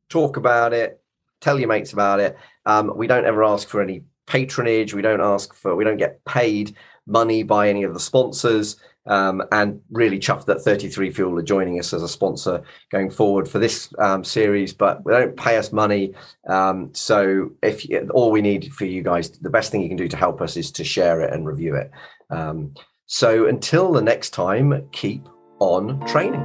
[0.09, 1.01] talk about it,
[1.41, 2.37] tell your mates about it.
[2.65, 4.93] Um, we don't ever ask for any patronage.
[4.93, 5.75] We don't ask for.
[5.75, 6.75] We don't get paid
[7.05, 8.77] money by any of the sponsors.
[9.05, 13.49] Um, and really chuffed that 33 Fuel are joining us as a sponsor going forward
[13.49, 14.73] for this um, series.
[14.73, 16.13] But they don't pay us money,
[16.47, 20.07] um, so if all we need for you guys, the best thing you can do
[20.07, 21.91] to help us is to share it and review it.
[22.29, 22.73] Um,
[23.05, 25.27] so until the next time, keep
[25.59, 26.41] on training.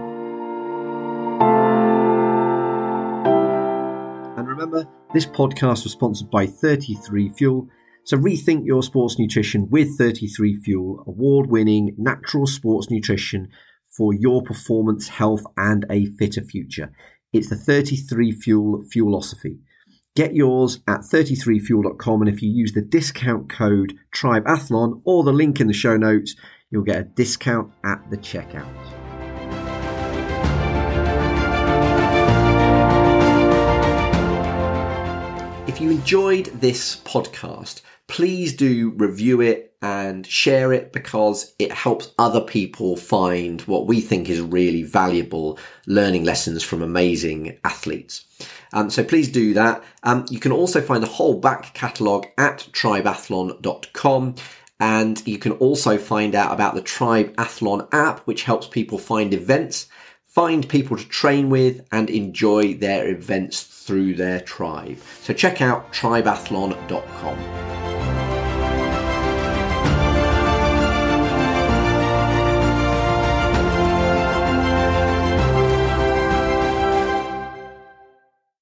[4.37, 7.69] And remember, this podcast was sponsored by 33 Fuel.
[8.09, 13.49] So rethink your sports nutrition with 33 Fuel, award winning natural sports nutrition
[13.85, 16.91] for your performance, health, and a fitter future.
[17.35, 19.59] It's the 33 Fuel Fuelosophy.
[20.17, 25.61] Get yours at 33fuel.com, and if you use the discount code TRIBEATHLON or the link
[25.61, 26.35] in the show notes,
[26.71, 28.75] you'll get a discount at the checkout.
[35.69, 42.13] If you enjoyed this podcast, please do review it and share it because it helps
[42.19, 48.25] other people find what we think is really valuable learning lessons from amazing athletes.
[48.73, 49.83] Um, so please do that.
[50.03, 54.35] Um, you can also find the whole back catalogue at tribeathlon.com.
[54.81, 59.35] And you can also find out about the Tribe Athlon app, which helps people find
[59.35, 59.89] events,
[60.25, 64.99] find people to train with, and enjoy their events through their tribe.
[65.23, 67.98] So check out tribeathlon.com.